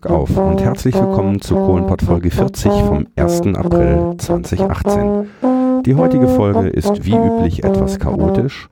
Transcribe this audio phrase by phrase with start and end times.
[0.00, 3.42] Glück auf und herzlich willkommen zu Kohlenpott Folge 40 vom 1.
[3.54, 5.26] April 2018.
[5.84, 8.68] Die heutige Folge ist wie üblich etwas chaotisch.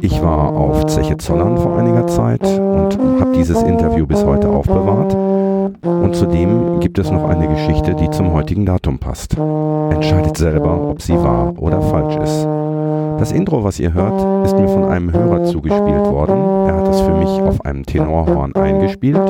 [0.00, 5.14] Ich war auf Zeche Zollern vor einiger Zeit und habe dieses Interview bis heute aufbewahrt.
[5.82, 9.36] Und zudem gibt es noch eine Geschichte, die zum heutigen Datum passt.
[9.90, 12.46] Entscheidet selber, ob sie wahr oder falsch ist.
[13.20, 16.38] Das Intro, was ihr hört, ist mir von einem Hörer zugespielt worden.
[16.66, 19.20] Er hat es für mich auf einem Tenorhorn eingespielt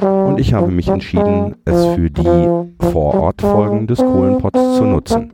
[0.00, 5.32] und ich habe mich entschieden, es für die Vorortfolgen des Kohlenpots zu nutzen.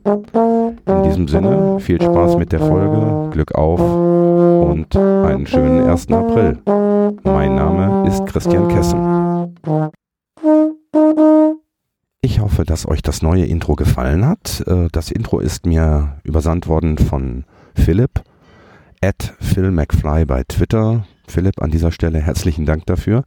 [0.87, 6.09] In diesem Sinne, viel Spaß mit der Folge, Glück auf und einen schönen 1.
[6.13, 6.57] April.
[7.25, 9.51] Mein Name ist Christian Kessen.
[12.21, 14.63] Ich hoffe, dass euch das neue Intro gefallen hat.
[14.65, 17.43] Äh, das Intro ist mir übersandt worden von
[17.75, 18.23] Philipp,
[19.01, 21.05] at Phil McFly bei Twitter.
[21.27, 23.23] Philipp, an dieser Stelle herzlichen Dank dafür.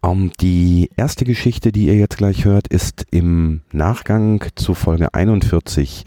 [0.00, 5.14] Um, ähm, die erste Geschichte, die ihr jetzt gleich hört, ist im Nachgang zu Folge
[5.14, 6.04] 41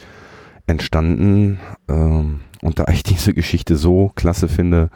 [0.67, 1.59] entstanden.
[1.87, 4.89] Ähm, und da ich diese Geschichte so klasse finde,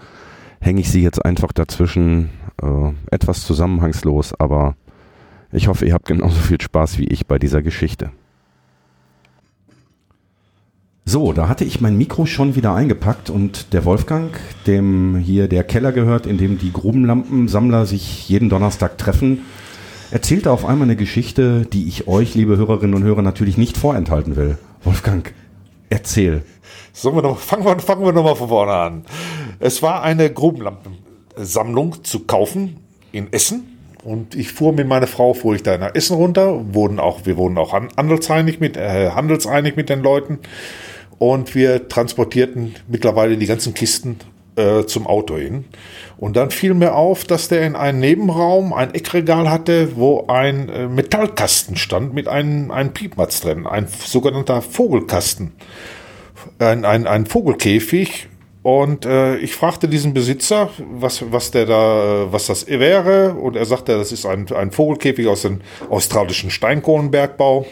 [0.60, 2.30] hänge ich sie jetzt einfach dazwischen.
[2.62, 4.76] Äh, etwas zusammenhangslos, aber
[5.52, 8.12] ich hoffe, ihr habt genauso viel Spaß wie ich bei dieser Geschichte.
[11.04, 15.64] So, da hatte ich mein Mikro schon wieder eingepackt und der Wolfgang, dem hier der
[15.64, 19.44] Keller gehört, in dem die Grubenlampensammler sich jeden Donnerstag treffen,
[20.12, 24.36] erzählte auf einmal eine Geschichte, die ich euch, liebe Hörerinnen und Hörer, natürlich nicht vorenthalten
[24.36, 24.60] will.
[24.84, 25.34] Wolfgang,
[25.90, 26.44] erzähl.
[26.94, 29.06] Sollen wir noch, fangen wir, fangen wir nochmal von vorne an.
[29.60, 32.78] Es war eine Grubenlampensammlung zu kaufen
[33.12, 33.68] in Essen.
[34.04, 37.38] Und ich fuhr mit meiner Frau, fuhr ich da nach Essen runter, wurden auch, wir
[37.38, 40.40] wurden auch handelseinig mit, äh, handelseinig mit den Leuten
[41.22, 44.18] und wir transportierten mittlerweile die ganzen Kisten
[44.56, 45.66] äh, zum Auto hin.
[46.18, 50.68] Und dann fiel mir auf, dass der in einem Nebenraum ein Eckregal hatte, wo ein
[50.70, 55.52] äh, Metallkasten stand mit einem, einem Piepmatz drin, ein sogenannter Vogelkasten,
[56.58, 58.28] ein, ein, ein Vogelkäfig.
[58.64, 63.36] Und äh, ich fragte diesen Besitzer, was, was der da, was das wäre.
[63.36, 67.68] Und er sagte, das ist ein, ein Vogelkäfig aus dem australischen Steinkohlenbergbau.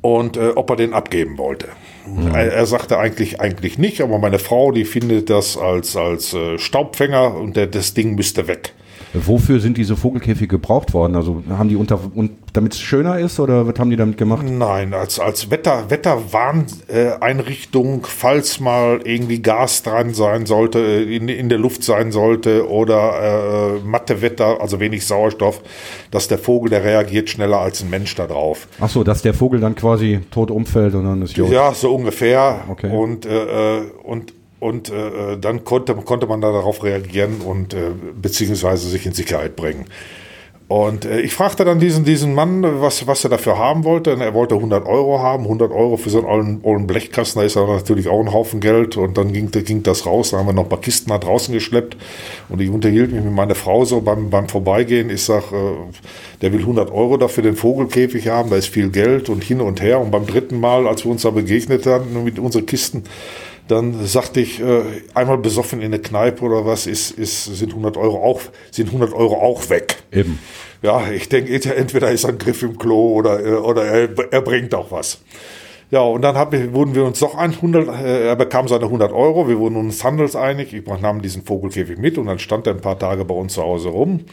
[0.00, 1.68] Und äh, ob er den abgeben wollte.
[2.16, 2.34] Mhm.
[2.34, 6.58] Er, er, sagte eigentlich, eigentlich nicht, aber meine Frau, die findet das als, als äh,
[6.58, 8.72] Staubfänger und der, das Ding müsste weg.
[9.14, 11.16] Wofür sind diese Vogelkäfige gebraucht worden?
[11.16, 14.46] Also haben die unter und damit es schöner ist oder was haben die damit gemacht?
[14.48, 21.58] Nein, als, als Wetter, Wetterwarneinrichtung, falls mal irgendwie Gas dran sein sollte, in, in der
[21.58, 25.62] Luft sein sollte oder äh, matte Wetter, also wenig Sauerstoff,
[26.10, 28.68] dass der Vogel, der reagiert schneller als ein Mensch da drauf.
[28.80, 31.50] Ach so, dass der Vogel dann quasi tot umfällt und dann ist Jod.
[31.50, 32.64] Ja, so ungefähr.
[32.68, 32.90] Okay.
[32.90, 37.90] Und, äh, und und äh, äh, dann konnte, konnte man da darauf reagieren und äh,
[38.20, 39.86] beziehungsweise sich in Sicherheit bringen.
[40.68, 44.12] Und äh, ich fragte dann diesen, diesen Mann, was, was er dafür haben wollte.
[44.12, 45.44] Und er wollte 100 Euro haben.
[45.44, 48.98] 100 Euro für so einen ollen Blechkasten, da ist ja natürlich auch ein Haufen Geld.
[48.98, 50.30] Und dann ging, ging das raus.
[50.30, 51.96] Da haben wir noch ein paar Kisten nach draußen geschleppt.
[52.50, 55.08] Und ich unterhielt mich mit meiner Frau so beim, beim Vorbeigehen.
[55.08, 55.76] Ich sag, äh,
[56.42, 58.50] der will 100 Euro dafür den Vogelkäfig haben.
[58.50, 60.00] Da ist viel Geld und hin und her.
[60.00, 63.04] Und beim dritten Mal, als wir uns da begegnet haben mit unseren Kisten,
[63.68, 64.82] dann sagte ich, äh,
[65.14, 68.40] einmal besoffen in der Kneipe oder was, ist, ist, sind 100 Euro auch,
[68.70, 69.96] sind 100 Euro auch weg.
[70.10, 70.38] Eben.
[70.82, 74.74] Ja, ich denke, entweder ist ein Griff im Klo oder, äh, oder er, er bringt
[74.74, 75.20] auch was.
[75.90, 79.12] Ja, und dann hab, wurden wir uns doch ein 100, äh, er bekam seine 100
[79.12, 82.80] Euro, wir wurden uns handelseinig, ich nahm diesen Vogelkäfig mit und dann stand er ein
[82.80, 84.24] paar Tage bei uns zu Hause rum.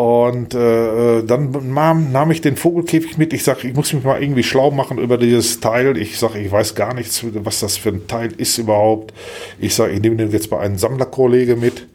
[0.00, 3.34] Und äh, dann nahm, nahm ich den Vogelkäfig mit.
[3.34, 5.98] Ich sage, ich muss mich mal irgendwie schlau machen über dieses Teil.
[5.98, 9.12] Ich sage, ich weiß gar nichts, was das für ein Teil ist überhaupt.
[9.58, 11.86] Ich sage, ich nehme den jetzt bei einem Sammlerkollege mit.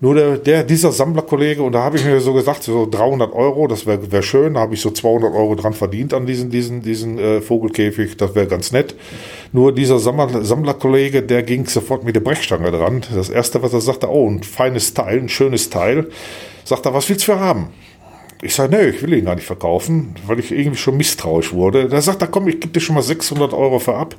[0.00, 3.66] Nur der, der dieser Sammlerkollege, und da habe ich mir so gesagt, so 300 Euro,
[3.66, 6.80] das wäre wär schön, da habe ich so 200 Euro dran verdient an diesen, diesen,
[6.80, 8.94] diesen äh, Vogelkäfig, das wäre ganz nett.
[9.52, 13.02] Nur dieser Sammler, Sammlerkollege, der ging sofort mit der Brechstange dran.
[13.14, 16.08] Das erste, was er sagte, oh, ein feines Teil, ein schönes Teil.
[16.66, 17.68] Sagt er, was willst du für haben?
[18.42, 21.88] Ich sage, nee, ich will ihn gar nicht verkaufen, weil ich irgendwie schon misstrauisch wurde.
[21.88, 24.16] Da sagt er, komm, ich gebe dir schon mal 600 Euro für ab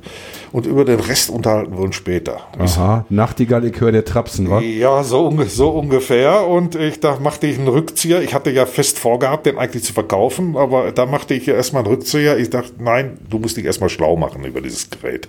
[0.50, 2.40] und über den Rest unterhalten wir uns später.
[2.58, 4.60] Aha, Nachtigall-Likör der Trapsen, wa?
[4.60, 6.46] Ja, so, so ungefähr.
[6.46, 8.22] Und ich, da machte ich einen Rückzieher.
[8.22, 11.84] Ich hatte ja fest vorgehabt, den eigentlich zu verkaufen, aber da machte ich ja erstmal
[11.84, 12.38] einen Rückzieher.
[12.38, 15.28] Ich dachte, nein, du musst dich erstmal schlau machen über dieses Gerät.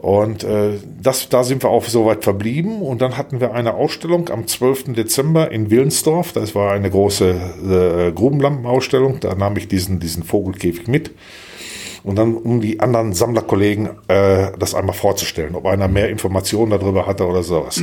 [0.00, 2.82] Und äh, das, da sind wir auch soweit verblieben.
[2.82, 4.94] Und dann hatten wir eine Ausstellung am 12.
[4.94, 6.32] Dezember in Willensdorf.
[6.32, 9.20] Das war eine große äh, Grubenlampenausstellung.
[9.20, 11.12] Da nahm ich diesen, diesen Vogelkäfig mit.
[12.04, 17.06] Und dann, um die anderen Sammlerkollegen äh, das einmal vorzustellen, ob einer mehr Informationen darüber
[17.06, 17.82] hatte oder sowas.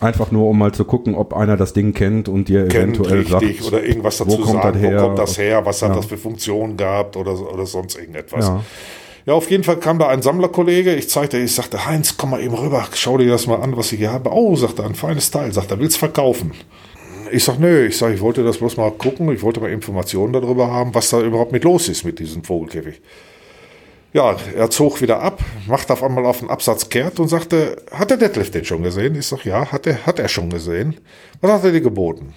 [0.00, 3.20] Einfach nur, um mal zu gucken, ob einer das Ding kennt und dir kennt, eventuell
[3.20, 4.98] richtig, sagt, oder irgendwas dazu wo kommt sagen, das her?
[4.98, 5.96] wo kommt das her, was hat Ja.
[5.96, 8.46] das für Funktionen gehabt oder, oder sonst irgendetwas.
[8.46, 8.62] Ja.
[9.26, 12.40] Ja, auf jeden Fall kam da ein Sammlerkollege, ich zeigte, ich sagte, Heinz, komm mal
[12.40, 14.30] eben rüber, schau dir das mal an, was ich hier habe.
[14.30, 16.52] Oh, sagt er, ein feines Teil, sagt er, willst verkaufen?
[17.32, 20.32] Ich sag, nö, ich sag, ich wollte das bloß mal gucken, ich wollte mal Informationen
[20.32, 23.02] darüber haben, was da überhaupt mit los ist mit diesem Vogelkäfig.
[24.12, 28.10] Ja, er zog wieder ab, macht auf einmal auf den Absatz kehrt und sagte, hat
[28.10, 29.16] der Detlef den schon gesehen?
[29.16, 31.00] Ich sag, ja, hat er, hat er schon gesehen.
[31.40, 32.32] Was hat er dir geboten?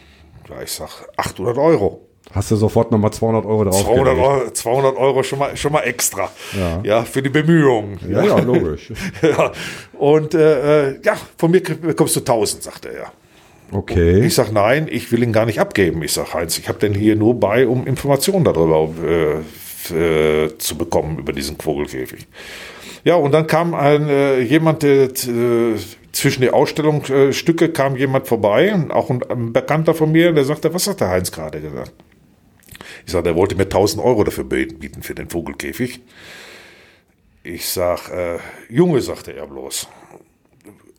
[0.50, 2.08] Ja, ich sag, 800 Euro.
[2.31, 5.81] Hast du sofort nochmal 200 Euro drauf 200 Euro, 200 Euro schon mal, schon mal
[5.81, 6.29] extra.
[6.57, 6.81] Ja.
[6.83, 7.99] Ja, für die Bemühungen.
[8.07, 8.91] Ja, ja, logisch.
[9.21, 9.51] ja.
[9.97, 13.11] Und äh, äh, ja, von mir bekommst du 1000, sagte er.
[13.71, 14.25] Okay.
[14.25, 16.01] Ich sag, nein, ich will ihn gar nicht abgeben.
[16.03, 20.77] Ich sag, Heinz, ich habe den hier nur bei, um Informationen darüber äh, äh, zu
[20.77, 22.27] bekommen, über diesen Vogelkäfig.
[23.03, 25.75] Ja, und dann kam ein, äh, jemand, der, äh,
[26.11, 30.73] zwischen die Ausstellungsstücke Stücke kam jemand vorbei, auch ein, ein Bekannter von mir, der sagte,
[30.73, 31.93] was hat der Heinz gerade gesagt?
[33.09, 36.00] Ich sag, der wollte mir 1000 Euro dafür bieten für den Vogelkäfig.
[37.41, 38.38] Ich sag, äh,
[38.69, 39.88] Junge, sagte er bloß,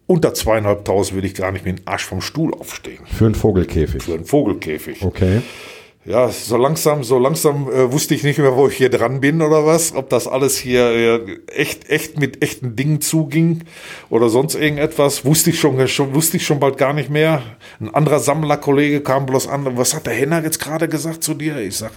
[0.09, 4.03] unter zweieinhalbtausend will ich gar nicht mit dem Arsch vom Stuhl aufstehen Für einen Vogelkäfig.
[4.03, 5.05] für einen Vogelkäfig.
[5.05, 5.43] Okay.
[6.07, 9.43] Ja, so langsam, so langsam äh, wusste ich nicht mehr, wo ich hier dran bin
[9.43, 13.65] oder was, ob das alles hier äh, echt, echt mit echten Dingen zuging
[14.09, 17.43] oder sonst irgendetwas, wusste ich schon, schon, wusste ich schon bald gar nicht mehr.
[17.81, 21.59] Ein anderer Sammlerkollege kam bloß an, was hat der Henner jetzt gerade gesagt zu dir?
[21.59, 21.93] Ich sag,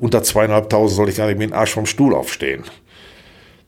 [0.00, 2.64] unter zweieinhalbtausend soll ich gar nicht mit dem Arsch vom Stuhl aufstehen.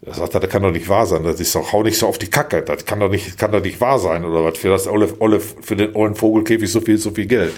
[0.03, 1.25] Er sagt, das kann doch nicht wahr sein.
[1.25, 2.61] Das ist doch, hau nicht so auf die Kacke.
[2.61, 5.41] Das kann doch nicht, kann doch nicht wahr sein oder was für das olle, olle,
[5.41, 7.55] für den ollen Vogelkäfig so viel, so viel Geld.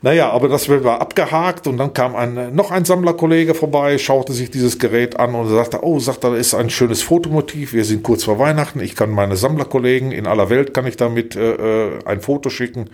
[0.00, 4.48] Naja, aber das war abgehakt und dann kam ein, noch ein Sammlerkollege vorbei, schaute sich
[4.48, 8.22] dieses Gerät an und sagte, oh, sagt er, ist ein schönes Fotomotiv, wir sind kurz
[8.22, 12.20] vor Weihnachten, ich kann meine Sammlerkollegen in aller Welt, kann ich damit äh, äh, ein
[12.20, 12.90] Foto schicken.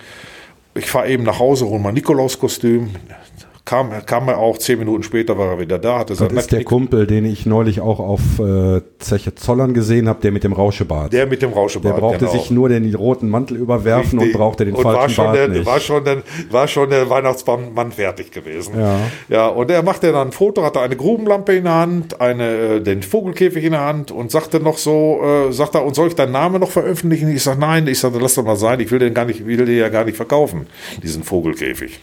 [0.74, 2.90] Ich fahre eben nach Hause, hole mein Nikolauskostüm.
[3.66, 6.60] Kam, kam er auch, zehn Minuten später war er wieder da, hatte Das ist der
[6.60, 10.52] Nacknick- Kumpel, den ich neulich auch auf äh, Zeche Zollern gesehen habe, der mit dem
[10.52, 11.14] Rauschebart.
[11.14, 11.94] der mit dem Rauschebart.
[11.96, 12.32] Der brauchte genau.
[12.32, 14.34] sich nur den roten Mantel überwerfen Richtig.
[14.34, 15.64] und brauchte den und war falschen schon Bart der, nicht.
[15.64, 18.78] War schon, der, war schon der Weihnachtsmann fertig gewesen.
[18.78, 18.98] Ja.
[19.30, 22.80] Ja, und er machte dann ein Foto, hatte eine Grubenlampe in der Hand, eine, äh,
[22.82, 26.14] den Vogelkäfig in der Hand und sagte noch so, äh, sagt er, und soll ich
[26.14, 27.34] deinen Namen noch veröffentlichen?
[27.34, 29.56] Ich sage, nein, ich sage, lass doch mal sein, ich will den gar nicht, will
[29.64, 30.66] den ja gar nicht verkaufen,
[31.02, 31.98] diesen Vogelkäfig.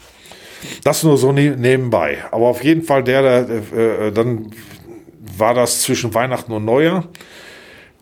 [0.84, 2.20] Das nur so ne nebenbei.
[2.32, 4.52] Aber auf jeden Fall der, der äh, dann
[5.38, 7.08] war das zwischen Weihnachten und Neujahr.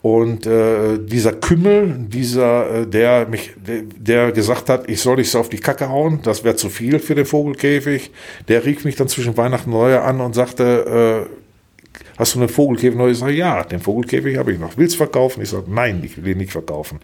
[0.02, 5.30] Und äh, dieser Kümmel, dieser, äh, der mich, der, der gesagt hat, ich soll nicht
[5.30, 8.12] so auf die Kacke hauen, das wäre zu viel für den Vogelkäfig,
[8.48, 12.48] der rief mich dann zwischen Weihnachten und Neujahr an und sagte, äh, hast du einen
[12.48, 13.10] Vogelkäfig neu?
[13.10, 14.78] Ich sage, ja, den Vogelkäfig habe ich noch.
[14.78, 15.42] Willst du verkaufen?
[15.44, 17.02] Ich sage, nein, ich will ihn nicht verkaufen.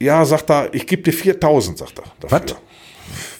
[0.00, 2.04] Ja, sagt er, ich gebe dir 4000, sagt er.
[2.28, 2.56] Was?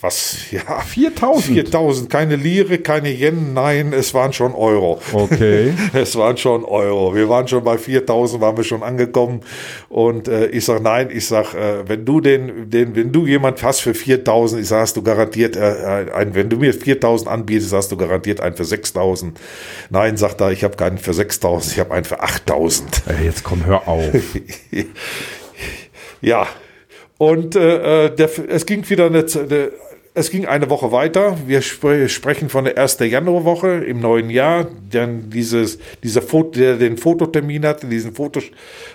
[0.01, 0.51] Was?
[0.51, 0.81] Ja.
[0.81, 1.55] 4000?
[1.55, 5.01] 4000, keine Lire, keine Yen, nein, es waren schon Euro.
[5.13, 5.73] Okay.
[5.93, 7.15] Es waren schon Euro.
[7.15, 9.41] Wir waren schon bei 4000, waren wir schon angekommen.
[9.89, 13.63] Und äh, ich sag nein, ich sag, äh, wenn du den, den, wenn du jemand
[13.63, 17.73] hast für 4000, ich sag, hast du garantiert äh, ein, wenn du mir 4000 anbietest,
[17.73, 19.39] hast du garantiert einen für 6000.
[19.91, 23.03] Nein, sagt er, ich habe keinen für 6000, ich habe einen für 8000.
[23.07, 24.05] Ey, jetzt komm, hör auf.
[26.23, 26.47] Ja,
[27.19, 29.71] und äh, der, es ging wieder eine, der,
[30.19, 31.37] es ging eine Woche weiter.
[31.47, 32.99] Wir spre sprechen von der 1.
[33.01, 34.67] Januarwoche im neuen Jahr.
[34.91, 38.41] Dann dieses, dieser Foto, der den Fototermin hatte, diesen Foto,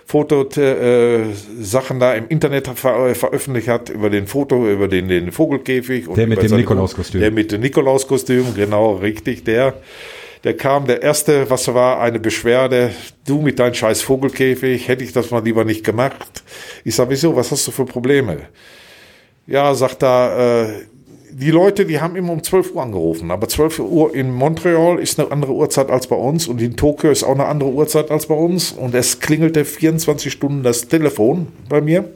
[0.04, 1.26] Foto äh,
[1.60, 6.08] Sachen da im Internet ver äh, veröffentlicht hat über den Foto, über den, den Vogelkäfig.
[6.08, 7.22] Und Der mit dem Nikolauskostüm.
[7.22, 9.76] Der mit dem Nikolauskostüm, genau, richtig, der.
[10.44, 12.92] Der kam, der erste, was war, eine Beschwerde.
[13.28, 16.44] Du mit deinem scheiß Vogelkäfig, hätte ich das mal lieber nicht gemacht.
[16.84, 18.40] Ich sag, wieso, was hast du für Probleme?
[19.46, 20.86] Ja, sagt er, äh,
[21.34, 25.20] die Leute, die haben immer um 12 Uhr angerufen, aber 12 Uhr in Montreal ist
[25.20, 28.26] eine andere Uhrzeit als bei uns und in Tokio ist auch eine andere Uhrzeit als
[28.26, 32.10] bei uns und es klingelte 24 Stunden das Telefon bei mir.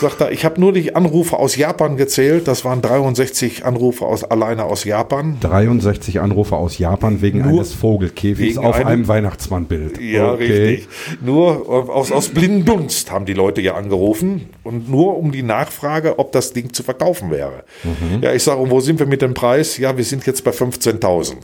[0.00, 4.24] Sagt er, ich habe nur die Anrufe aus Japan gezählt, das waren 63 Anrufe aus,
[4.24, 5.36] alleine aus Japan.
[5.40, 10.00] 63 Anrufe aus Japan wegen Nur eines Vogelkäfigs wegen auf einem- einem Weihnachtsmannbild.
[10.00, 10.44] Ja, Okay.
[10.46, 10.88] richtig.
[11.20, 16.18] Nur aus, aus blinden Dunst haben die Leute ja angerufen und nur um die Nachfrage,
[16.18, 17.64] ob das Ding zu verkaufen wäre.
[17.84, 18.22] Mhm.
[18.22, 19.76] Ja, ich sage, und wo sind wir mit dem Preis?
[19.76, 21.36] Ja, wir sind jetzt bei 15.000.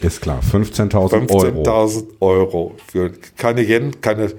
[0.00, 1.62] Ist klar, 15.000 Euro.
[1.62, 2.74] 15.000 Euro.
[2.90, 4.32] Für keine Yen, keine,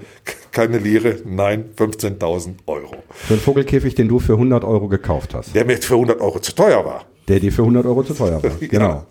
[0.52, 2.96] keine Lire, nein, 15.000 Euro.
[3.10, 5.54] Für einen Vogelkäfig, den du für 100 Euro gekauft hast.
[5.54, 7.06] Der mir für 100 Euro zu teuer war.
[7.28, 8.52] Der dir für 100 Euro zu teuer war.
[8.60, 9.06] Genau.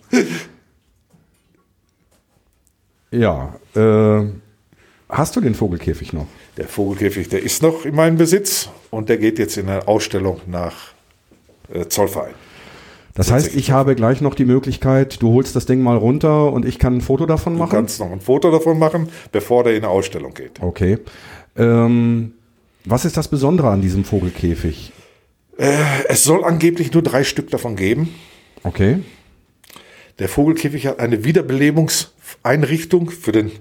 [3.12, 4.26] Ja, äh,
[5.12, 6.28] Hast du den Vogelkäfig noch?
[6.56, 10.40] Der Vogelkäfig, der ist noch in meinem Besitz und der geht jetzt in eine Ausstellung
[10.48, 10.94] nach
[11.74, 12.34] äh, Zollverein.
[13.14, 16.66] Das heißt, ich habe gleich noch die Möglichkeit, du holst das Ding mal runter und
[16.66, 17.70] ich kann ein Foto davon machen?
[17.70, 20.62] Du kannst noch ein Foto davon machen, bevor der in eine Ausstellung geht.
[20.62, 20.98] Okay.
[21.58, 22.34] Ähm,
[22.86, 24.92] was ist das Besondere an diesem Vogelkäfig?
[25.58, 25.74] Äh,
[26.08, 28.10] es soll angeblich nur drei Stück davon geben.
[28.64, 29.00] Okay.
[30.20, 33.52] Der Vogelkäfig hat eine Wiederbelebungseinrichtung für den,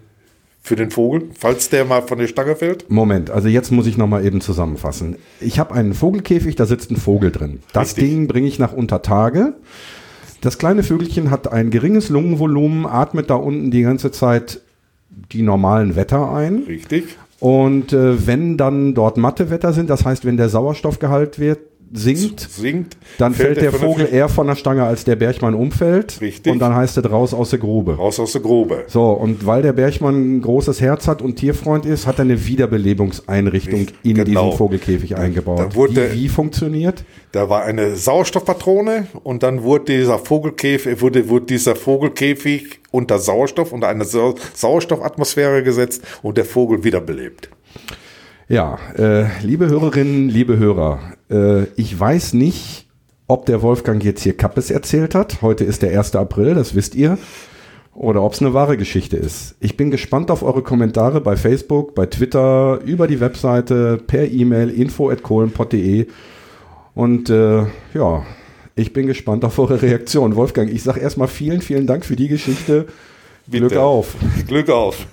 [0.62, 2.90] für den Vogel, falls der mal von der Stange fällt.
[2.90, 5.16] Moment, also jetzt muss ich nochmal eben zusammenfassen.
[5.40, 7.60] Ich habe einen Vogelkäfig, da sitzt ein Vogel drin.
[7.72, 8.04] Das Richtig.
[8.04, 9.54] Ding bringe ich nach Untertage.
[10.40, 14.60] Das kleine Vögelchen hat ein geringes Lungenvolumen, atmet da unten die ganze Zeit
[15.32, 16.64] die normalen Wetter ein.
[16.66, 17.16] Richtig.
[17.40, 21.60] Und äh, wenn dann dort Mattewetter sind, das heißt, wenn der Sauerstoffgehalt wird,
[21.92, 22.96] sinkt, Singt.
[23.18, 26.20] dann fällt, der von Vogel eher von der Stange, als der Bergmann umfällt.
[26.20, 26.52] Richtig.
[26.52, 27.96] Und dann heißt es raus aus der Grube.
[27.96, 28.84] raus aus der Grube.
[28.86, 32.46] So, und weil der Bergmann ein großes Herz hat und Tierfreund ist, hat er eine
[32.46, 34.24] Wiederbelebungseinrichtung in Genau.
[34.46, 35.58] diesen Vogelkäfig eingebaut.
[35.58, 37.04] da wurde- wie, wie funktioniert?
[37.32, 43.72] Da war eine Sauerstoffpatrone und dann wurde dieser Vogelkäfig, wurde, wurde dieser Vogelkäfig unter Sauerstoff,
[43.72, 47.50] unter eine Sau Sauerstoffatmosphäre gesetzt und der Vogel wiederbelebt.
[48.50, 50.98] Ja, äh, liebe Hörerinnen, liebe Hörer,
[51.30, 52.88] äh, ich weiß nicht,
[53.28, 55.40] ob der Wolfgang jetzt hier Kappes erzählt hat.
[55.40, 56.16] Heute ist der 1.
[56.16, 57.16] April, das wisst ihr.
[57.94, 59.54] Oder ob es eine wahre Geschichte ist.
[59.60, 64.70] Ich bin gespannt auf eure Kommentare bei Facebook, bei Twitter, über die Webseite, per E-Mail
[64.70, 66.08] info.kohlenpott.de.
[66.96, 68.26] Und äh, ja,
[68.74, 70.34] ich bin gespannt auf eure Reaktion.
[70.34, 72.88] Wolfgang, ich sage erstmal vielen, vielen Dank für die Geschichte.
[73.48, 73.80] Glück Bitte.
[73.80, 74.16] auf.
[74.48, 75.06] Glück auf.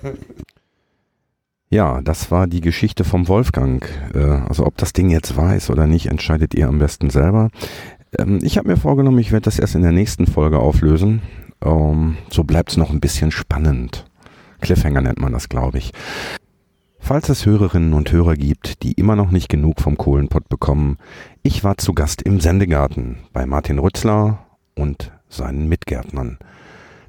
[1.69, 3.85] Ja, das war die Geschichte vom Wolfgang.
[4.13, 7.49] Äh, Also ob das Ding jetzt weiß oder nicht, entscheidet ihr am besten selber.
[8.17, 11.21] Ähm, Ich habe mir vorgenommen, ich werde das erst in der nächsten Folge auflösen.
[11.63, 14.05] Ähm, So bleibt es noch ein bisschen spannend.
[14.61, 15.91] Cliffhanger nennt man das, glaube ich.
[16.99, 20.97] Falls es Hörerinnen und Hörer gibt, die immer noch nicht genug vom Kohlenpott bekommen,
[21.43, 24.39] ich war zu Gast im Sendegarten bei Martin Rützler
[24.75, 26.37] und seinen Mitgärtnern.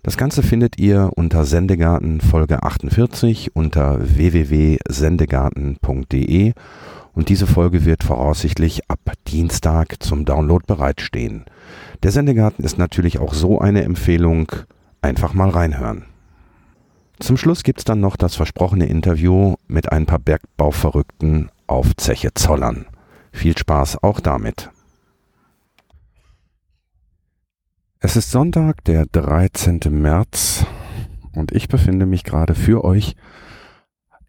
[0.03, 6.53] Das Ganze findet ihr unter Sendegarten Folge 48 unter www.sendegarten.de
[7.15, 11.45] und diese Folge wird voraussichtlich ab Dienstag zum Download bereitstehen.
[12.05, 14.53] Der Sendegarten ist natürlich auch so eine Empfehlung,
[15.03, 16.05] einfach mal reinhören.
[17.19, 22.87] Zum Schluss gibt's dann noch das versprochene Interview mit ein paar Bergbauverrückten auf Zeche Zollern.
[23.33, 24.71] Viel Spaß auch damit.
[28.01, 29.81] Es ist Sonntag, der 13.
[29.91, 30.65] März
[31.35, 33.17] und ich befinde mich gerade für euch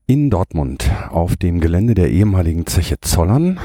[0.07, 3.59] in Dortmund auf dem Gelände der ehemaligen Zeche Zollern.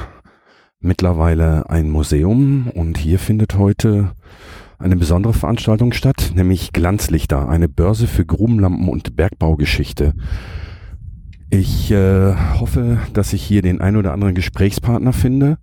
[0.79, 4.13] Mittlerweile ein Museum und hier findet heute
[4.79, 10.13] eine besondere Veranstaltung statt, nämlich Glanzlichter, eine Börse für Grubenlampen und Bergbaugeschichte.
[11.49, 15.57] Ich äh, hoffe, dass ich hier den ein oder anderen Gesprächspartner finde.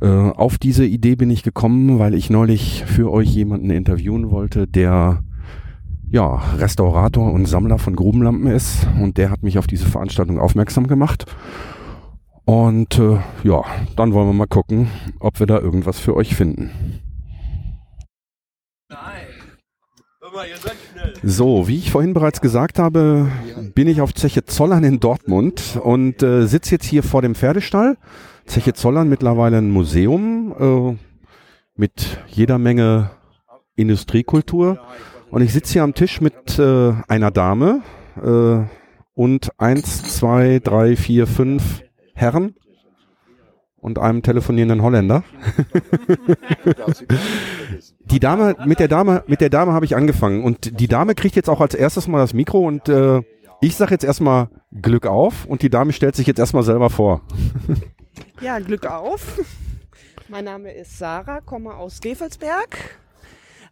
[0.00, 4.66] Äh, auf diese Idee bin ich gekommen, weil ich neulich für euch jemanden interviewen wollte,
[4.66, 5.24] der
[6.10, 10.86] ja Restaurator und Sammler von Grubenlampen ist und der hat mich auf diese Veranstaltung aufmerksam
[10.86, 11.26] gemacht.
[12.44, 13.62] Und äh, ja,
[13.96, 14.88] dann wollen wir mal gucken,
[15.20, 16.70] ob wir da irgendwas für euch finden.
[21.22, 23.30] So, wie ich vorhin bereits gesagt habe,
[23.74, 27.96] bin ich auf Zeche Zollern in Dortmund und äh, sitze jetzt hier vor dem Pferdestall.
[28.48, 30.96] Zeche Zollern mittlerweile ein Museum äh,
[31.76, 33.10] mit jeder Menge
[33.76, 34.80] Industriekultur.
[35.30, 37.82] Und ich sitze hier am Tisch mit äh, einer Dame
[38.22, 38.60] äh,
[39.14, 41.82] und eins, zwei, drei, vier, fünf
[42.14, 42.54] Herren
[43.76, 45.22] und einem telefonierenden Holländer.
[48.10, 51.36] Die Dame, mit der Dame, mit der Dame habe ich angefangen und die Dame kriegt
[51.36, 53.20] jetzt auch als erstes mal das Mikro und äh,
[53.60, 57.20] ich sage jetzt erstmal Glück auf und die Dame stellt sich jetzt erstmal selber vor.
[58.40, 59.38] Ja, Glück auf.
[60.28, 62.98] Mein Name ist Sarah, komme aus Gevelsberg.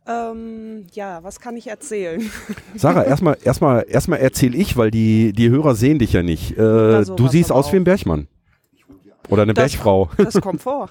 [0.09, 2.23] Ähm, ja, was kann ich erzählen?
[2.77, 6.57] Sarah, erstmal erstmal erstmal erzähl ich, weil die die Hörer sehen dich ja nicht.
[6.57, 8.29] Äh, Also, du siehst aus wie ein Bergmann.
[9.29, 10.09] Oder eine Das- Bergfrau.
[10.17, 10.89] Das kommt vor.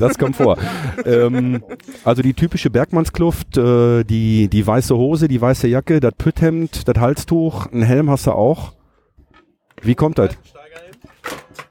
[0.00, 0.58] Das kommt vor.
[1.04, 1.62] ähm,
[2.04, 6.96] also die typische Bergmannskluft, äh, die, die weiße Hose, die weiße Jacke, das Pütthemd, das
[7.00, 8.72] Halstuch, einen Helm hast du auch.
[9.82, 10.36] Wie kommt das?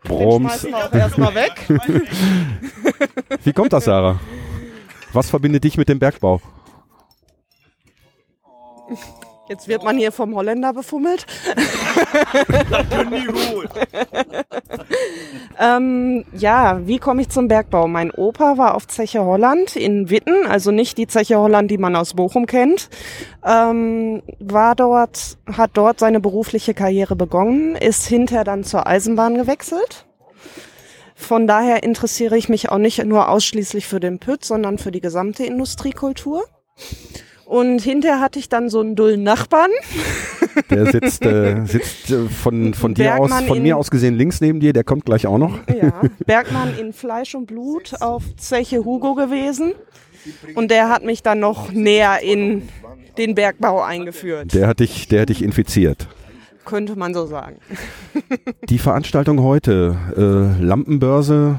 [0.04, 0.66] Broms.
[0.74, 1.52] auch erstmal weg.
[3.44, 4.20] Wie kommt das, Sarah?
[5.14, 6.42] Was verbindet dich mit dem Bergbau?
[9.50, 11.26] Jetzt wird man hier vom Holländer befummelt.
[15.60, 17.88] ähm, ja, wie komme ich zum Bergbau?
[17.88, 21.96] Mein Opa war auf Zeche Holland in Witten, also nicht die Zeche Holland, die man
[21.96, 22.90] aus Bochum kennt.
[23.44, 30.06] Ähm, war dort, hat dort seine berufliche Karriere begonnen, ist hinterher dann zur Eisenbahn gewechselt.
[31.16, 35.02] Von daher interessiere ich mich auch nicht nur ausschließlich für den Pütz, sondern für die
[35.02, 36.46] gesamte Industriekultur.
[37.50, 39.72] Und hinterher hatte ich dann so einen dullen Nachbarn.
[40.70, 44.60] Der sitzt, äh, sitzt äh, von, von dir aus, von mir aus gesehen links neben
[44.60, 45.58] dir, der kommt gleich auch noch.
[45.68, 49.74] Ja, Bergmann in Fleisch und Blut auf Zeche Hugo gewesen.
[50.54, 52.70] Und der hat mich dann noch näher in
[53.18, 54.54] den Bergbau eingeführt.
[54.54, 56.08] Der hat dich, der hat dich infiziert.
[56.66, 57.56] Könnte man so sagen.
[58.70, 61.58] Die Veranstaltung heute, äh, Lampenbörse,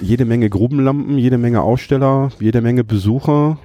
[0.00, 3.58] jede Menge Grubenlampen, jede Menge Aussteller, jede Menge Besucher.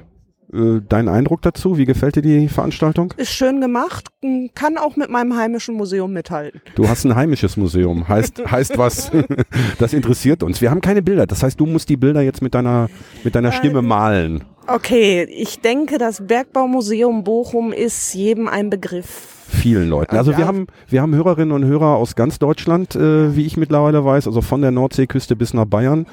[0.54, 1.78] Äh, dein Eindruck dazu?
[1.78, 3.14] Wie gefällt dir die Veranstaltung?
[3.18, 4.10] Ist schön gemacht,
[4.54, 6.62] kann auch mit meinem heimischen Museum mithalten.
[6.76, 9.12] Du hast ein heimisches Museum, heißt, heißt was?
[9.80, 10.62] das interessiert uns.
[10.62, 12.90] Wir haben keine Bilder, das heißt, du musst die Bilder jetzt mit deiner,
[13.24, 14.44] mit deiner Stimme äh, malen.
[14.68, 19.28] Okay, ich denke, das Bergbaumuseum Bochum ist jedem ein Begriff.
[19.50, 20.16] Vielen Leuten.
[20.16, 24.06] Also wir haben, wir haben Hörerinnen und Hörer aus ganz Deutschland, äh, wie ich mittlerweile
[24.06, 26.06] weiß, also von der Nordseeküste bis nach Bayern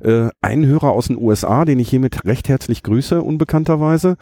[0.00, 4.16] äh, einen Hörer aus den USA, den ich hiermit recht herzlich grüße, unbekannterweise.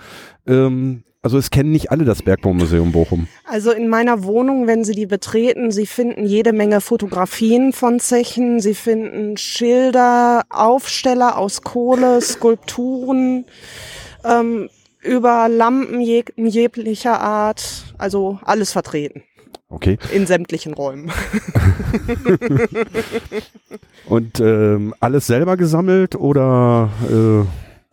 [0.47, 3.29] Ähm, also es kennen nicht alle das Bergbaumuseum Bochum.
[3.47, 8.61] Also in meiner Wohnung, wenn Sie die betreten, Sie finden jede Menge Fotografien von Zechen,
[8.61, 13.47] Sie finden Schilder, Aufsteller aus Kohle, Skulpturen,
[14.23, 14.69] ähm,
[15.01, 19.23] über Lampen jeg jeglicher Art, also alles vertreten.
[19.75, 19.99] Okay.
[20.13, 21.11] In sämtlichen Räumen.
[24.07, 26.91] Und ähm, alles selber gesammelt oder?
[27.11, 27.41] Äh?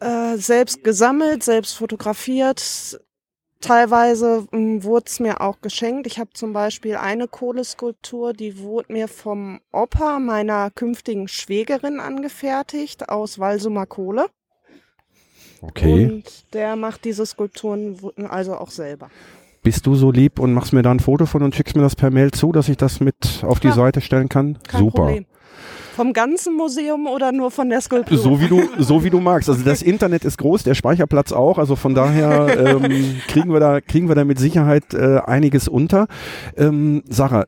[0.05, 2.99] Äh, selbst gesammelt, selbst fotografiert.
[3.61, 6.05] Teilweise hm, wurde es mir auch geschenkt.
[6.05, 13.09] Ich habe zum Beispiel eine Kohleskulptur, die wurde mir vom Opa meiner künftigen Schwägerin angefertigt
[13.09, 14.27] aus Walsumer Kohle.
[15.61, 16.05] Okay.
[16.05, 17.97] Und der macht diese Skulpturen
[18.29, 19.09] also auch selber
[19.63, 21.95] bist du so lieb und machst mir da ein Foto von und schickst mir das
[21.95, 24.57] per Mail zu, dass ich das mit auf die ja, Seite stellen kann?
[24.71, 25.03] Super.
[25.03, 25.25] Problem.
[25.95, 28.17] Vom ganzen Museum oder nur von der Skulptur?
[28.17, 29.49] So wie du, so wie du magst.
[29.49, 31.57] Also das Internet ist groß, der Speicherplatz auch.
[31.57, 36.07] Also von daher ähm, kriegen wir da, kriegen wir da mit Sicherheit äh, einiges unter.
[36.55, 37.45] Ähm, Sarah,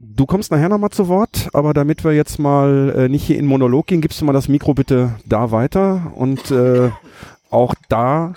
[0.00, 3.46] du kommst nachher nochmal zu Wort, aber damit wir jetzt mal äh, nicht hier in
[3.46, 6.90] Monolog gehen, gibst du mal das Mikro bitte da weiter und äh,
[7.50, 8.34] auch da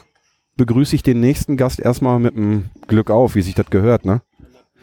[0.58, 4.22] begrüße ich den nächsten Gast erstmal mit einem Glück auf, wie sich das gehört, ne?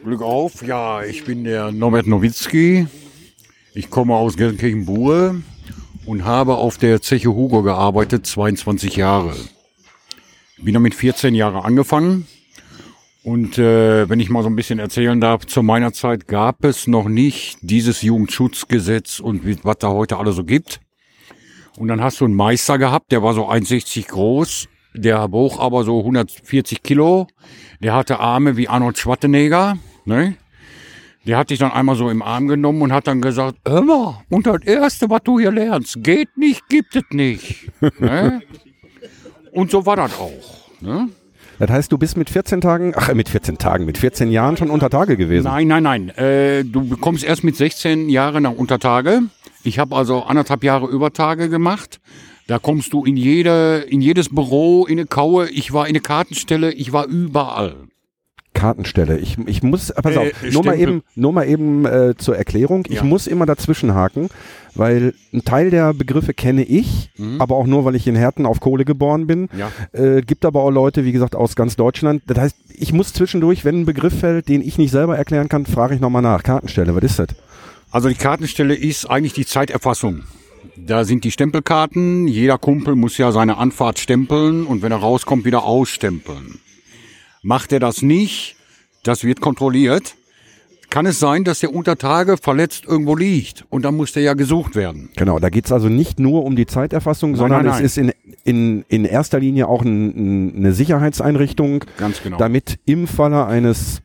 [0.04, 2.86] Glück auf, ja, ich bin der Norbert Nowitzki.
[3.74, 5.42] Ich komme aus Gelsenkirchen-Buhe
[6.06, 9.34] und habe auf der Zeche Hugo gearbeitet, 22 Jahre.
[10.58, 12.26] Bin damit 14 Jahre angefangen.
[13.24, 16.86] Und äh, wenn ich mal so ein bisschen erzählen darf, zu meiner Zeit gab es
[16.86, 20.80] noch nicht dieses Jugendschutzgesetz und was da heute alles so gibt.
[21.78, 25.84] Und dann hast du einen Meister gehabt, der war so 1,60 groß der wog aber
[25.84, 27.26] so 140 Kilo.
[27.82, 29.76] Der hatte Arme wie Arnold Schwarzenegger.
[30.04, 30.36] Ne?
[31.26, 34.46] Der hat dich dann einmal so im Arm genommen und hat dann gesagt, immer, und
[34.46, 37.70] das Erste, was du hier lernst, geht nicht, gibt es nicht.
[37.98, 38.42] ne?
[39.52, 40.80] Und so war das auch.
[40.80, 41.08] Ne?
[41.58, 44.70] Das heißt, du bist mit 14 Tagen, ach, mit 14 Tagen, mit 14 Jahren schon
[44.70, 45.44] unter Tage gewesen?
[45.44, 46.08] Nein, nein, nein.
[46.10, 49.22] Äh, du bekommst erst mit 16 Jahren nach Untertage.
[49.62, 52.00] Ich habe also anderthalb Jahre Übertage gemacht.
[52.46, 55.48] Da kommst du in jede, in jedes Büro, in eine Kaue.
[55.48, 57.76] Ich war in eine Kartenstelle, ich war überall.
[58.54, 59.18] Kartenstelle.
[59.18, 62.86] Ich, ich muss, pass auf, äh, nur mal eben, nur mal eben äh, zur Erklärung.
[62.88, 63.02] Ich ja.
[63.02, 64.28] muss immer dazwischen haken,
[64.74, 67.40] weil ein Teil der Begriffe kenne ich, mhm.
[67.40, 69.48] aber auch nur, weil ich in Herten auf Kohle geboren bin.
[69.58, 69.70] Ja.
[69.92, 72.22] Äh, gibt aber auch Leute, wie gesagt, aus ganz Deutschland.
[72.26, 75.66] Das heißt, ich muss zwischendurch, wenn ein Begriff fällt, den ich nicht selber erklären kann,
[75.66, 76.42] frage ich nochmal nach.
[76.42, 77.28] Kartenstelle, was ist das?
[77.90, 80.22] Also die Kartenstelle ist eigentlich die Zeiterfassung.
[80.76, 82.28] Da sind die Stempelkarten.
[82.28, 86.60] Jeder Kumpel muss ja seine Anfahrt stempeln und wenn er rauskommt, wieder ausstempeln.
[87.42, 88.56] Macht er das nicht,
[89.02, 90.14] das wird kontrolliert.
[90.90, 94.34] Kann es sein, dass der unter Tage verletzt irgendwo liegt und dann muss der ja
[94.34, 95.10] gesucht werden.
[95.16, 97.84] Genau, da geht es also nicht nur um die Zeiterfassung, nein, sondern nein, nein.
[97.84, 98.12] es ist in,
[98.44, 102.36] in, in erster Linie auch ein, eine Sicherheitseinrichtung, Ganz genau.
[102.38, 104.03] damit im Falle eines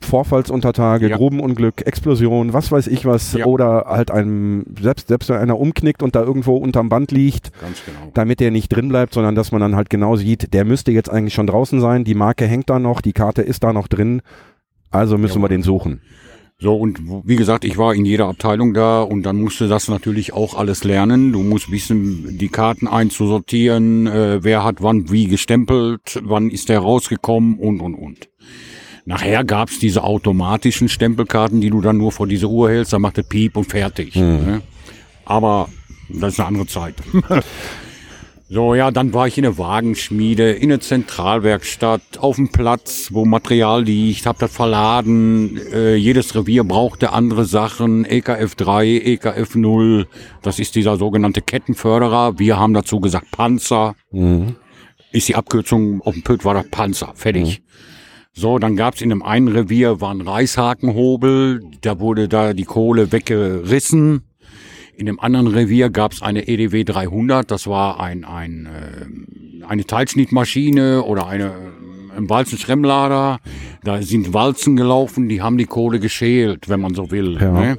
[0.00, 1.16] Vorfallsuntertage, ja.
[1.16, 3.46] Grubenunglück, Explosion, was weiß ich was, ja.
[3.46, 8.10] oder halt einem, selbst, selbst wenn einer umknickt und da irgendwo unterm Band liegt, genau.
[8.14, 11.10] damit der nicht drin bleibt, sondern dass man dann halt genau sieht, der müsste jetzt
[11.10, 14.22] eigentlich schon draußen sein, die Marke hängt da noch, die Karte ist da noch drin,
[14.90, 15.44] also müssen ja.
[15.44, 16.00] wir den suchen.
[16.62, 20.34] So, und wie gesagt, ich war in jeder Abteilung da und dann musste das natürlich
[20.34, 21.32] auch alles lernen.
[21.32, 26.80] Du musst wissen, die Karten einzusortieren, äh, wer hat wann wie gestempelt, wann ist der
[26.80, 28.28] rausgekommen und, und, und.
[29.04, 33.18] Nachher gab's diese automatischen Stempelkarten, die du dann nur vor diese Uhr hältst, dann macht
[33.18, 34.14] es Piep und fertig.
[34.14, 34.62] Ne?
[35.24, 35.68] Aber
[36.08, 36.94] das ist eine andere Zeit.
[38.52, 43.24] So, ja, dann war ich in der Wagenschmiede, in der Zentralwerkstatt, auf dem Platz, wo
[43.24, 45.56] Material liegt, hab das verladen.
[45.72, 50.08] Äh, jedes Revier brauchte andere Sachen, EKF 3, EKF 0,
[50.42, 52.40] das ist dieser sogenannte Kettenförderer.
[52.40, 53.94] Wir haben dazu gesagt Panzer.
[55.12, 57.62] Ist die Abkürzung, auf dem Pöt war das Panzer, fertig.
[58.32, 63.10] So, dann gab's in dem einen Revier war ein Reishakenhobel, da wurde da die Kohle
[63.10, 64.22] weggerissen.
[64.96, 69.84] In dem anderen Revier gab's eine E EDW 300, das war ein, ein, äh, eine
[69.84, 73.40] Teilschnittmaschine oder eine, äh, ein Walzenschremmlader.
[73.82, 77.38] Da sind Walzen gelaufen, die haben die Kohle geschält, wenn man so will.
[77.40, 77.52] Ja.
[77.52, 77.78] Ne?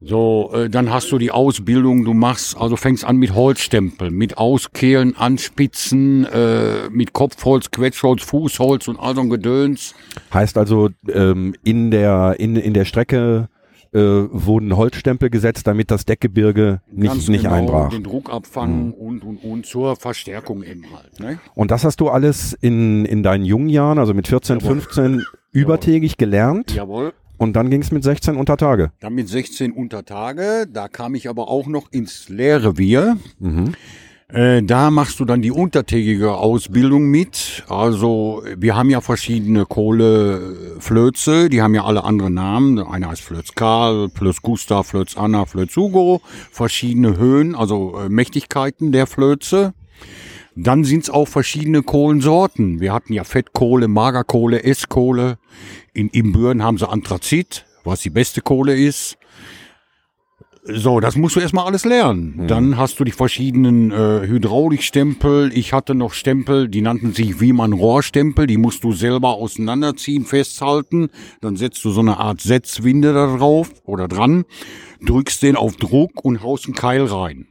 [0.00, 4.36] So, äh, dann hast du die Ausbildung, du machst, also fängst an mit Holzstempel, mit
[4.36, 9.94] Auskehlen, Anspitzen, äh, mit Kopfholz, Quetschholz, Fußholz und all so ein Gedöns.
[10.34, 13.48] Heißt also, ähm, in, der, in, in der Strecke
[13.92, 17.88] äh, wurden Holzstempel gesetzt, damit das Deckgebirge nicht, Ganz nicht genau, einbrach.
[17.88, 21.18] Den Druck abfangen und, und, und zur Verstärkung eben halt.
[21.20, 21.38] Ne?
[21.54, 24.80] Und das hast du alles in, in deinen jungen Jahren, also mit 14, Jawohl.
[24.80, 27.14] 15, übertägig gelernt Jawohl.
[27.38, 28.92] Und dann ging es mit 16 unter Tage.
[29.00, 33.16] Dann mit 16 Untertage, da kam ich aber auch noch ins Lehrrevier.
[34.28, 37.62] Äh, da machst du dann die untertägige Ausbildung mit.
[37.68, 42.80] Also wir haben ja verschiedene Kohleflöze, die haben ja alle andere Namen.
[42.80, 46.20] Einer heißt Flöz Karl, Flöz Gustav, Flöz Anna, Flöz Hugo.
[46.50, 49.74] Verschiedene Höhen, also äh, Mächtigkeiten der Flöze.
[50.56, 52.80] Dann sind's auch verschiedene Kohlensorten.
[52.80, 55.38] Wir hatten ja Fettkohle, Magerkohle, Esskohle.
[55.92, 59.18] In Imbüren haben sie Anthrazit, was die beste Kohle ist.
[60.68, 62.46] So, das musst du erstmal alles lernen.
[62.48, 65.52] Dann hast du die verschiedenen äh, Hydraulikstempel.
[65.54, 68.48] Ich hatte noch Stempel, die nannten sich Wiemann Rohrstempel.
[68.48, 71.10] Die musst du selber auseinanderziehen, festhalten.
[71.40, 74.44] Dann setzt du so eine Art Setzwinde da drauf oder dran,
[75.02, 77.46] drückst den auf Druck und haust einen Keil rein.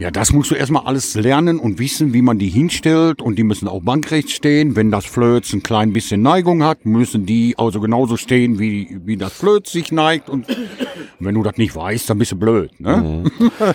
[0.00, 3.20] Ja, das musst du erstmal alles lernen und wissen, wie man die hinstellt.
[3.20, 4.74] Und die müssen auch bankrecht stehen.
[4.74, 9.18] Wenn das Flöz ein klein bisschen Neigung hat, müssen die also genauso stehen, wie, wie
[9.18, 10.30] das Flöz sich neigt.
[10.30, 10.46] Und
[11.20, 12.72] wenn du das nicht weißt, dann bist du blöd.
[12.80, 13.24] Ne?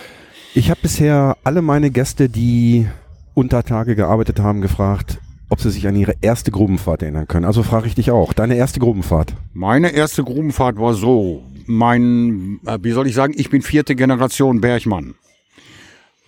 [0.57, 2.87] Ich habe bisher alle meine Gäste, die
[3.33, 7.43] unter Tage gearbeitet haben, gefragt, ob sie sich an ihre erste Grubenfahrt erinnern können.
[7.43, 9.33] Also frage ich dich auch, deine erste Grubenfahrt.
[9.53, 11.43] Meine erste Grubenfahrt war so.
[11.65, 15.15] Mein, äh, wie soll ich sagen, ich bin vierte Generation Bergmann.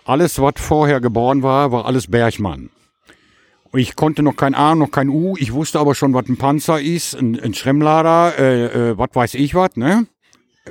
[0.08, 2.70] Alles, was vorher geboren war, war alles Bergmann.
[3.74, 5.36] Ich konnte noch kein A, noch kein U.
[5.38, 9.34] Ich wusste aber schon, was ein Panzer ist, ein, ein Schremmlader, äh, äh, was weiß
[9.34, 10.08] ich was, ne?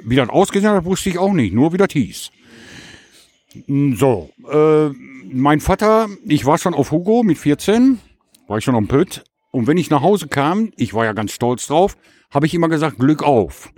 [0.02, 2.30] Wie das ausgesehen hat, wusste ich auch nicht, nur wie das hieß.
[3.98, 4.88] So, äh,
[5.30, 7.98] mein Vater, ich war schon auf Hugo mit 14,
[8.48, 9.22] war ich schon am Pütt.
[9.50, 11.98] Und wenn ich nach Hause kam, ich war ja ganz stolz drauf,
[12.30, 13.70] habe ich immer gesagt, Glück auf.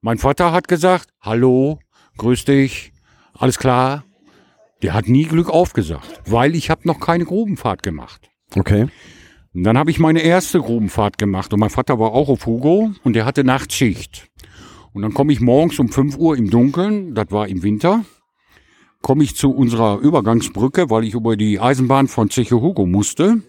[0.00, 1.78] Mein Vater hat gesagt, hallo,
[2.16, 2.92] grüß dich,
[3.32, 4.02] alles klar.
[4.84, 8.28] Der hat nie Glück auf gesagt, weil ich habe noch keine Grubenfahrt gemacht.
[8.54, 8.88] Okay.
[9.54, 12.92] Und dann habe ich meine erste Grubenfahrt gemacht und mein Vater war auch auf Hugo
[13.02, 14.28] und der hatte Nachtschicht.
[14.92, 18.04] Und dann komme ich morgens um 5 Uhr im Dunkeln, das war im Winter,
[19.00, 23.40] komme ich zu unserer Übergangsbrücke, weil ich über die Eisenbahn von Zeche Hugo musste.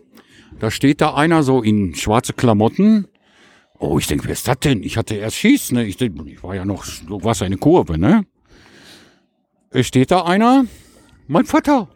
[0.60, 3.10] Da steht da einer so in schwarze Klamotten.
[3.78, 4.84] Oh, ich denke, wer ist das denn?
[4.84, 5.84] Ich hatte erst Schieß, ne?
[5.84, 8.26] Ich, denk, ich war ja noch, warst eine Kurve, ne?
[9.70, 10.64] Es steht da einer,
[11.28, 11.90] mein Vater.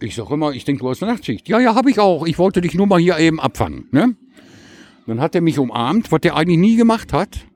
[0.00, 1.48] Ich sag immer, ich denke, du hast eine Nachtschicht.
[1.48, 2.26] Ja, ja, habe ich auch.
[2.26, 4.16] Ich wollte dich nur mal hier eben abfangen, ne?
[5.06, 7.46] Dann hat er mich umarmt, was der eigentlich nie gemacht hat.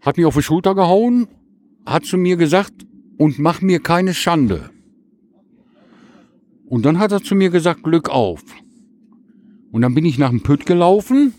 [0.00, 1.28] Hat mich auf die Schulter gehauen,
[1.86, 4.70] hat zu mir gesagt, und mach mir keine Schande.
[6.66, 8.42] Und dann hat er zu mir gesagt, Glück auf.
[9.72, 11.34] Und dann bin ich nach dem Pütt gelaufen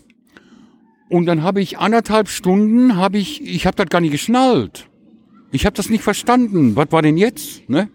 [1.08, 4.88] und dann habe ich anderthalb Stunden, habe ich, ich habe das gar nicht geschnallt.
[5.50, 6.76] Ich habe das nicht verstanden.
[6.76, 7.68] Was war denn jetzt?
[7.68, 7.88] Ne?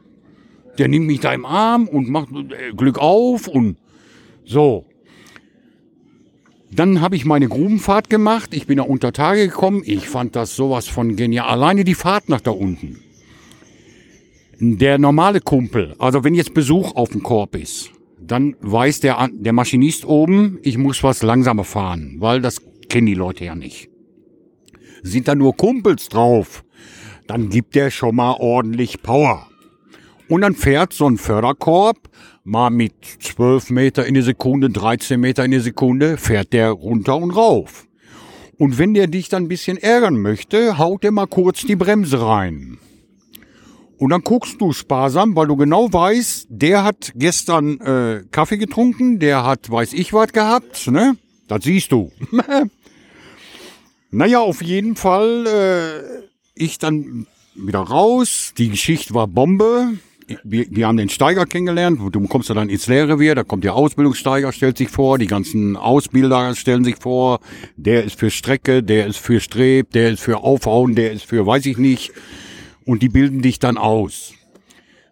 [0.78, 3.78] Der nimmt mich da im Arm und macht äh, Glück auf und
[4.46, 4.86] so.
[6.72, 8.54] Dann habe ich meine Grubenfahrt gemacht.
[8.54, 9.82] Ich bin da unter Tage gekommen.
[9.86, 11.48] Ich fand das sowas von genial.
[11.48, 13.00] Alleine die Fahrt nach da unten.
[14.60, 19.54] Der normale Kumpel, also wenn jetzt Besuch auf dem Korb ist, dann weiß der, der
[19.54, 23.90] Maschinist oben, ich muss was langsamer fahren, weil das kennen die Leute ja nicht.
[25.04, 26.64] Sind da nur Kumpels drauf,
[27.28, 29.50] dann gibt der schon mal ordentlich Power.
[30.28, 31.98] Und dann fährt so ein Förderkorb
[32.44, 37.18] mal mit 12 Meter in die Sekunde, 13 Meter in die Sekunde, fährt der runter
[37.18, 37.88] und rauf.
[38.58, 42.26] Und wenn der dich dann ein bisschen ärgern möchte, haut der mal kurz die Bremse
[42.26, 42.78] rein.
[43.98, 49.20] Und dann guckst du sparsam, weil du genau weißt, der hat gestern äh, Kaffee getrunken,
[49.20, 51.18] der hat weiß ich was gehabt, ne?
[51.48, 52.12] Das siehst du.
[54.12, 58.54] naja, auf jeden Fall, äh, ich dann wieder raus.
[58.58, 59.94] Die Geschichte war Bombe.
[60.44, 62.00] Wir, wir haben den Steiger kennengelernt.
[62.12, 66.56] Du kommst dann ins Lehrrevier, da kommt der Ausbildungssteiger, stellt sich vor, die ganzen Ausbilder
[66.56, 67.40] stellen sich vor.
[67.76, 71.46] Der ist für Strecke, der ist für Streb, der ist für Aufhauen, der ist für
[71.46, 72.12] weiß ich nicht.
[72.86, 74.34] Und die bilden dich dann aus.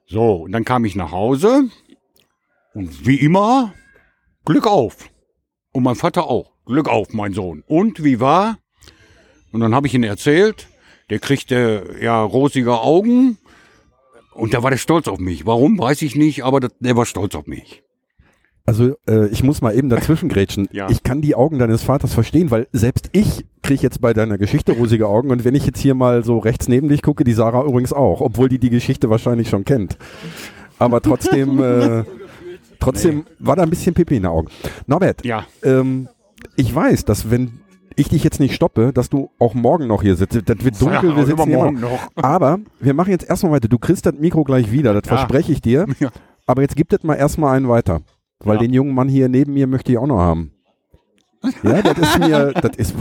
[0.07, 1.69] So, und dann kam ich nach Hause
[2.73, 3.73] und wie immer,
[4.45, 5.09] Glück auf.
[5.71, 6.53] Und mein Vater auch.
[6.65, 7.63] Glück auf, mein Sohn.
[7.67, 8.57] Und wie war?
[9.51, 10.67] Und dann habe ich ihn erzählt.
[11.09, 13.37] Der kriegte ja rosige Augen.
[14.35, 15.45] Und da war der stolz auf mich.
[15.45, 17.83] Warum, weiß ich nicht, aber der war stolz auf mich.
[18.65, 20.69] Also äh, ich muss mal eben dazwischen grätschen.
[20.71, 20.89] Ja.
[20.89, 24.71] Ich kann die Augen deines Vaters verstehen, weil selbst ich kriege jetzt bei deiner Geschichte
[24.71, 27.65] rosige Augen und wenn ich jetzt hier mal so rechts neben dich gucke, die Sarah
[27.65, 29.97] übrigens auch, obwohl die die Geschichte wahrscheinlich schon kennt.
[30.79, 32.03] Aber trotzdem, äh,
[32.79, 34.47] trotzdem war da ein bisschen Pipi in den Augen.
[34.87, 35.45] Norbert, Ja.
[35.63, 36.07] ähm,
[36.55, 37.59] ich weiß, dass wenn
[37.95, 40.35] ich dich jetzt nicht stoppe, dass du auch morgen noch hier sitzt.
[40.49, 41.99] Das wird dunkel, Ja, wir sitzen hier noch.
[42.15, 43.67] Aber wir machen jetzt erstmal weiter.
[43.67, 45.17] Du kriegst das Mikro gleich wieder, das Ja.
[45.17, 45.85] verspreche ich dir.
[45.99, 46.09] Ja.
[46.45, 48.01] Aber jetzt gib das mal erstmal einen weiter.
[48.39, 48.61] Weil Ja.
[48.61, 50.51] den jungen Mann hier neben mir möchte ich auch noch haben.
[51.63, 52.95] Ja, das ist mir, das ist,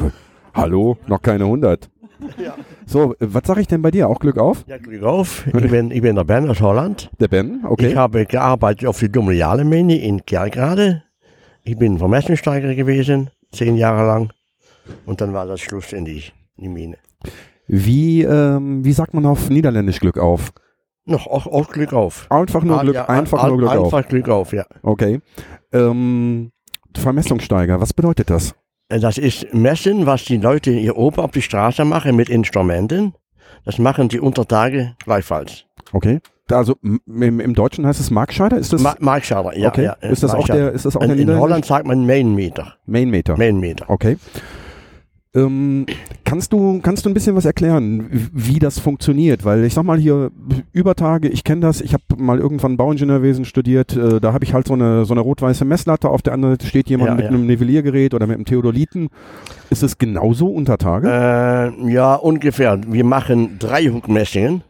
[0.53, 1.89] hallo, noch keine 100.
[2.87, 4.09] So, was sag ich denn bei dir?
[4.09, 4.65] Auch Glück auf?
[4.69, 5.47] Ja, Glück auf.
[5.47, 7.11] Ich bin, ich bin der Ben aus Holland.
[7.21, 7.89] Der Ben, okay.
[7.91, 11.03] Ich habe gearbeitet auf die Dominiale Mine in Kerkrade.
[11.65, 14.33] Ich bin Vermessungssteiger gewesen, zehn Jahre lang.
[15.07, 16.25] Und dann war das Schluss in die,
[16.57, 16.97] in die Mine.
[17.69, 20.53] Wie, ähm, wie sagt man auf Niederländisch Glück auf?
[21.05, 22.27] Noch auch, auch Glück auf.
[22.31, 23.95] Einfach nur Ah, Glück, ja, einfach ein- nur Glück auf.
[23.95, 24.65] Einfach Glück auf, ja.
[24.83, 25.21] Okay.
[25.73, 26.53] Ähm,
[26.97, 28.55] Vermessungssteiger, was bedeutet das?
[28.89, 33.15] Äh, Das ist Messen, was die Leute hier oben auf die Straße machen mit Instrumenten.
[33.65, 35.65] Das machen die unter Tage gleichfalls.
[35.93, 36.21] Okay.
[36.51, 38.59] Also im, im Deutschen heißt es Markscheider?
[38.59, 39.69] Ist das Ma Markschalter, ja.
[39.69, 39.85] okay?
[39.85, 41.39] ja ist das auch der, ist das auch In, der in?
[41.41, 42.75] Holland sagt man Mainmeter.
[42.85, 43.37] Mainmeter.
[43.39, 43.89] Mainmeter.
[43.89, 44.19] Okay.
[45.35, 45.87] Ähm,
[46.25, 49.47] kannst du kannst du ein bisschen was erklären, wie das funktioniert?
[49.47, 50.31] Weil ich sag mal hier
[50.73, 51.81] Übertage, ich kenne das.
[51.81, 53.97] Ich habe mal irgendwann Bauingenieurwesen studiert.
[53.97, 56.11] Äh, da habe ich halt so eine so eine rot-weiße Messlatte.
[56.11, 57.31] Auf der anderen Seite steht jemand Ja, mit ja.
[57.31, 59.09] einem Nivelliergerät oder mit einem Theodoliten.
[59.71, 61.09] Ist es genauso unter Tage?
[61.09, 62.79] Äh, ja, ungefähr.
[62.87, 64.63] Wir machen Dreihuckmessungen.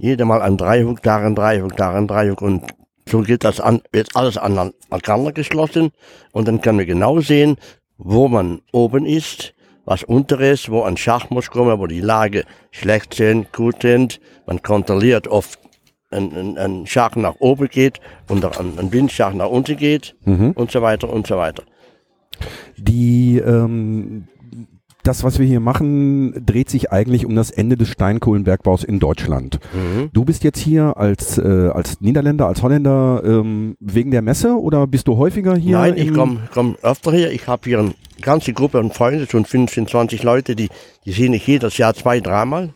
[0.00, 2.64] Jeder mal ein Dreihuck, da ein Dreihuck, da ein Dreihuck und
[3.08, 5.90] so geht das an, wird alles aneinander geschlossen
[6.32, 7.56] und dann können wir genau sehen,
[7.98, 12.44] wo man oben ist, was unter ist, wo ein Schach muss kommen, wo die Lage
[12.70, 14.20] schlecht sind, gut sind.
[14.46, 15.44] Man kontrolliert, ob
[16.10, 20.52] ein, ein, ein Schach nach oben geht und ein, ein Windschach nach unten geht Mhm.
[20.52, 21.64] und so weiter und so weiter.
[22.76, 24.28] Die ähm,
[25.02, 29.58] das, was wir hier machen, dreht sich eigentlich um das Ende des Steinkohlenbergbaus in Deutschland.
[29.72, 30.10] Mhm.
[30.12, 34.86] Du bist jetzt hier als, äh, als Niederländer, als Holländer ähm, wegen der Messe oder
[34.86, 35.78] bist du häufiger hier?
[35.78, 37.32] Nein, ich komme komm öfter hier.
[37.32, 40.68] Ich habe hier eine ganze Gruppe von Freunden, schon 15, 20 Leute, die,
[41.04, 42.70] die sehe ich jedes Jahr zwei, dreimal.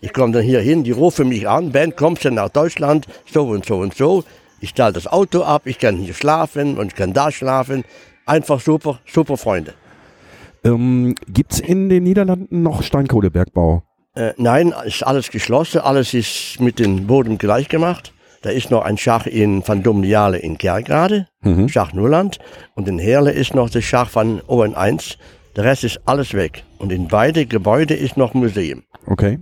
[0.00, 3.46] Ich komme dann hier hin, die rufen mich an, Ben, kommst du nach Deutschland, so
[3.46, 4.24] und so und so.
[4.60, 7.84] Ich stelle das Auto ab, ich kann hier schlafen und ich kann da schlafen.
[8.24, 9.74] Einfach super, super Freunde.
[10.64, 13.82] Ähm, Gibt es in den Niederlanden noch Steinkohlebergbau?
[14.14, 18.12] Äh, nein, ist alles geschlossen, alles ist mit dem Boden gleich gemacht.
[18.42, 21.68] Da ist noch ein Schach in, von Domniale in Kerkrade, Mhm.
[21.68, 22.38] Schach Nuland.
[22.74, 25.16] Und in Herle ist noch das Schach von ON1.
[25.56, 26.64] Der Rest ist alles weg.
[26.78, 28.82] Und in beide Gebäude ist noch Museum.
[29.06, 29.38] Okay.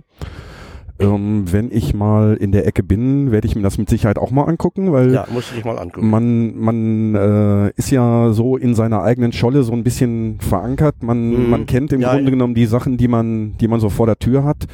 [1.01, 4.31] Ähm, wenn ich mal in der Ecke bin, werde ich mir das mit Sicherheit auch
[4.31, 6.09] mal angucken, weil Ja, muss ich mal angucken.
[6.09, 11.01] man, man äh, ist ja so in seiner eigenen Scholle so ein bisschen verankert.
[11.01, 11.49] Man, Mhm.
[11.49, 12.29] man kennt im Ja, Grunde ja.
[12.31, 14.67] genommen die Sachen, die man, die man so vor der Tür hat.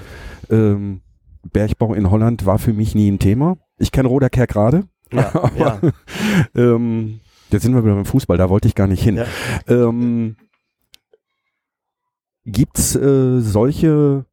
[0.49, 1.01] Ähm,
[1.53, 3.57] Bergbau in Holland war für mich nie ein Thema.
[3.77, 4.85] Ich kenne Roderkerk gerade.
[5.13, 5.79] Ja, ja.
[6.55, 7.19] ähm,
[7.51, 9.19] jetzt sind wir wieder beim Fußball, da wollte ich gar nicht hin.
[9.67, 10.37] Ähm,
[12.45, 14.25] gibt's äh, solche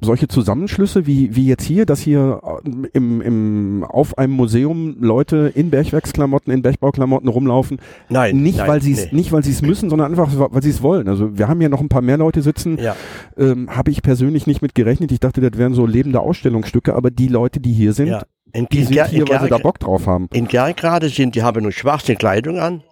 [0.00, 5.52] solche Zusammenschlüsse wie, wie jetzt hier, dass hier äh, im, im, auf einem Museum Leute
[5.54, 7.78] in Bergwerksklamotten, in Bergbauklamotten rumlaufen.
[8.08, 9.18] Nein, nicht, nein, weil sie es nee.
[9.18, 11.08] nicht, weil sie es müssen, sondern einfach, weil sie es wollen.
[11.08, 12.78] Also wir haben ja noch ein paar mehr Leute sitzen.
[12.78, 12.96] Ja,
[13.36, 15.12] Ähm, Habe ich persönlich nicht mit gerechnet.
[15.12, 18.22] Ich dachte, das wären so lebende Ausstellungsstücke, aber die Leute, die hier sind, ja.
[18.52, 20.28] In, die in, sind hier, in, weil sie da Bock drauf haben.
[20.32, 22.82] in Kerkrade sind, die haben nur schwarze Kleidung an.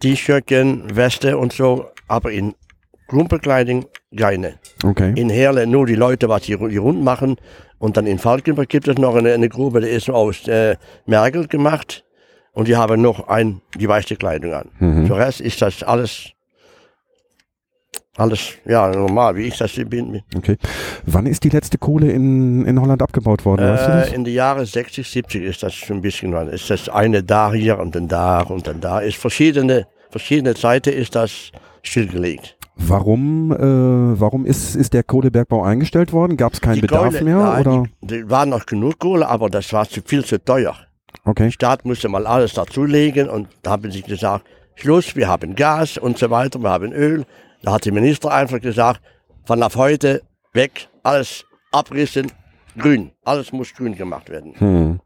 [0.00, 1.86] T-Shirtchen, Weste und so.
[2.08, 2.54] Aber in
[3.12, 4.54] Rumpelkleidung keine.
[4.84, 5.12] Okay.
[5.16, 7.36] In Herle nur die Leute, was die, die rund machen.
[7.78, 11.46] Und dann in Falkenberg gibt es noch eine, eine Grube, die ist aus äh, Mergel
[11.46, 12.04] gemacht.
[12.52, 14.70] Und die haben noch ein, die weiße Kleidung an.
[14.78, 15.06] Mhm.
[15.06, 16.30] Für Rest ist das alles,
[18.16, 20.22] alles, ja, normal, wie ich das hier bin.
[20.36, 20.56] Okay.
[21.06, 23.68] Wann ist die letzte Kohle in, in Holland abgebaut worden?
[23.68, 24.12] weißt du?
[24.12, 27.22] Äh, in den Jahren 60, 70 ist das schon ein bisschen, wann ist das eine
[27.22, 28.98] da hier und dann da und dann da.
[28.98, 32.57] Ist verschiedene verschiedene Zeiten ist das stillgelegt.
[32.80, 33.58] Warum, äh,
[34.20, 36.36] warum ist, ist der Kohlebergbau eingestellt worden?
[36.36, 37.38] Gab es keinen Die Bedarf Kohle- mehr?
[37.38, 37.84] ja, oder?
[38.00, 40.74] Die, war noch genug Kohle, aber das war zu viel zu teuer.
[41.24, 41.44] Okay.
[41.44, 45.98] Der Staat musste mal alles dazulegen und da haben sie gesagt, Schluss, wir haben Gas
[45.98, 47.24] und so weiter, wir haben Öl.
[47.62, 49.00] Da hat der Minister einfach gesagt,
[49.44, 52.30] von ab heute weg, alles abrissen,
[52.78, 53.10] grün.
[53.24, 54.54] Alles muss grün gemacht werden.
[54.58, 55.00] Hm.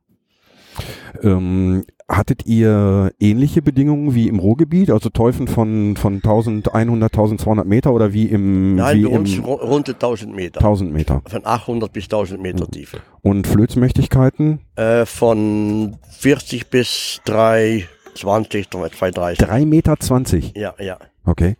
[1.22, 7.92] Ähm, hattet ihr ähnliche Bedingungen wie im Ruhrgebiet, also Teufen von, von 1100, 1200 Meter
[7.94, 10.60] oder wie im, Nein, wie bei uns im ru- rund 1000 Meter.
[10.60, 11.22] 1000 Meter?
[11.26, 12.98] Von 800 bis 1000 Meter Tiefe.
[13.22, 14.60] Und Flötsmächtigkeiten?
[14.76, 19.46] Äh, von 40 bis 320, 230.
[19.48, 19.98] 3,20 Meter.
[19.98, 20.56] 20.
[20.56, 20.98] Ja, ja.
[21.24, 21.56] Okay.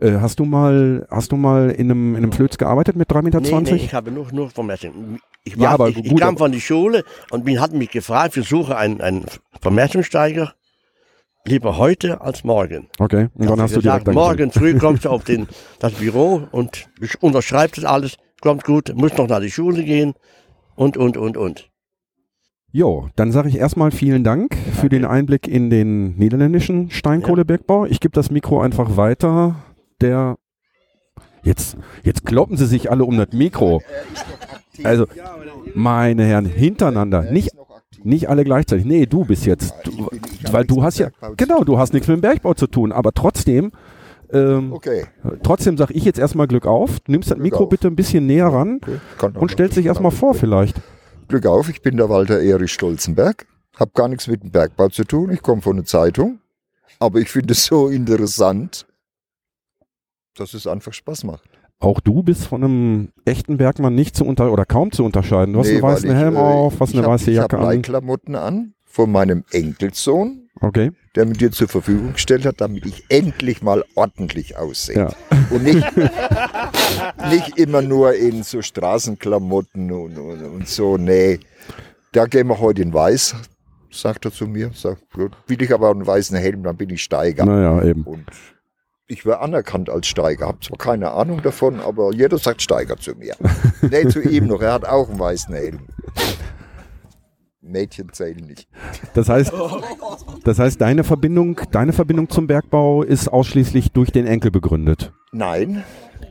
[0.00, 3.22] Äh, hast du mal, hast du mal in einem, in einem Flöz gearbeitet mit 3,20
[3.22, 3.40] Meter?
[3.40, 3.74] Nee, 20?
[3.74, 5.20] nee, ich habe nur, nur vermessen.
[5.44, 7.78] Ich, Ja, war, aber ich, ich gut, kam aber- von der Schule und wir hatten
[7.78, 9.24] mich gefragt, wir suchen einen, einen
[9.60, 10.54] Vermessungssteiger
[11.46, 12.88] lieber heute als morgen.
[12.98, 13.28] Okay.
[13.34, 15.46] Und dann Da hast du gesagt, direkt morgen früh kommst du auf den,
[15.78, 16.88] das Büro und
[17.20, 20.14] unterschreibst das alles, kommt gut, musst noch nach die Schule gehen
[20.74, 21.70] und, und, und, und.
[22.72, 27.84] Jo, dann sage ich erstmal vielen Dank für den Einblick in den niederländischen Steinkohlebergbau.
[27.86, 29.54] Ich gebe das Mikro einfach weiter.
[30.04, 30.36] Der
[31.44, 33.80] jetzt, jetzt kloppen sie sich alle um das Mikro.
[34.82, 35.06] Also,
[35.74, 37.52] meine Herren, hintereinander, nicht,
[38.02, 38.84] nicht alle gleichzeitig.
[38.84, 40.10] Nee, du bist jetzt, du,
[40.52, 43.72] weil du hast ja, genau, du hast nichts mit dem Bergbau zu tun, aber trotzdem,
[44.30, 45.06] ähm, Okay.
[45.42, 46.98] trotzdem sage ich jetzt erstmal Glück auf.
[47.06, 47.70] Nimmst das Glück Mikro auf.
[47.70, 49.38] bitte ein bisschen näher ran okay.
[49.38, 50.76] Und stellst dich erstmal vor vielleicht.
[51.28, 53.46] Glück auf, ich bin der Walter Erich Stolzenberg.
[53.78, 55.30] Hab gar nichts mit dem Bergbau zu tun.
[55.30, 56.40] Ich komme von der Zeitung.
[56.98, 58.86] Aber ich finde es so interessant,
[60.34, 61.48] dass es einfach Spaß macht.
[61.80, 65.52] Auch du bist von einem echten Bergmann nicht zu unter oder kaum zu unterscheiden.
[65.54, 67.56] Du hast Nee, einen weißen ich, Helm äh, auf, hast ich eine hab- weiße Jacke
[67.56, 67.74] Ich habe an.
[67.76, 70.92] Leihklamotten an von meinem Enkelsohn, Okay.
[71.16, 74.96] der mir dir zur Verfügung gestellt hat, damit ich endlich mal ordentlich aussehe.
[74.96, 75.10] Ja.
[75.50, 75.84] Und nicht,
[77.30, 80.96] nicht immer nur in so Straßenklamotten und, und, und so.
[80.96, 81.40] Nee,
[82.12, 83.34] da gehen wir heute in Weiß,
[83.90, 84.70] sagt er zu mir.
[84.74, 87.44] Sagt, will ich aber einen weißen Helm, dann bin ich Steiger.
[87.44, 88.02] Naja, eben.
[88.04, 88.24] Und
[89.06, 90.46] ich wäre anerkannt als Steiger.
[90.46, 93.34] Hab zwar keine Ahnung davon, aber jeder sagt Steiger zu mir.
[93.82, 94.62] nee, zu ihm noch.
[94.62, 95.80] Er hat auch einen weißen Helm.
[97.60, 98.68] Mädchen zählen nicht.
[99.14, 99.52] Das heißt,
[100.44, 105.12] das heißt, deine Verbindung, deine Verbindung zum Bergbau ist ausschließlich durch den Enkel begründet.
[105.32, 105.82] Nein,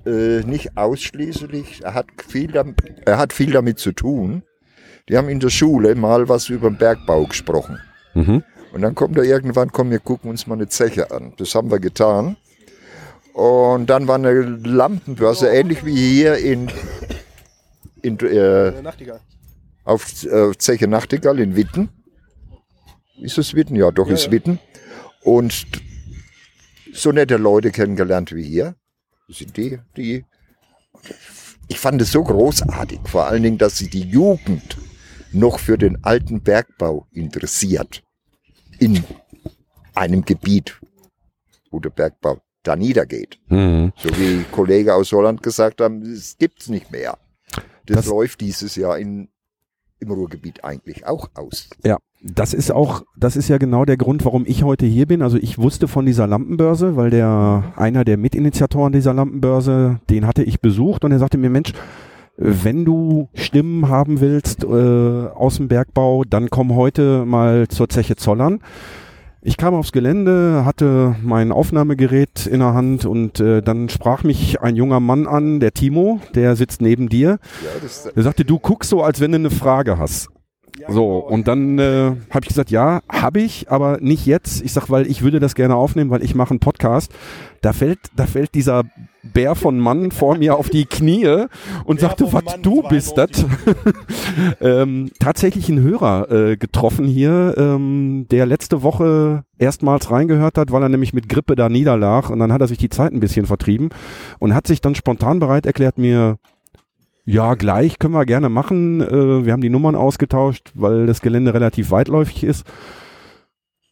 [0.06, 1.82] äh, nicht ausschließlich.
[1.84, 4.44] Er hat, viel damit, er hat viel damit zu tun.
[5.10, 7.80] Die haben in der Schule mal was über den Bergbau gesprochen.
[8.14, 8.44] Mhm.
[8.72, 11.34] Und dann kommt er irgendwann, komm, wir gucken uns mal eine Zeche an.
[11.38, 12.38] Das haben wir getan.
[13.34, 16.72] Und dann war eine Lampenbörse, ähnlich wie hier in,
[18.04, 18.74] in äh,
[19.84, 21.90] auf äh, Zeche Nachtigall in Witten.
[23.20, 23.76] Ist es Witten?
[23.76, 24.60] Ja, doch, ist Witten.
[25.24, 25.66] Und
[26.94, 28.76] so nette Leute kennengelernt wie hier.
[29.28, 30.26] Das sind die, die.
[31.68, 34.78] Ich fand es so großartig, vor allen Dingen, dass sie die Jugend
[35.32, 38.04] noch für den alten Bergbau interessiert.
[38.80, 39.04] In
[39.96, 40.80] einem Gebiet,
[41.72, 43.40] wo der Bergbau da niedergeht.
[43.50, 43.92] Mhm.
[43.98, 47.18] So wie Kollege aus Holland gesagt haben, es gibt's nicht mehr.
[47.86, 49.30] Das, Das- läuft dieses Jahr in,
[50.00, 51.70] im Ruhrgebiet eigentlich auch aus.
[51.84, 55.22] Ja, das ist auch, das ist ja genau der Grund, warum ich heute hier bin.
[55.22, 60.44] Also ich wusste von dieser Lampenbörse, weil der einer der Mitinitiatoren dieser Lampenbörse, den hatte
[60.44, 61.74] ich besucht und er sagte mir, Mensch,
[62.38, 68.16] wenn du Stimmen haben willst äh, aus dem Bergbau, dann komm heute mal zur Zeche
[68.16, 68.62] Zollern.
[69.46, 74.62] Ich kam aufs Gelände, hatte mein Aufnahmegerät in der Hand und äh, dann sprach mich
[74.62, 77.40] ein junger Mann an, der Timo, der sitzt neben dir.
[77.62, 80.30] Ja, das, Er sagte, du guckst so, als wenn du eine Frage hast.
[80.88, 84.64] So, und dann äh, habe ich gesagt, ja, habe ich, aber nicht jetzt.
[84.64, 87.12] Ich sag, weil ich würde das gerne aufnehmen, weil ich mache einen Podcast.
[87.64, 88.84] Da fällt, da fällt dieser
[89.24, 91.46] Bär von Mann vor mir auf die Knie
[91.86, 93.46] und sagte, was du bist das?
[94.62, 100.84] ähm, tatsächlich ein Hörer äh, getroffen hier, ähm, der letzte Woche erstmals reingehört hat, weil
[100.84, 103.46] er nämlich mit Grippe da niederlag und dann hat er sich die Zeit ein bisschen
[103.46, 103.92] vertrieben
[104.40, 106.40] und hat sich dann spontan bereit erklärt, mir
[107.24, 109.00] ja, gleich können wir gerne machen.
[109.00, 112.66] Äh, wir haben die Nummern ausgetauscht, weil das Gelände relativ weitläufig ist.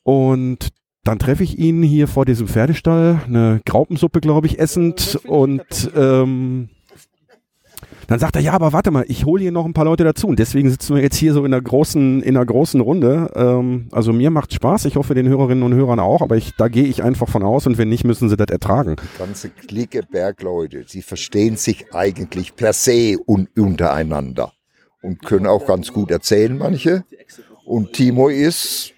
[0.03, 0.73] Und
[1.03, 5.19] dann treffe ich ihn hier vor diesem Pferdestall, eine Graupensuppe, glaube ich, essend.
[5.25, 6.69] Und ähm,
[8.05, 10.27] dann sagt er, ja, aber warte mal, ich hole hier noch ein paar Leute dazu.
[10.27, 13.31] Und deswegen sitzen wir jetzt hier so in der großen, in der großen Runde.
[13.35, 14.85] Ähm, also mir macht Spaß.
[14.85, 17.65] Ich hoffe den Hörerinnen und Hörern auch, aber ich, da gehe ich einfach von aus
[17.65, 18.97] und wenn nicht, müssen sie das ertragen.
[19.17, 24.51] ganze Clique Bergleute, sie verstehen sich eigentlich per se un untereinander
[25.01, 27.05] und können auch ganz gut erzählen, manche.
[27.65, 28.93] Und Timo ist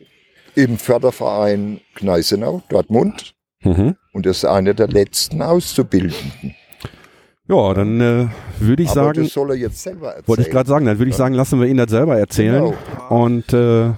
[0.55, 3.33] im Förderverein Gneisenau, Dortmund,
[3.65, 3.95] Mhm.
[4.11, 6.53] Und er ist einer der letzten Auszubildenden.
[7.47, 8.27] Ja, dann äh,
[8.59, 10.27] würde ich Aber sagen, das soll er jetzt selber erzählen.
[10.27, 12.61] wollte ich gerade sagen, dann würde ich sagen, lassen wir ihn das selber erzählen.
[12.65, 12.75] Genau.
[13.09, 13.91] Und äh,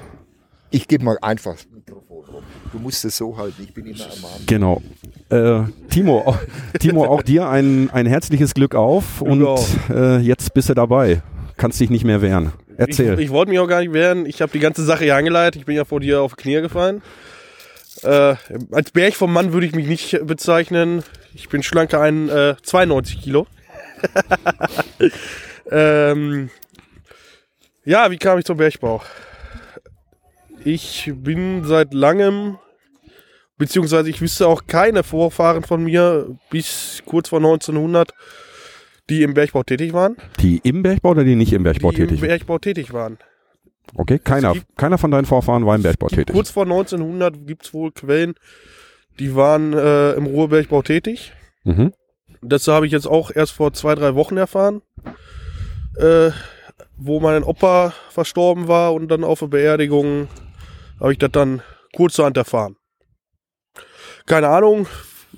[0.69, 2.43] Ich gebe mal einfach das Mikrofon rum.
[2.73, 4.41] Du musst es so halten, ich bin immer am Arm.
[4.45, 4.81] genau.
[5.29, 6.37] Äh, Timo, auch,
[6.79, 9.47] Timo, auch dir ein, ein herzliches Glück auf und
[9.89, 11.23] äh, jetzt bist du dabei.
[11.57, 12.51] Kannst dich nicht mehr wehren.
[12.77, 13.13] Erzähl.
[13.13, 14.25] Ich, ich wollte mich auch gar nicht wehren.
[14.25, 15.59] Ich habe die ganze Sache hier angeleitet.
[15.59, 17.01] Ich bin ja vor dir auf Knie gefallen.
[18.03, 18.35] Äh,
[18.71, 21.03] als Berg vom Mann würde ich mich nicht bezeichnen.
[21.33, 23.47] Ich bin schlanker ein äh, 92 Kilo.
[25.71, 26.49] ähm,
[27.83, 29.01] ja, wie kam ich zum Bergbau?
[30.63, 32.57] Ich bin seit langem,
[33.57, 38.11] beziehungsweise ich wüsste auch keine Vorfahren von mir bis kurz vor 1900,
[39.09, 40.17] die im Bergbau tätig waren.
[40.39, 42.21] die im Bergbau oder die nicht im Bergbau die tätig?
[42.21, 43.17] im Bergbau tätig waren.
[43.95, 46.33] Okay, keiner, gibt- keiner von deinen Vorfahren war im Bergbau tätig.
[46.33, 48.33] Kurz vor 1900 gibt es wohl Quellen,
[49.19, 51.33] die waren äh, im Ruhrbergbau tätig.
[51.63, 51.93] Mhm.
[52.41, 54.81] Das habe ich jetzt auch erst vor zwei, drei Wochen erfahren,
[55.97, 56.31] äh,
[56.97, 60.27] wo mein Opa verstorben war und dann auf der Beerdigung
[60.99, 61.61] habe ich das dann
[61.95, 62.75] kurzerhand erfahren.
[64.25, 64.87] Keine Ahnung,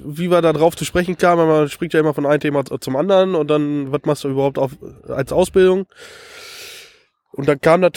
[0.04, 1.48] wie wir da drauf zu sprechen kamen.
[1.48, 4.58] Man spricht ja immer von einem Thema zum anderen und dann, was machst du überhaupt
[4.60, 4.72] auf,
[5.08, 5.86] als Ausbildung?
[7.32, 7.94] Und dann kam das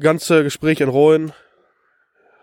[0.00, 1.32] ganze Gespräch in Rollen.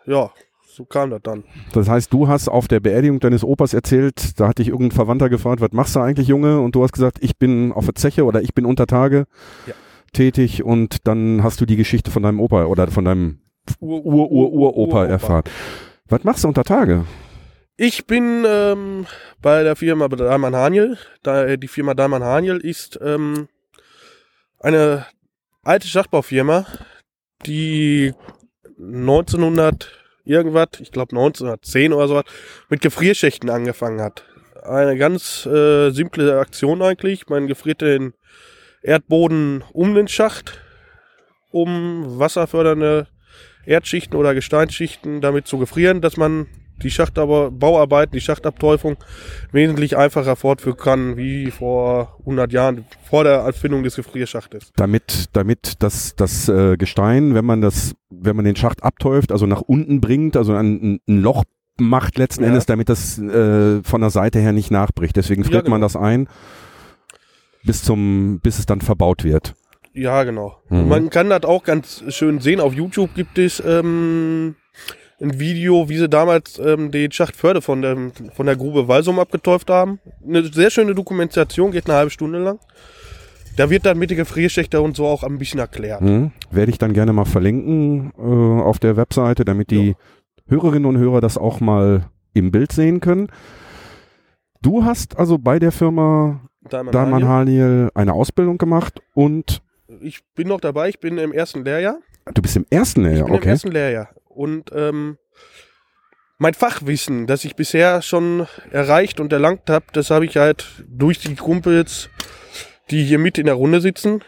[0.06, 0.32] Ja,
[0.68, 1.44] so kam das dann.
[1.74, 5.30] Das heißt, du hast auf der Beerdigung deines Opas erzählt, da hat dich irgendein Verwandter
[5.30, 6.60] gefragt, was machst du eigentlich, Junge?
[6.60, 9.26] Und du hast gesagt, ich bin auf der Zeche oder ich bin unter Tage
[9.68, 9.74] Ja.
[10.14, 13.40] tätig und dann hast du die Geschichte von deinem Opa oder von deinem
[13.80, 15.06] Ur-Ur-Ur-Opa Uropa.
[15.06, 15.44] erfahren.
[16.08, 17.06] Was machst du unter Tage?
[17.82, 19.08] Ich bin ähm,
[19.42, 20.98] bei der Firma Dahlmann Haniel.
[21.24, 23.48] Da, die Firma Dahlmann Haniel ist ähm,
[24.60, 25.06] eine
[25.64, 26.66] alte Schachtbaufirma,
[27.46, 28.14] die
[28.78, 32.22] 1900 irgendwas, ich glaube 1910 oder so,
[32.68, 34.26] mit Gefrierschächten angefangen hat.
[34.62, 37.30] Eine ganz äh, simple Aktion eigentlich.
[37.30, 38.14] Man gefriert den
[38.82, 40.60] Erdboden um den Schacht,
[41.50, 43.08] um wasserfördernde
[43.66, 46.48] Erdschichten oder Gesteinsschichten damit zu gefrieren, dass man
[46.82, 48.98] die Schachtbau Bauarbeiten, die Schachtabteufung
[49.52, 54.72] wesentlich einfacher fortführen kann, wie vor 100 Jahren, vor der Erfindung des Gefrierschachtes.
[54.76, 59.46] Damit, damit das, das äh, Gestein, wenn man das, wenn man den Schacht abtäuft, also
[59.46, 61.44] nach unten bringt, also ein, ein Loch
[61.78, 62.50] macht letzten Ja.
[62.50, 65.16] Endes, damit das äh, von der Seite her nicht nachbricht.
[65.16, 65.86] Deswegen friert Ja, man genau.
[65.86, 66.28] das ein,
[67.64, 69.54] bis zum, bis es dann verbaut wird.
[69.94, 70.58] Ja, genau.
[70.70, 70.88] Mhm.
[70.88, 72.60] Man kann das auch ganz schön sehen.
[72.60, 74.56] Auf YouTube gibt es ähm,
[75.22, 79.70] ein Video, wie sie damals ähm, den Schachtförde von, dem, von der Grube Walsum abgetäuft
[79.70, 80.00] haben.
[80.26, 82.60] Eine sehr schöne Dokumentation, geht eine halbe Stunde lang.
[83.58, 86.00] Da wird dann mit den Gefrierschächter und so auch ein bisschen erklärt.
[86.00, 88.22] Hm, werde ich dann gerne mal verlinken äh,
[88.62, 89.96] auf der Webseite, damit die
[90.48, 93.28] Hörerinnen und Hörer das auch mal im Bild sehen können.
[94.62, 97.90] Du hast also bei der Firma Dahlmann Haniel.
[97.94, 99.62] Eine Ausbildung gemacht und
[100.02, 101.98] Ich bin noch dabei, ich bin im ersten Lehrjahr.
[102.34, 103.50] du bist im ersten Ich Lehrjahr, bin im okay.
[103.50, 104.10] ersten Lehrjahr.
[104.40, 105.18] Und ähm,
[106.38, 111.20] mein Fachwissen, das ich bisher schon erreicht und erlangt habe, das habe ich halt durch
[111.20, 112.10] die Kumpels,
[112.90, 114.24] die hier mit in der Runde sitzen.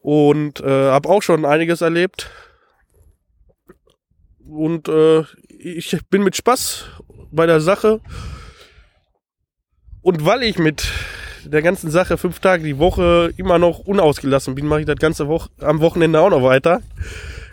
[0.01, 2.31] und äh, habe auch schon einiges erlebt.
[4.45, 6.87] Und äh, ich bin mit Spaß
[7.31, 8.01] bei der Sache.
[10.03, 10.89] Und weil ich mit
[11.45, 15.29] der ganzen Sache fünf Tage die Woche immer noch unausgelassen bin, mache ich das ganze
[15.29, 16.83] Woche am Wochenende auch noch weiter.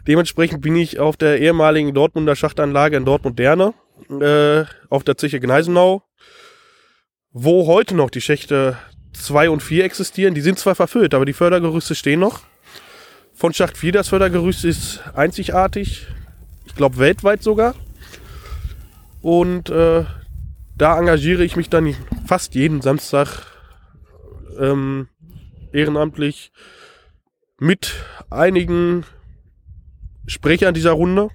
[0.08, 3.74] Dementsprechend bin ich auf der ehemaligen Dortmunder Schachtanlage in Dortmund-Derne,
[4.20, 6.04] äh, auf der Zeche Gneisenau,
[7.32, 8.78] wo heute noch die Schächte
[9.14, 10.34] 2 und 4 existieren.
[10.34, 12.41] Die sind zwar verfüllt, aber die Fördergerüste stehen noch.
[13.34, 16.08] Von Schacht 4 das Fördergerüst ist einzigartig.
[16.66, 17.76] Ich glaube weltweit sogar.
[19.22, 20.06] Und äh,
[20.80, 21.93] da engagiere ich mich dann
[22.25, 23.45] fast jeden Samstag
[24.57, 25.09] ähm,
[25.73, 26.51] ehrenamtlich
[27.59, 27.93] mit
[28.30, 29.03] einigen
[30.25, 31.30] Sprechern dieser Runde.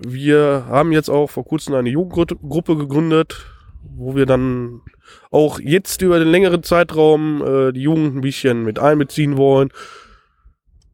[0.00, 3.46] Wir haben jetzt auch vor kurzem eine Jugendgruppe gegründet,
[3.82, 4.82] wo wir dann
[5.30, 9.70] auch jetzt über den längeren Zeitraum äh, die Jugend ein bisschen mit einbeziehen wollen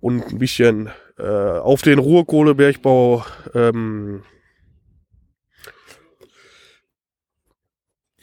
[0.01, 3.24] und ein bisschen äh, auf den Ruhrkohlebergbau
[3.55, 4.22] ähm,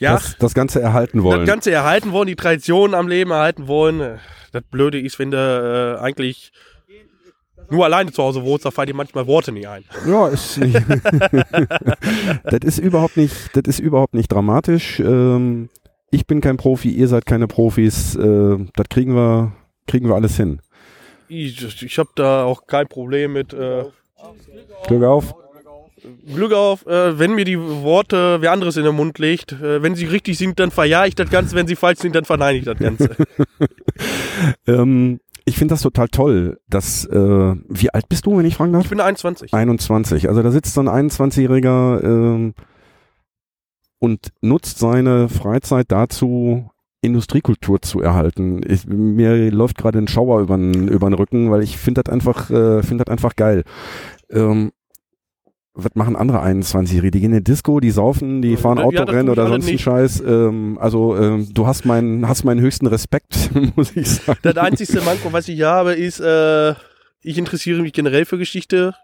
[0.02, 1.40] ja, Das, das Ganze erhalten wollen.
[1.40, 4.18] das Ganze erhalten wollen, die Tradition am Leben erhalten wollen.
[4.52, 5.36] Das Blöde ist, wenn du
[5.98, 6.52] äh, eigentlich
[7.70, 9.84] nur alleine zu Hause wohnst, da fallen dir manchmal Worte nicht ein.
[10.06, 10.74] Ja, ist nicht.
[12.44, 15.00] das ist überhaupt nicht, das ist überhaupt nicht dramatisch.
[15.00, 15.70] Ähm,
[16.10, 18.14] ich bin kein Profi, ihr seid keine Profis.
[18.16, 19.52] Äh, das kriegen wir,
[19.86, 20.60] kriegen wir alles hin.
[21.28, 23.54] Ich, ich habe da auch kein Problem mit.
[23.54, 23.84] Äh,
[24.86, 25.34] Glück auf.
[26.26, 29.52] Glück auf, äh, wenn mir die Worte wer anderes in den Mund legt.
[29.52, 31.56] Äh, wenn sie richtig sind, dann verjahe ich das Ganze.
[31.56, 33.10] Wenn sie falsch sind, dann verneine ich das Ganze.
[34.66, 38.72] Ähm, ich finde das total toll, dass, äh, wie alt bist du, wenn ich fragen
[38.72, 38.84] darf?
[38.84, 39.52] Ich bin 21.
[39.52, 40.28] 21.
[40.28, 42.54] Also da sitzt so ein 21-Jähriger ähm,
[43.98, 46.70] und nutzt seine Freizeit dazu,
[47.02, 48.60] Industriekultur zu erhalten.
[48.66, 52.82] Ich, mir läuft gerade ein Schauer über den Rücken, weil ich finde das einfach, äh,
[52.82, 53.64] finde das einfach geil.
[54.30, 54.70] Ähm,
[55.74, 57.10] was machen andere 21-Jährige?
[57.10, 59.78] Die gehen in die Disco, die saufen, die fahren Ja, Autorennen ich oder sonst einen.
[59.78, 60.20] Scheiß.
[60.20, 64.38] Ähm, also ähm, du hast meinen, hast meinen höchsten Respekt, muss ich sagen.
[64.42, 66.74] Das einzigste Manko, was ich habe, ist, äh,
[67.22, 68.94] ich interessiere mich generell für Geschichte.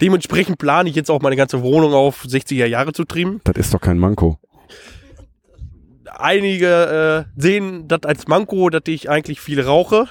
[0.00, 3.40] Dementsprechend plane ich jetzt auch meine ganze Wohnung auf 60er Jahre zu trimmen.
[3.44, 4.38] Das ist doch kein Manko.
[6.16, 10.06] Einige äh, sehen das als Manko, dass ich eigentlich viel rauche.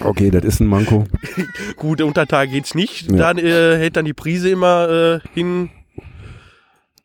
[0.00, 1.04] Okay, das ist ein Manko.
[1.76, 3.10] Gut, unter Tag geht's nicht.
[3.10, 3.18] Ja.
[3.18, 5.70] Dann äh, hält dann die Prise immer äh, hin.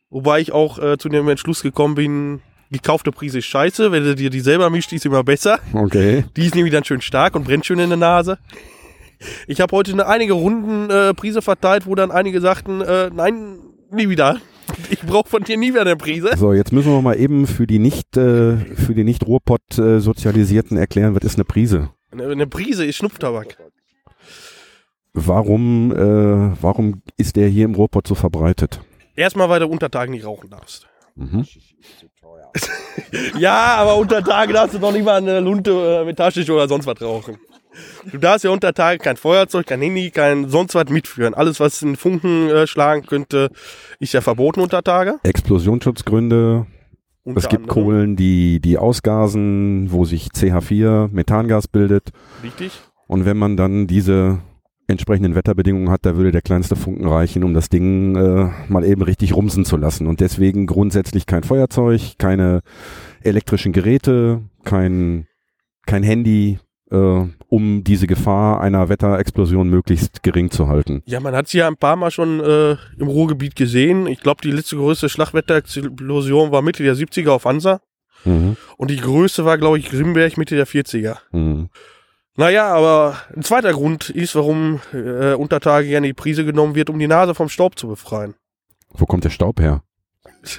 [0.10, 2.42] Wobei ich auch äh, zu dem Entschluss gekommen bin,
[2.72, 3.92] gekaufte Prise ist scheiße.
[3.92, 5.60] Wenn du dir die selber mischt, die ist immer besser.
[5.74, 6.26] Okay.
[6.38, 8.38] Die ist nämlich dann schön stark und brennt schön in der Nase.
[9.48, 13.58] Ich habe heute eine, einige Runden äh, Prise verteilt, wo dann einige sagten, äh, nein,
[13.92, 14.40] nie wieder.
[14.90, 16.32] Ich brauche von dir nie wieder eine Prise.
[16.36, 20.00] So, jetzt müssen wir mal eben für die nicht, äh, für die nicht Ruhrpott äh,
[20.00, 21.90] sozialisierten erklären, was ist eine Prise?
[22.22, 23.58] Eine, Prise ist Schnupftabak.
[25.14, 28.82] Warum, äh, warum ist der hier im Ruhrpott so verbreitet?
[29.16, 30.88] Erstmal, weil du unter Tagen nicht rauchen darfst.
[31.16, 31.46] Mhm.
[33.38, 36.70] Ja, aber unter Tagen darfst du doch nicht mal eine Lunte äh, mit Taschentuch oder
[36.70, 37.38] sonst was rauchen.
[38.10, 41.34] Du darfst ja unter Tagen kein Feuerzeug, kein Handy, kein sonst was mitführen.
[41.34, 43.50] Alles, was in Funken äh, schlagen könnte,
[44.00, 45.20] ist ja verboten unter Tage.
[45.24, 46.68] Explosionsschutzgründe.
[47.26, 47.68] Es gibt anderem.
[47.68, 52.12] Kohlen, die, die ausgasen, wo sich CH4, Methangas bildet.
[52.44, 52.72] Richtig.
[53.08, 54.40] Und wenn man dann diese
[54.88, 59.02] entsprechenden Wetterbedingungen hat, da würde der kleinste Funken reichen, um das Ding äh, mal eben
[59.02, 60.06] richtig rumsen zu lassen.
[60.06, 62.62] Und deswegen grundsätzlich kein Feuerzeug, keine
[63.22, 65.26] elektrischen Geräte, kein,
[65.88, 66.60] kein Handy,
[67.50, 71.02] um diese Gefahr einer Wetterexplosion möglichst gering zu halten.
[71.06, 74.08] Ja, man hat sie ja ein paar Mal schon äh, im Ruhrgebiet gesehen.
[74.08, 77.82] Ich glaube, die letzte größte Schlagwetterexplosion war Mitte der 70er auf Hansa.
[78.24, 78.58] Mhm.
[78.78, 81.18] Und die größte war, glaube ich, Grimberg Mitte der 40er.
[81.32, 81.70] Mhm.
[82.38, 86.90] Naja, aber ein zweiter Grund ist, warum äh, unter Tage gerne die Prise genommen wird,
[86.90, 88.34] um die Nase vom Staub zu befreien.
[88.90, 89.84] Wo kommt der Staub her?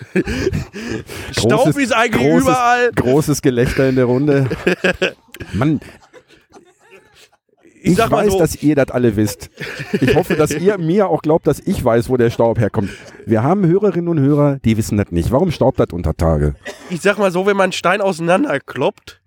[1.33, 2.91] Staub Großes- ist eigentlich großes- überall.
[2.95, 4.49] Großes Gelächter in der Runde.
[5.53, 5.81] Mann,
[7.87, 9.49] Ich, ich, weiß, so, dass ihr das alle wisst.
[9.93, 12.91] Ich hoffe, dass ihr mir auch glaubt, dass ich weiß, wo der Staub herkommt.
[13.27, 15.31] Wir haben Hörerinnen und Hörer, die wissen das nicht.
[15.31, 16.57] Warum staubt das unter Tage?
[16.91, 19.21] ich sag mal so, wenn man einen Stein auseinanderkloppt,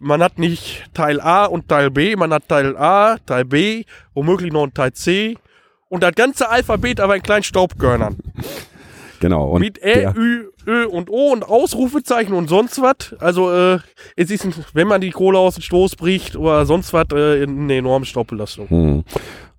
[0.00, 4.52] man hat nicht Teil A und Teil B, man hat Teil A, Teil B, womöglich
[4.52, 5.36] noch ein Teil C
[5.88, 8.16] und das ganze Alphabet aber in kleinen Staubkörnern.
[9.20, 9.50] Genau.
[9.50, 13.14] Und Mit Ä, der, Ü, Ö und O und Ausrufezeichen und sonst was.
[13.20, 13.78] Also, äh,
[14.16, 17.42] es ist, ein- wenn man die Kohle aus dem Stoß bricht oder sonst was, äh,
[17.44, 18.68] eine enorme Staubbelastung.
[18.68, 19.04] hm.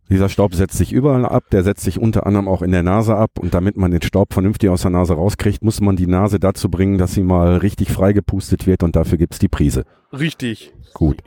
[0.09, 3.15] Dieser Staub setzt sich überall ab, der setzt sich unter anderem auch in der Nase
[3.15, 6.37] ab und damit man den Staub vernünftig aus der Nase rauskriegt, muss man die Nase
[6.37, 9.85] dazu bringen, dass sie mal richtig freigepustet wird und dafür gibt's die Prise.
[10.11, 10.73] Richtig.
[10.93, 11.19] Gut.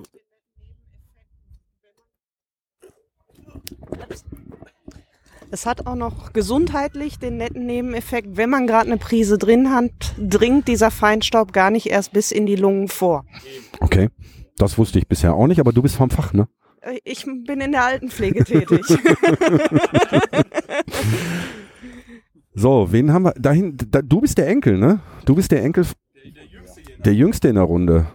[5.50, 9.90] Es hat auch noch gesundheitlich den netten Nebeneffekt, wenn man gerade eine Prise drin hat,
[10.18, 13.24] dringt dieser Feinstaub gar nicht erst bis in die Lungen vor.
[13.80, 14.08] Okay.
[14.56, 16.48] Das wusste ich bisher auch nicht, aber du bist vom Fach, ne?
[16.80, 18.84] Äh, Ich bin in der Altenpflege tätig.
[22.56, 23.32] So, wen haben wir?
[23.32, 25.00] Dahin, da, du bist der Enkel, ne?
[25.24, 25.84] Du bist der Enkel.
[27.04, 28.06] Der Jüngste in der Runde.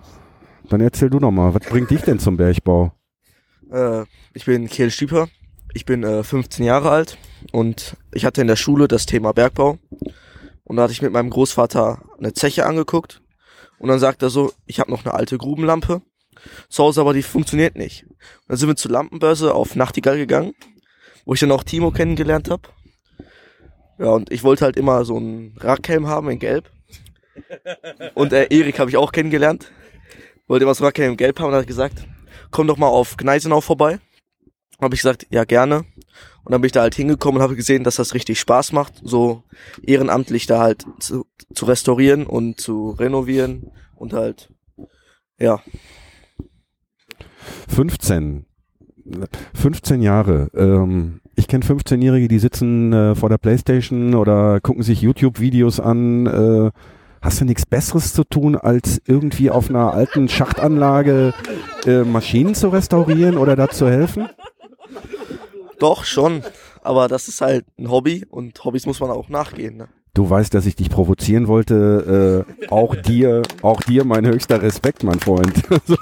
[0.69, 2.93] Dann erzähl du noch mal, was bringt dich denn zum Bergbau?
[3.69, 4.03] Äh,
[4.34, 5.27] ich bin Kiel Stieper.
[5.74, 7.17] Ich bin äh, 15 Jahre alt
[7.51, 9.78] und ich hatte in der Schule das Thema Bergbau.
[10.63, 13.22] Und da hatte ich mit meinem Großvater eine Zeche angeguckt.
[13.78, 16.01] Und dann sagt er so, ich habe noch eine alte Grubenlampe.
[16.70, 18.05] Zu Hause aber die funktioniert nicht.
[18.05, 18.17] Und
[18.49, 20.53] dann sind wir zur Lampenbörse auf Nachtigall gegangen,
[21.26, 22.63] wo ich dann auch Timo kennengelernt habe.
[23.99, 26.72] Ja, und ich wollte halt immer so einen Rackhelm haben in Gelb.
[28.15, 29.72] Und äh, Erik habe ich auch kennengelernt.
[30.47, 32.07] Wollte immer so einen Rackhelm in Gelb haben und hat gesagt,
[32.49, 33.99] komm doch mal auf Gneisenau vorbei.
[34.80, 35.86] Habe ich gesagt, ja gerne.
[36.43, 38.93] Und dann bin ich da halt hingekommen und habe gesehen, dass das richtig Spaß macht,
[39.03, 39.43] so
[39.84, 44.49] ehrenamtlich da halt zu, zu restaurieren und zu renovieren und halt,
[45.38, 45.61] ja,
[47.67, 48.45] 15.
[49.53, 50.49] 15 Jahre.
[50.55, 56.25] Ähm, ich kenne 15-Jährige, die sitzen äh, vor der Playstation oder gucken sich YouTube-Videos an.
[56.25, 56.71] Äh,
[57.21, 61.34] hast du nichts Besseres zu tun, als irgendwie auf einer alten Schachtanlage
[61.86, 64.27] äh, Maschinen zu restaurieren oder da zu helfen?
[65.79, 66.43] Doch schon.
[66.81, 69.77] Aber das ist halt ein Hobby und Hobbys muss man auch nachgehen.
[69.77, 69.87] Ne?
[70.13, 72.45] Du weißt, dass ich dich provozieren wollte.
[72.61, 75.53] Äh, auch dir, auch dir mein höchster Respekt, mein Freund.
[75.85, 75.97] so,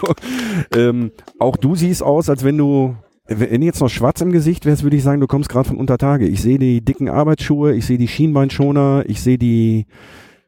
[0.76, 2.96] ähm, auch du siehst aus, als wenn du,
[3.28, 6.28] wenn jetzt noch schwarz im Gesicht wärst, würde ich sagen, du kommst gerade von Untertage.
[6.28, 9.86] Ich sehe die dicken Arbeitsschuhe, ich sehe die Schienbeinschoner, ich sehe die,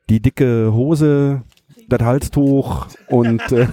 [0.10, 1.44] die dicke Hose,
[1.90, 3.68] das Halstuch und äh,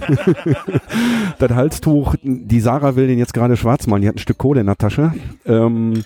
[1.39, 2.15] das Halstuch.
[2.21, 4.01] Die Sarah will den jetzt gerade schwarz malen.
[4.01, 5.13] Die hat ein Stück Kohle in der Tasche.
[5.45, 6.03] Ähm,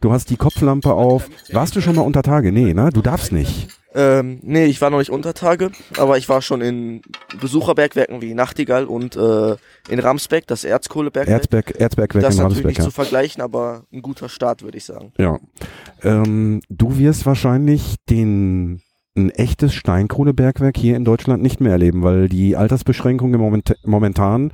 [0.00, 1.28] du hast die Kopflampe auf.
[1.52, 2.52] Warst du schon mal unter Tage?
[2.52, 2.90] Nee, ne?
[2.92, 3.68] Du darfst nicht.
[3.92, 7.02] Ähm, nee, ich war noch nicht unter Tage, aber ich war schon in
[7.40, 9.56] Besucherbergwerken wie Nachtigall und äh,
[9.88, 11.40] in Ramsbeck, das Erzkohlebergwerk.
[11.40, 12.84] Erzberg, Erzbergwerk das in ist natürlich Ramsbeck, nicht ja.
[12.84, 15.12] zu vergleichen, aber ein guter Start, würde ich sagen.
[15.18, 15.40] Ja.
[16.04, 18.80] Ähm, du wirst wahrscheinlich den
[19.26, 24.52] ein echtes Steinkohlebergwerk hier in Deutschland nicht mehr erleben, weil die Altersbeschränkung Moment, momentan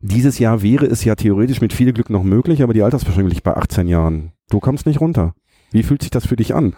[0.00, 3.42] dieses Jahr wäre es ja theoretisch mit viel Glück noch möglich, aber die Altersbeschränkung liegt
[3.42, 4.32] bei 18 Jahren.
[4.48, 5.34] Du kommst nicht runter.
[5.72, 6.74] Wie fühlt sich das für dich an?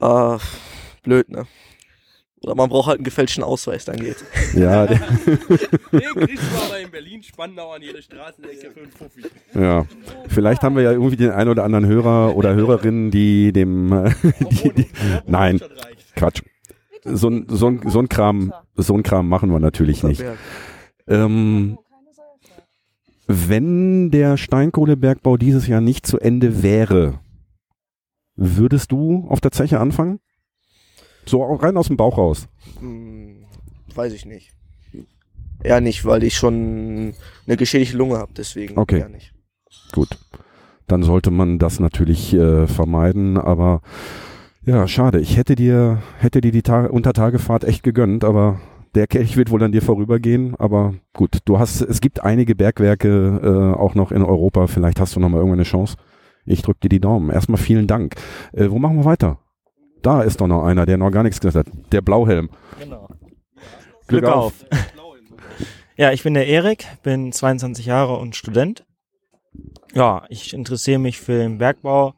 [0.00, 0.38] Äh,
[1.02, 1.46] blöd, ne?
[2.46, 4.24] Oder man braucht halt einen gefälschten Ausweis, dann geht's.
[4.54, 9.22] Ja, der, Den kriegst du aber in Berlin, Spandau an jede Straßenecke für einen Fuffi.
[9.54, 9.84] ja.
[10.28, 13.90] Vielleicht haben wir ja irgendwie den einen oder anderen Hörer oder Hörerin, die dem,
[14.50, 14.86] die, die,
[15.26, 15.60] nein,
[16.14, 16.42] Quatsch.
[17.04, 20.24] So, ein- so, ein- so ein Kram, so ein Kram machen wir natürlich nicht.
[21.08, 21.78] Ähm,
[23.26, 27.18] wenn der Steinkohlebergbau dieses Jahr nicht zu Ende wäre,
[28.36, 30.20] würdest du auf der Zeche anfangen?
[31.28, 32.48] So rein aus dem Bauch raus.
[32.80, 33.44] Hm,
[33.94, 34.52] weiß ich nicht.
[35.62, 37.14] Eher nicht, weil ich schon
[37.46, 39.00] eine geschädigte Lunge habe, deswegen Okay.
[39.00, 39.32] eher nicht.
[39.92, 40.08] Gut.
[40.86, 43.80] Dann sollte man das natürlich äh, vermeiden, aber
[44.64, 45.20] ja, schade.
[45.20, 48.60] Ich hätte dir, hätte dir die Ta Untertagefahrt echt gegönnt, aber
[48.94, 50.54] der Kelch wird wohl an dir vorübergehen.
[50.56, 54.66] Aber gut, du hast, es gibt einige Bergwerke äh, auch noch in Europa.
[54.68, 55.96] Vielleicht hast du noch mal irgendwann eine Chance.
[56.44, 57.30] Ich drück dir die Daumen.
[57.30, 58.14] Erstmal vielen Dank.
[58.52, 59.38] Äh, wo machen wir weiter?
[60.06, 61.92] Da ist doch noch einer, der noch gar nichts gesagt hat.
[61.92, 62.48] Der Blauhelm.
[62.78, 63.08] Genau.
[64.06, 64.52] Glück, auf.
[65.96, 68.86] Ja, ich bin der Erik, bin 22 Jahre und Student.
[69.94, 72.14] Ja, ich interessiere mich für den Bergbau,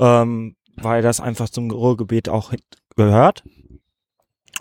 [0.00, 2.52] ähm, weil das einfach zum Ruhrgebiet auch
[2.96, 3.44] gehört.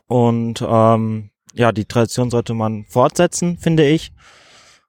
[0.06, 4.14] Und ähm, ja, die Tradition sollte man fortsetzen, finde ich.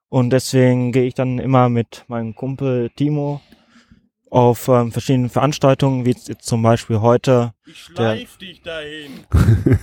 [0.09, 3.41] Und deswegen gehe ich dann immer mit meinem Kumpel Timo
[4.31, 7.53] auf ähm, verschiedenen Veranstaltungen, wie jetzt zum Beispiel heute.
[7.65, 9.25] Ich schleif dich dahin.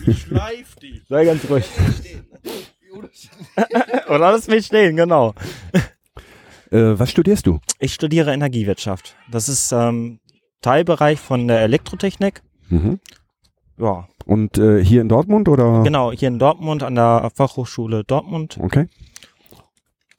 [0.06, 1.02] Ich schleif dich.
[1.08, 1.64] Sei ganz ruhig.
[4.08, 5.34] Oder lass mich stehen, genau.
[6.70, 7.60] Äh, was studierst du?
[7.78, 9.16] Ich studiere Energiewirtschaft.
[9.30, 10.20] Das ist ähm,
[10.62, 12.42] Teilbereich von der Elektrotechnik.
[12.68, 13.00] Mhm.
[13.78, 15.82] Ja, Und äh, hier in Dortmund oder?
[15.82, 18.58] genau, hier in Dortmund an der Fachhochschule Dortmund.
[18.60, 18.88] Okay.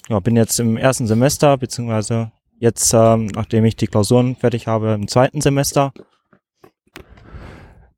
[0.09, 4.93] Ja, bin jetzt im ersten Semester, beziehungsweise jetzt, ähm, nachdem ich die Klausuren fertig habe,
[4.93, 5.91] im zweiten Semester.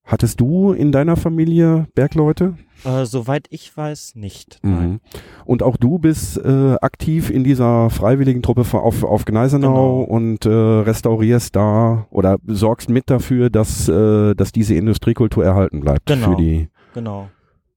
[0.04, 2.56] Hattest du in deiner Familie Bergleute?
[2.84, 4.58] Äh, soweit ich weiß, nicht.
[4.64, 4.90] Nein.
[4.94, 5.00] Mhm.
[5.46, 10.16] Und auch du bist äh, aktiv in dieser freiwilligen Truppe auf, auf Gneisenau Genau.
[10.16, 16.08] und äh, restaurierst da oder sorgst mit dafür, dass, äh, dass diese Industriekultur erhalten bleibt
[16.08, 16.32] Genau.
[16.32, 17.30] für, die, Genau.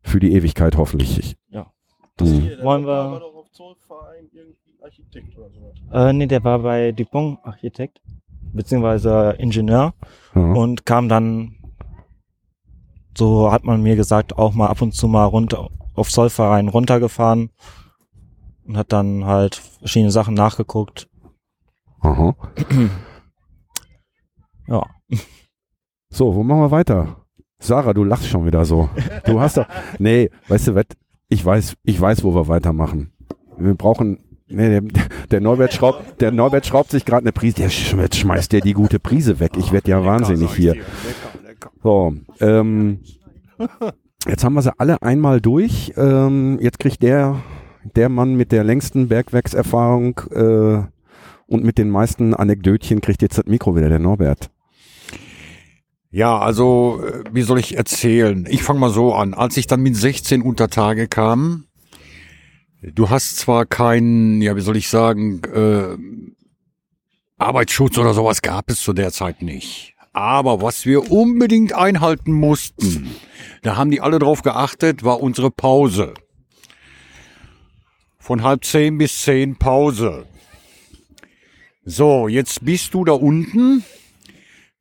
[0.02, 1.36] für die Ewigkeit hoffentlich.
[1.50, 1.66] Ja.
[2.18, 2.48] Mhm.
[2.62, 4.61] Wollen wir- war doch auf Zollverein irgendwie
[4.92, 5.74] Architekt oder sowas.
[6.10, 8.00] Äh, nee, der war bei Dupont-Architekt,
[8.52, 9.94] beziehungsweise Ingenieur.
[10.34, 10.40] Ja.
[10.52, 11.56] und kam dann,
[13.16, 17.50] so hat man mir gesagt, auch mal ab und zu mal runter auf Zollverein runtergefahren
[18.66, 21.08] und hat dann halt verschiedene Sachen nachgeguckt.
[22.00, 22.34] Aha.
[24.68, 24.86] Ja.
[26.08, 27.16] So, wo machen wir weiter?
[27.58, 28.88] Sarah, du lachst schon wieder so.
[29.26, 29.66] Du hast doch.
[29.98, 30.84] Nee, weißt du was?
[31.28, 33.12] Ich weiß, ich weiß, wo wir weitermachen.
[33.58, 34.31] Wir brauchen.
[34.52, 34.82] Nee, der,
[35.30, 37.56] der Norbert schraubt, der Norbert schraubt sich gerade eine Prise.
[37.56, 39.52] Der jetzt schmeißt der die gute Prise weg.
[39.56, 40.76] Ich werde ja wahnsinnig hier.
[41.82, 43.00] So, ähm,
[44.26, 45.92] jetzt haben wir sie alle einmal durch.
[45.96, 47.42] Ähm, jetzt kriegt der,
[47.96, 50.82] der Mann mit der längsten Bergwerkserfahrung äh,
[51.46, 54.50] und mit den meisten Anekdötchen kriegt jetzt das Mikro wieder, der Norbert.
[56.10, 58.46] Ja, also, äh, wie soll ich erzählen?
[58.48, 59.32] Ich fange mal so an.
[59.32, 61.64] Als ich dann mit 16 unter Tage kam,
[62.82, 65.96] Du hast zwar keinen, ja, wie soll ich sagen, äh,
[67.38, 69.94] Arbeitsschutz oder sowas gab es zu der Zeit nicht.
[70.12, 73.14] Aber was wir unbedingt einhalten mussten,
[73.62, 76.14] da haben die alle drauf geachtet, war unsere Pause.
[78.18, 80.26] Von halb zehn bis zehn Pause.
[81.84, 83.84] So, jetzt bist du da unten.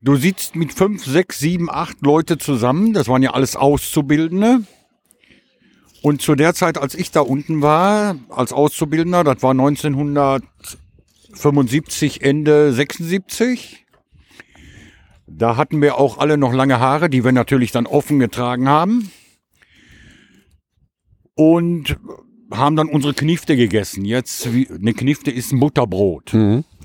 [0.01, 2.93] Du sitzt mit fünf, sechs, sieben, acht Leute zusammen.
[2.93, 4.61] Das waren ja alles Auszubildende.
[6.01, 12.73] Und zu der Zeit, als ich da unten war, als Auszubildender, das war 1975, Ende
[12.73, 13.85] 76.
[15.27, 19.11] Da hatten wir auch alle noch lange Haare, die wir natürlich dann offen getragen haben.
[21.35, 21.97] Und
[22.51, 24.03] haben dann unsere Knifte gegessen.
[24.03, 26.33] Jetzt, wie, eine Knifte ist ein Butterbrot.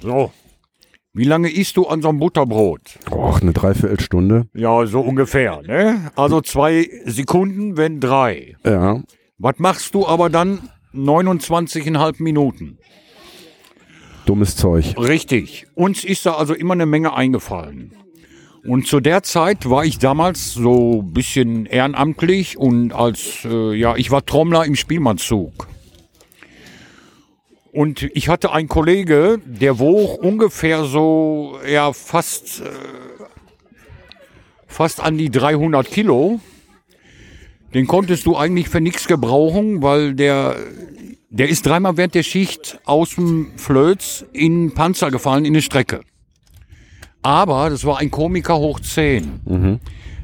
[0.00, 0.30] So.
[1.16, 2.98] Wie lange isst du an so einem Butterbrot?
[3.10, 4.48] Och, eine Dreiviertelstunde.
[4.52, 6.12] Ja, so ungefähr, ne?
[6.14, 8.54] Also zwei Sekunden, wenn drei.
[8.66, 9.00] Ja.
[9.38, 12.76] Was machst du aber dann 29,5 Minuten?
[14.26, 14.94] Dummes Zeug.
[14.98, 15.66] Richtig.
[15.74, 17.94] Uns ist da also immer eine Menge eingefallen.
[18.66, 23.96] Und zu der Zeit war ich damals so ein bisschen ehrenamtlich und als, äh, ja,
[23.96, 25.66] ich war Trommler im Spielmannszug.
[27.76, 32.70] Und ich hatte einen Kollege, der wog ungefähr so, ja, fast, äh,
[34.66, 36.40] fast an die 300 Kilo.
[37.74, 40.56] Den konntest du eigentlich für nichts gebrauchen, weil der,
[41.28, 46.00] der ist dreimal während der Schicht aus dem Flöz in Panzer gefallen in eine Strecke.
[47.20, 49.80] Aber das war ein Komiker hoch 10.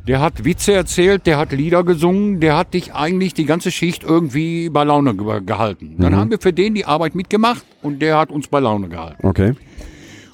[0.06, 4.02] Der hat Witze erzählt, der hat Lieder gesungen, der hat dich eigentlich die ganze Schicht
[4.02, 5.94] irgendwie bei Laune ge gehalten.
[5.98, 9.24] Dann haben wir für den die Arbeit mitgemacht und der hat uns bei Laune gehalten.
[9.24, 9.54] Okay.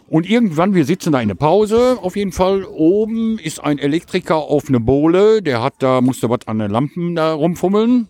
[0.08, 4.36] Und irgendwann, wir sitzen da in der Pause, auf jeden Fall, oben ist ein Elektriker
[4.36, 8.08] auf eine Bohle, der hat da, musste was an den Lampen da rumfummeln.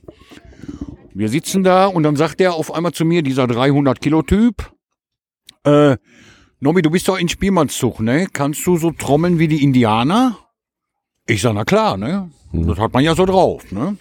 [1.12, 4.70] Wir sitzen da und dann sagt der auf einmal zu mir, dieser 300 Kilo Typ,
[5.64, 5.96] äh,
[6.60, 8.26] Nobi, du bist doch in Spielmannszug, ne?
[8.32, 10.38] Kannst du so trommeln wie die Indianer?
[11.28, 12.30] Ich sag, na klar, ne?
[12.52, 13.98] Das hat man ja so drauf, ne?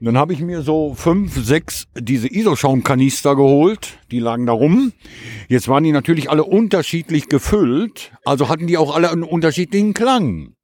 [0.00, 4.92] Und dann habe ich mir so fünf, sechs diese Isoschaumkanister geholt, die lagen da rum.
[5.48, 10.54] Jetzt waren die natürlich alle unterschiedlich gefüllt, also hatten die auch alle einen unterschiedlichen Klang.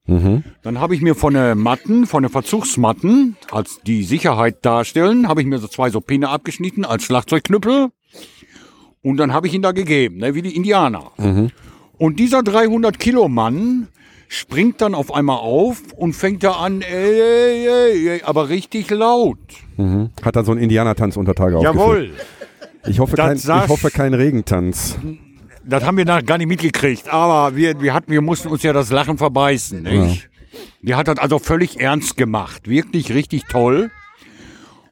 [0.62, 5.43] Dann habe ich mir von der Matten, von der Verzugsmatten, als die Sicherheit darstellen, habe
[5.43, 7.89] ich mir so zwei so Pinne abgeschnitten als Schlagzeugknüppel.
[9.03, 11.11] Und dann habe ich ihn da gegeben, ne, wie die Indianer.
[11.99, 13.89] Und dieser 300 Kilo Mann
[14.29, 18.91] springt dann auf einmal auf und fängt da an, ey, ey, ey, ey, aber richtig
[18.91, 19.39] laut.
[19.77, 20.11] Mhm.
[20.22, 21.77] Hat dann so einen Indianertanz unter Tage aufgeführt.
[21.77, 22.11] Jawohl.
[22.89, 24.99] Ich hoffe, Das kein, saß- ich hoffe kein Regentanz.
[25.64, 28.72] Das haben wir nach gar nicht mitgekriegt, aber wir, wir hatten, wir mussten uns ja
[28.72, 30.29] das Lachen verbeißen, nicht?
[30.83, 33.91] Der hat das also völlig ernst gemacht, wirklich richtig toll.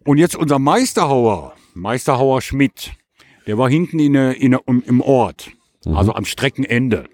[0.05, 2.93] Und jetzt unser Meisterhauer, Meisterhauer Schmidt,
[3.47, 5.51] der war hinten in, der- in, der- im im Ort,
[5.87, 7.05] also am Streckenende.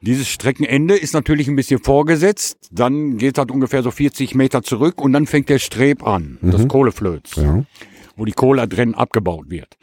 [0.00, 5.00] Dieses Streckenende ist natürlich ein bisschen vorgesetzt, dann geht das ungefähr so 40 Meter zurück
[5.00, 7.64] und dann fängt der Streb an, das Kohleflöz, Ja.
[8.16, 9.76] wo die Kohle drin abgebaut wird.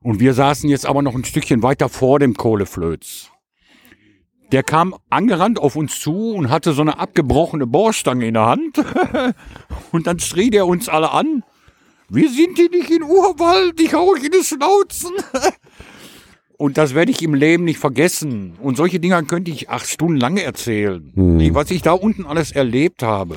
[0.00, 3.30] Und wir saßen jetzt aber noch ein Stückchen weiter vor dem Kohleflöz.
[4.52, 8.78] Der kam angerannt auf uns zu und hatte so eine abgebrochene Bohrstange in der Hand.
[9.92, 11.42] und dann schrie der uns alle an.
[12.08, 15.10] Wir sind hier nicht in Urwald, ich hau euch in die Schnauzen.
[16.58, 18.54] und das werde ich im Leben nicht vergessen.
[18.60, 21.12] Und solche Dinger könnte ich acht Stunden lange erzählen.
[21.54, 23.36] Was ich da unten alles erlebt habe.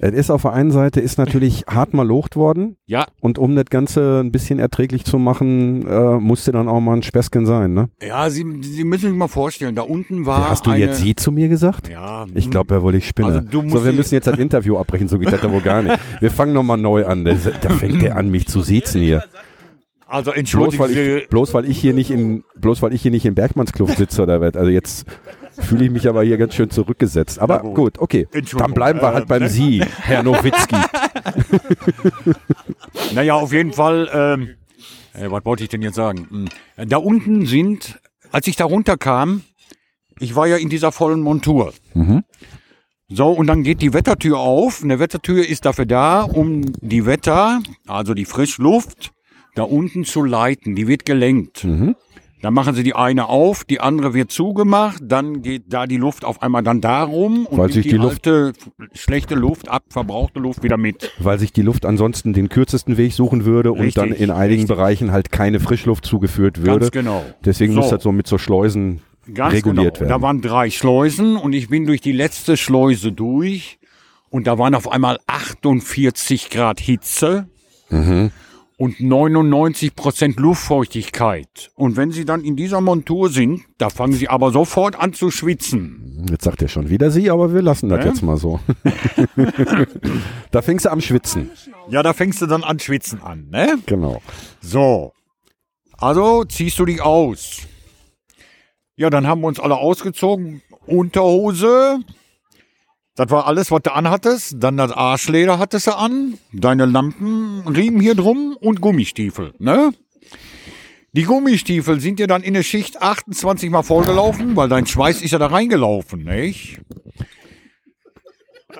[0.00, 3.54] Es ist auf der einen Seite ist natürlich hart mal locht worden Ja, und um
[3.54, 7.74] das Ganze ein bisschen erträglich zu machen, äh, musste dann auch mal ein Späßchen sein,
[7.74, 7.90] ne?
[8.02, 11.14] ja, Sie, Sie müssen sich mal vorstellen, da unten war Hast du eine, jetzt sie
[11.14, 11.88] zu mir gesagt?
[11.88, 13.28] Ja, Ich glaube, er wollte ich spinne.
[13.28, 15.60] Also du musst so, wir müssen jetzt das Interview abbrechen, so geht das ja wohl
[15.60, 15.96] gar nicht.
[16.20, 17.24] Wir fangen nochmal neu an.
[17.24, 19.22] Da, da fängt der an, mich zu siezen hier.
[20.06, 23.02] Also Bloß entschuldigen weil, Sie, ich, bloß weil ich hier nicht in, bloß weil ich
[23.02, 24.54] hier nicht in Bergmannskluft sitze oder was.
[24.54, 25.06] Also jetzt
[25.58, 27.38] fühle ich mich aber hier ganz schön zurückgesetzt.
[27.38, 27.74] Aber gut.
[27.74, 27.98] gut.
[27.98, 28.28] okay.
[28.56, 29.48] Dann bleiben wir halt äh, beim ne?
[29.48, 30.76] Sie, Herr Nowitzki.
[33.14, 34.50] Naja, auf jeden Fall, ähm,
[35.12, 36.48] äh, was wollte ich denn jetzt sagen?
[36.76, 36.88] Hm.
[36.88, 38.00] Da unten sind,
[38.32, 39.42] als ich da runterkam,
[40.18, 41.72] ich war ja in dieser vollen Montur.
[43.08, 44.82] So, und dann geht die Wettertür auf.
[44.82, 49.12] Eine Wettertür ist dafür da, um die Wetter, also die Frischluft,
[49.54, 50.74] da unten zu leiten.
[50.74, 51.66] Die wird gelenkt.
[52.42, 56.26] Dann machen sie die eine auf, die andere wird zugemacht, dann geht da die Luft
[56.26, 58.52] auf einmal dann darum und Weil sich die, die Luft- alte,
[58.92, 61.10] schlechte Luft ab, verbrauchte Luft wieder mit.
[61.18, 64.60] Weil sich die Luft ansonsten den kürzesten Weg suchen würde und Richtig, dann in einigen
[64.62, 64.76] richtig.
[64.76, 66.80] Bereichen halt keine Frischluft zugeführt würde.
[66.80, 67.24] Ganz genau.
[67.46, 67.80] Deswegen So.
[67.80, 69.00] muss das so mit so Schleusen
[69.32, 70.00] Ganz reguliert genau.
[70.00, 70.08] werden.
[70.10, 73.78] Da waren drei Schleusen und ich bin durch die letzte Schleuse durch
[74.28, 77.46] und da waren auf einmal 48 Grad Hitze.
[77.88, 78.32] Mhm.
[78.76, 81.70] Und 99% Luftfeuchtigkeit.
[81.74, 85.30] Und wenn Sie dann in dieser Montur sind, da fangen Sie aber sofort an zu
[85.30, 86.26] schwitzen.
[86.30, 88.08] Jetzt sagt er schon wieder sie, aber wir lassen das Hä?
[88.08, 88.60] jetzt mal so.
[90.50, 91.50] da fängst du am Schwitzen.
[91.88, 93.78] Ja, da fängst du dann an schwitzen an, ne?
[93.86, 94.22] Genau.
[94.60, 95.12] So.
[95.96, 97.62] Also ziehst du dich aus.
[98.96, 100.62] Ja, dann haben wir uns alle ausgezogen.
[100.86, 102.00] Unterhose.
[103.16, 104.56] Das war alles, was du anhattest.
[104.58, 106.38] Dann das Arschleder hattest du an.
[106.52, 109.92] Deine Lampenriemen hier drum und Gummistiefel, ne?
[111.12, 115.30] Die Gummistiefel sind dir dann in der Schicht 28 mal vollgelaufen, weil dein Schweiß ist
[115.30, 116.80] ja da reingelaufen, nicht?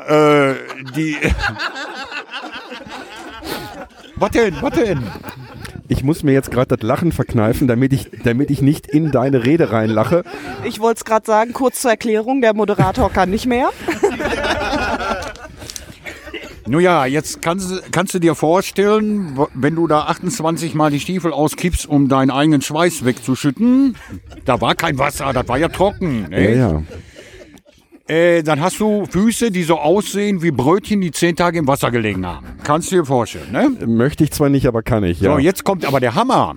[0.09, 0.55] Äh,
[0.97, 1.16] die.
[4.16, 4.54] was denn?
[4.60, 5.02] Was denn?
[5.88, 9.44] Ich muss mir jetzt gerade das Lachen verkneifen, damit ich, damit ich nicht in deine
[9.44, 10.24] Rede reinlache.
[10.64, 13.68] Ich wollte es gerade sagen, kurz zur Erklärung, der Moderator kann nicht mehr.
[16.66, 20.98] Nun ja, jetzt kannst, du- kannst du dir vorstellen, wenn du da 28 Mal die
[21.00, 23.96] Stiefel auskippst, um deinen eigenen Schweiß wegzuschütten,
[24.46, 26.26] da war kein Wasser, das war ja trocken.
[26.30, 26.82] Ja, ja.
[28.07, 31.90] Äh, dann hast du Füße, die so aussehen wie Brötchen, die zehn Tage im Wasser
[31.90, 32.46] gelegen haben.
[32.62, 33.70] Kannst du dir vorstellen, ne?
[33.86, 35.32] Möchte ich zwar nicht, aber kann ich, ja.
[35.32, 36.57] So, jetzt kommt aber der Hammer.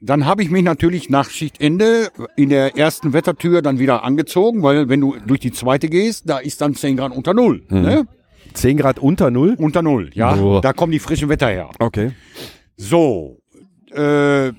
[0.00, 4.88] Dann habe ich mich natürlich nach Schichtende in der ersten Wettertür dann wieder angezogen, weil
[4.88, 7.62] wenn du durch die zweite gehst, da ist dann 10 Grad unter Null.
[7.68, 8.06] Ne?
[8.54, 9.54] 10 Grad unter Null?
[9.58, 10.34] Unter Null, ja.
[10.34, 10.60] Boah.
[10.60, 11.70] Da kommen die frischen Wetter her.
[11.78, 12.12] Okay.
[12.76, 13.38] So,
[13.92, 14.52] äh,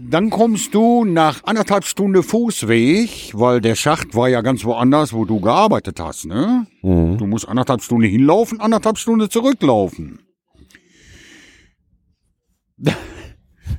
[0.00, 5.24] dann kommst du nach anderthalb Stunden Fußweg, weil der Schacht war ja ganz woanders, wo
[5.24, 6.66] du gearbeitet hast, ne?
[6.82, 10.20] Du musst anderthalb Stunden hinlaufen, anderthalb Stunden zurücklaufen.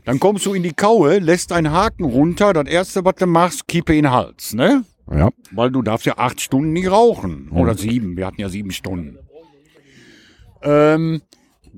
[0.06, 3.68] Dann kommst du in die Kaue, lässt einen Haken runter, das erste, was du machst,
[3.68, 4.86] Kippe in den Hals, ne?
[5.12, 5.30] Ja.
[5.52, 7.50] Weil du darfst ja acht Stunden nicht rauchen.
[7.52, 8.18] Oder sieben.
[8.18, 9.18] Wir hatten ja sieben Stunden.
[10.62, 11.22] Ähm,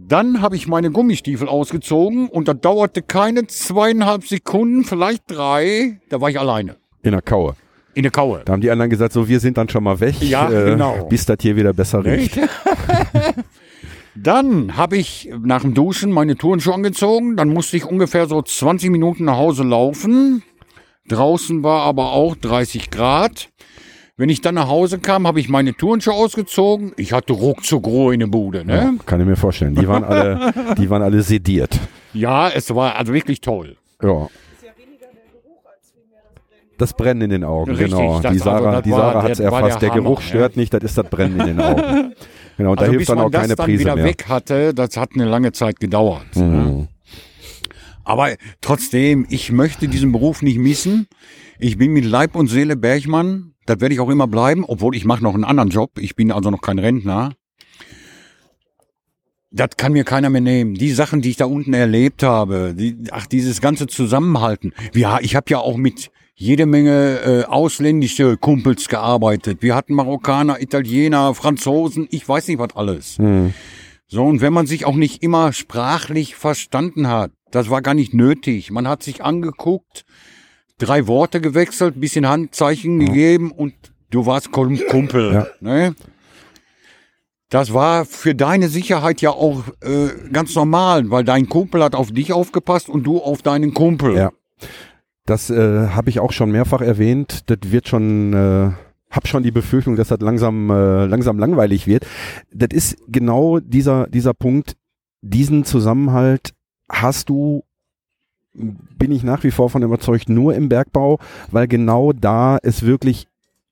[0.07, 5.99] dann habe ich meine Gummistiefel ausgezogen und das dauerte keine zweieinhalb Sekunden, vielleicht drei.
[6.09, 6.77] Da war ich alleine.
[7.01, 7.55] In der Kaue.
[7.95, 8.41] In der Kaue.
[8.45, 10.15] Da haben die anderen gesagt, so, wir sind dann schon mal weg.
[10.21, 11.05] Ja, äh, genau.
[11.09, 12.39] Bis das hier wieder besser riecht.
[14.15, 17.37] Dann habe ich nach dem Duschen meine Turnschuhe angezogen.
[17.37, 20.43] Dann musste ich ungefähr so 20 Minuten nach Hause laufen.
[21.07, 23.49] Draußen war aber auch 30 Grad.
[24.19, 26.91] Wenn ich dann nach Hause kam, habe ich meine Turnschuhe ausgezogen.
[26.97, 28.65] Ich hatte ruckzuck Ruhe in der Bude.
[28.65, 28.75] Ne?
[28.75, 29.75] Ja, kann ich mir vorstellen.
[29.75, 31.79] Die waren alle, die waren alle sediert.
[32.13, 33.77] Ja, es war also wirklich toll.
[34.03, 34.27] Ja.
[36.77, 38.19] Das Brennen in den Augen, Richtig, genau.
[38.19, 39.81] das- Die Sarah, also die Sarah hat es erfasst.
[39.81, 42.13] der Der, Geruch stört nicht, das ist das Brennen in den Augen.
[42.57, 44.03] Genau, und da also hilft bis dann auch keine dann Prise wieder mehr.
[44.03, 46.35] weg hatte, das hat eine lange Zeit gedauert.
[46.35, 46.43] Mhm.
[46.51, 46.87] Ne?
[48.03, 51.07] Aber trotzdem, ich möchte diesen Beruf nicht missen.
[51.57, 53.53] Ich bin mit Leib und Seele Bergmann.
[53.69, 55.91] Das werde ich auch immer bleiben, obwohl ich mache noch einen anderen Job.
[55.99, 57.33] Ich bin also noch kein Rentner.
[59.51, 60.73] Das kann mir keiner mehr nehmen.
[60.73, 64.73] Die Sachen, die ich da unten erlebt habe, die, ach, dieses ganze Zusammenhalten.
[64.95, 69.61] Ja, ich habe ja auch mit jede Menge äh, ausländische Kumpels gearbeitet.
[69.61, 73.17] Wir hatten Marokkaner, Italiener, Franzosen, ich weiß nicht was alles.
[74.07, 78.15] So, und wenn man sich auch nicht immer sprachlich verstanden hat, das war gar nicht
[78.15, 78.71] nötig.
[78.71, 80.05] Man hat sich angeguckt,
[80.79, 83.73] drei Worte gewechselt, bisschen Handzeichen gegeben und
[84.09, 85.33] du warst Kum- Kumpel.
[85.33, 85.47] Ja.
[85.59, 85.95] Ne?
[87.49, 92.11] Das war für deine Sicherheit ja auch äh, ganz normal, weil dein Kumpel hat auf
[92.11, 94.15] dich aufgepasst und du auf deinen Kumpel.
[94.15, 94.31] Ja.
[95.25, 97.41] Das äh, habe ich auch schon mehrfach erwähnt.
[97.47, 98.71] Das wird schon, äh,
[99.09, 102.05] hab schon die Befürchtung, dass das langsam, äh, langsam langweilig wird.
[102.51, 104.75] Das ist genau dieser, dieser Punkt.
[105.21, 106.53] Diesen Zusammenhalt
[106.89, 107.63] hast du,
[108.53, 111.19] bin ich nach wie vor von überzeugt, nur im Bergbau,
[111.51, 113.27] weil genau da es wirklich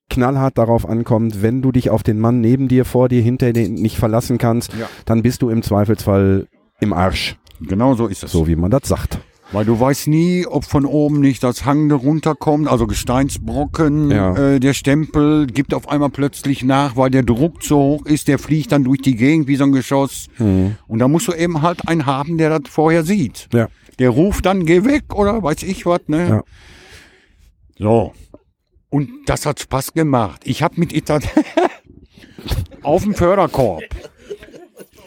[0.09, 3.67] knallhart darauf ankommt, wenn du dich auf den Mann neben dir, vor dir, hinter dir
[3.67, 4.87] nicht verlassen kannst, Ja.
[5.05, 6.47] dann bist du im Zweifelsfall
[6.79, 8.31] im Arsch, Genau so ist es.
[8.31, 9.19] so wie man das sagt.
[9.53, 14.35] Weil du weißt nie, ob von oben nicht das Hangende runterkommt, also Gesteinsbrocken, Ja.
[14.35, 18.39] äh, der Stempel gibt auf einmal plötzlich nach, weil der Druck zu hoch ist, der
[18.39, 20.27] fliegt dann durch die Gegend wie so ein Geschoss.
[20.37, 23.47] Und da musst du eben halt einen haben, der das vorher sieht.
[23.53, 23.67] Ja.
[23.99, 26.29] Der ruft dann, geh weg oder weiß ich was, ne?
[26.29, 26.43] Ja.
[27.77, 28.13] So.
[28.89, 30.41] Und das hat Spaß gemacht.
[30.45, 31.29] Ich habe mit Italien
[32.83, 33.83] auf dem Förderkorb.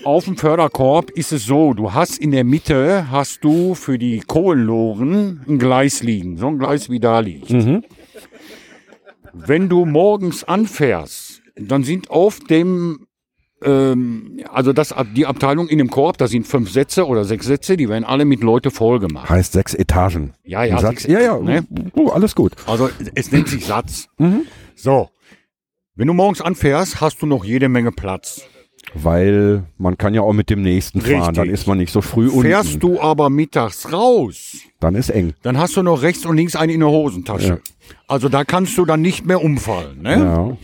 [0.05, 4.20] Auf dem Förderkorb ist es so, du hast in der Mitte, hast du für die
[4.20, 7.53] Kohlenloren ein Gleis liegen, so ein Gleis wie da liegt.
[9.32, 13.07] Wenn du morgens anfährst, dann sind auf dem,
[13.64, 17.76] ähm, also das, die Abteilung in dem Korb, da sind fünf Sätze oder sechs Sätze,
[17.76, 19.28] die werden alle mit Leute voll gemacht.
[19.28, 20.32] Heißt sechs Etagen.
[20.44, 21.66] Ja, ja, Satz, sechs- ja, ja, ne?
[21.94, 22.52] oh, alles gut.
[22.66, 24.08] Also es nennt sich Satz.
[24.74, 25.08] So.
[25.94, 28.42] Wenn du morgens anfährst, hast du noch jede Menge Platz.
[28.94, 31.34] Weil man kann ja auch mit dem nächsten fahren, Richtig.
[31.36, 32.42] dann ist man nicht so früh unten.
[32.42, 35.34] Fährst du aber mittags raus, Dann ist eng.
[35.42, 37.46] dann hast du noch rechts und links einen in der Hosentasche.
[37.46, 37.58] Ja.
[38.08, 40.00] Also da kannst du dann nicht mehr umfallen.
[40.02, 40.12] Ne?
[40.18, 40.56] Ja.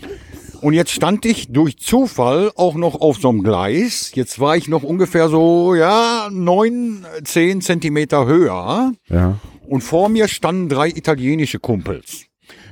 [0.61, 4.13] Und jetzt stand ich durch Zufall auch noch auf so einem Gleis.
[4.15, 8.93] Jetzt war ich noch ungefähr so, ja, neun, zehn Zentimeter höher.
[9.09, 9.39] Ja.
[9.69, 12.27] Und vor mir standen drei italienische Kumpels.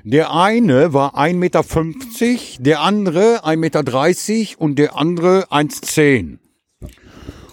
[0.04, 1.62] Der eine war 1,50 Meter,
[2.60, 6.38] der andere 1,30 Meter und der andere 1,10.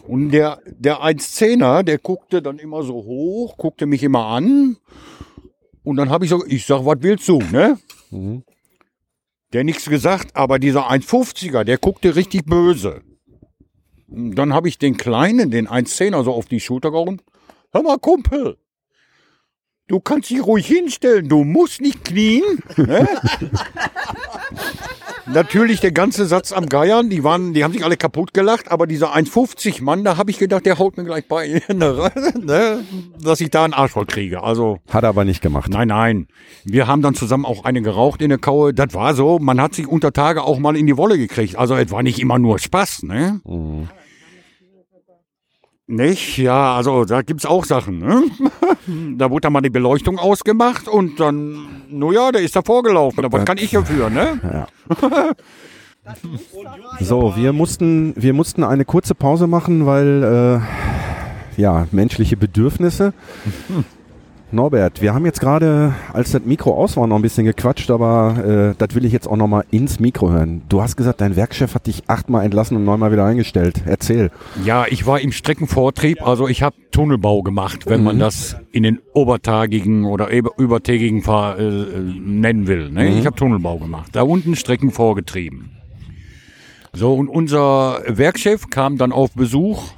[0.08, 4.78] Und der, der 1,10er, der guckte dann immer so hoch, guckte mich immer an.
[5.84, 7.78] Und dann habe ich so, ich sag, was willst du, ne?
[9.54, 13.02] Der nichts gesagt, aber dieser 1,50er, der guckte richtig böse.
[14.08, 17.22] Dann habe ich den Kleinen, den 1,10er, so auf die Schulter gehauen.
[17.74, 18.58] Hör mal, Kumpel,
[19.88, 22.44] du kannst dich ruhig hinstellen, du musst nicht knien.
[25.26, 25.34] Ne?
[25.34, 28.88] Natürlich der ganze Satz am Geiern, die waren, die haben sich alle kaputt gelacht, aber
[28.88, 32.84] dieser 1,50 Mann, da habe ich gedacht, der haut mir gleich bei, ne?
[33.22, 34.44] dass ich da einen Arsch voll kriege.
[34.44, 35.70] Also Hat er aber nicht gemacht.
[35.70, 36.28] Nein, nein.
[36.64, 38.74] Wir haben dann zusammen auch eine geraucht in der Kaue.
[38.74, 41.58] Das war so, man hat sich unter Tage auch mal in die Wolle gekriegt.
[41.58, 43.42] Also es war nicht immer nur Spaß, ne?
[45.92, 46.38] Nicht?
[46.38, 48.24] Ja, also da gibt's auch Sachen, ne?
[49.18, 53.26] Da wurde dann mal die Beleuchtung ausgemacht und dann, nur ja, der ist da vorgelaufen.
[53.26, 54.68] Aber was kann ich dafür, ne?
[57.00, 60.64] So, wir mussten, wir mussten eine kurze Pause machen, weil
[61.58, 63.14] äh, ja, menschliche Bedürfnisse.
[64.54, 68.72] Norbert, wir haben jetzt gerade, als das Mikro aus war, noch ein bisschen gequatscht, aber
[68.72, 70.62] äh, das will ich jetzt auch noch mal ins Mikro hören.
[70.68, 73.82] Du hast gesagt, dein Werkchef hat dich achtmal entlassen und neunmal wieder eingestellt.
[73.86, 74.30] Erzähl.
[74.66, 79.00] Ja, ich war im Streckenvortrieb, also ich habe Tunnelbau gemacht, wenn man das in den
[79.14, 82.90] obertagigen oder über- übertägigen Fahr äh, nennen will.
[82.92, 83.18] Ne?
[83.18, 84.10] Ich habe Tunnelbau gemacht.
[84.12, 85.72] Da unten Strecken vorgetrieben.
[86.94, 89.92] So, und unser Werkchef kam dann auf Besuch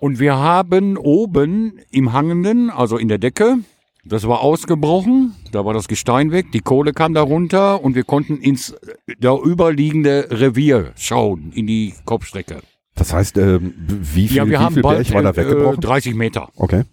[0.00, 3.58] und wir haben oben im Hangenden, also in der Decke,
[4.04, 8.04] das war ausgebrochen, da war das Gestein weg, die Kohle kam da runter und wir
[8.04, 8.74] konnten ins
[9.18, 12.60] da überliegende Revier schauen, in die Kopfstrecke.
[12.94, 15.36] Das heißt, ähm, wie viel, Ja, wir wie haben viel bald Berg war da äh,
[15.36, 15.80] weggebrochen?
[15.80, 16.48] 30 Meter.
[16.56, 16.84] Okay.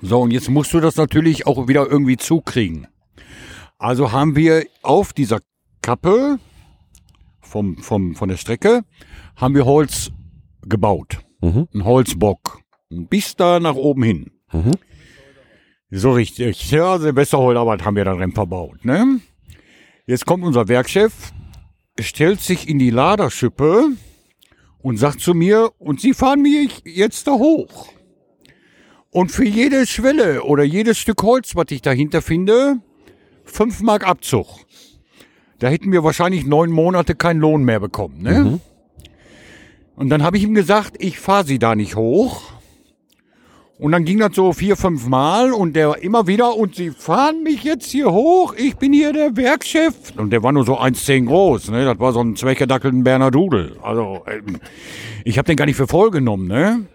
[0.00, 2.86] So, und jetzt musst du das natürlich auch wieder irgendwie zukriegen.
[3.78, 5.40] Also haben wir auf dieser
[5.80, 6.38] Kappe
[7.40, 8.82] vom, vom, von der Strecke,
[9.36, 10.10] haben wir Holz
[10.62, 11.18] gebaut.
[11.42, 11.68] Mhm.
[11.74, 12.60] Ein Holzbock.
[12.88, 14.30] Bis da nach oben hin.
[14.52, 14.72] Mhm.
[15.90, 16.70] So richtig.
[16.70, 18.84] Ja, Silvesterholarbeit haben wir darin verbaut.
[18.84, 19.20] Ne?
[20.06, 21.32] Jetzt kommt unser Werkchef,
[22.00, 23.88] stellt sich in die Laderschippe
[24.78, 27.92] und sagt zu mir, und Sie fahren mich jetzt da hoch.
[29.10, 32.78] Und für jede Schwelle oder jedes Stück Holz, was ich dahinter finde,
[33.44, 34.46] fünf Mark Abzug.
[35.58, 38.22] Da hätten wir wahrscheinlich neun Monate keinen Lohn mehr bekommen.
[38.22, 38.60] Ne?
[39.96, 42.42] Und dann habe ich ihm gesagt, ich fahre sie da nicht hoch.
[43.78, 47.42] Und dann ging das so vier, fünf Mal und der immer wieder, und sie fahren
[47.42, 49.94] mich jetzt hier hoch, ich bin hier der Werkchef.
[50.16, 51.84] Und der war nur so 1,10 groß, ne?
[51.84, 53.76] Das war so ein zweckgedackelten Berner Dudel.
[53.82, 54.60] Also, ähm,
[55.24, 56.86] ich habe den gar nicht für voll genommen, ne?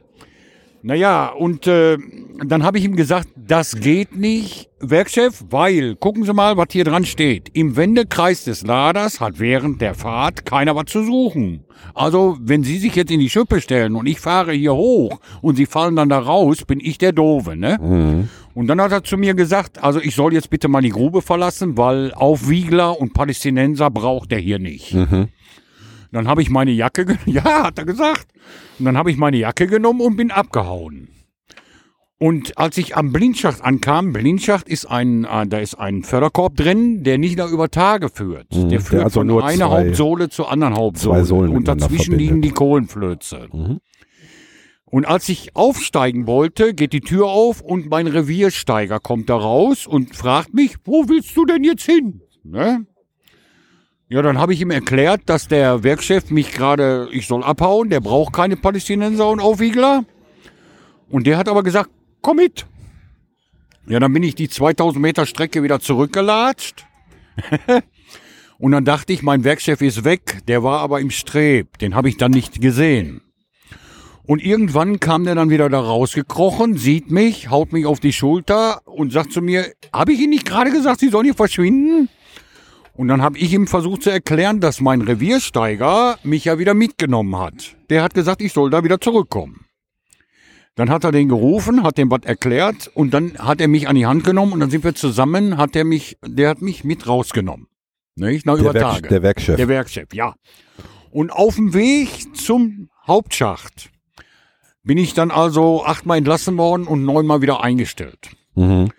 [0.83, 1.97] Naja, und äh,
[2.45, 6.83] dann habe ich ihm gesagt, das geht nicht, Werkchef, weil, gucken Sie mal, was hier
[6.83, 7.49] dran steht.
[7.53, 11.63] Im Wendekreis des Laders hat während der Fahrt keiner was zu suchen.
[11.95, 15.55] Also, wenn Sie sich jetzt in die Schippe stellen und ich fahre hier hoch und
[15.55, 17.77] Sie fallen dann da raus, bin ich der Doofe, ne?
[18.53, 21.21] Und dann hat er zu mir gesagt, also ich soll jetzt bitte mal die Grube
[21.21, 24.93] verlassen, weil Aufwiegler und Palästinenser braucht er hier nicht.
[26.17, 28.27] Dann habe ich meine Jacke, ja, hat er gesagt.
[28.79, 31.09] Und dann habe ich meine Jacke genommen und bin abgehauen.
[32.19, 37.03] Und als ich am Blindschacht ankam, Blindschacht ist ein, äh, da ist ein Förderkorb drin,
[37.03, 38.51] der nicht nur über Tage führt.
[38.51, 41.19] Mhm, der der führt also von nur einer Hauptsohle zur anderen Hauptsohle.
[41.19, 43.47] zwei Sohlen und dazwischen liegen die Kohlenflöze.
[43.53, 43.77] Mhm.
[44.85, 49.85] Und als ich aufsteigen wollte, geht die Tür auf und mein Reviersteiger kommt da raus
[49.85, 52.21] und fragt mich, wo willst du denn jetzt hin?
[52.43, 52.87] Ne?
[54.09, 57.99] Ja, dann habe ich ihm erklärt, dass der Werkchef mich gerade, ich soll abhauen, der
[57.99, 60.05] braucht keine Palästinenser und Aufwiegler.
[61.09, 61.89] Und der hat aber gesagt,
[62.21, 62.65] komm mit.
[63.85, 66.85] Ja, dann bin ich die 2000 Meter Strecke wieder zurückgelatscht.
[68.59, 72.07] und dann dachte ich, mein Werkchef ist weg, der war aber im Streb, den habe
[72.07, 73.21] ich dann nicht gesehen.
[74.25, 78.81] Und irgendwann kam der dann wieder da rausgekrochen, sieht mich, haut mich auf die Schulter
[78.85, 82.09] und sagt zu mir, habe ich Ihnen nicht gerade gesagt, Sie sollen hier verschwinden?
[82.97, 87.37] Und dann habe ich ihm versucht zu erklären, dass mein Reviersteiger mich ja wieder mitgenommen
[87.37, 87.75] hat.
[87.89, 89.65] Der hat gesagt, ich soll da wieder zurückkommen.
[90.75, 93.95] Dann hat er den gerufen, hat dem was erklärt und dann hat er mich an
[93.95, 97.07] die Hand genommen und dann sind wir zusammen, hat er mich, der hat mich mit
[97.07, 97.67] rausgenommen.
[98.15, 98.45] Nicht?
[98.45, 99.07] Na, Der, über Werk, Tage.
[99.09, 99.55] der Werkchef.
[99.57, 100.33] Der Werkchef, ja.
[101.11, 103.89] Und auf dem Weg zum Hauptschacht
[104.83, 108.31] bin ich dann also achtmal entlassen worden und neunmal wieder eingestellt.
[108.55, 108.89] Mhm.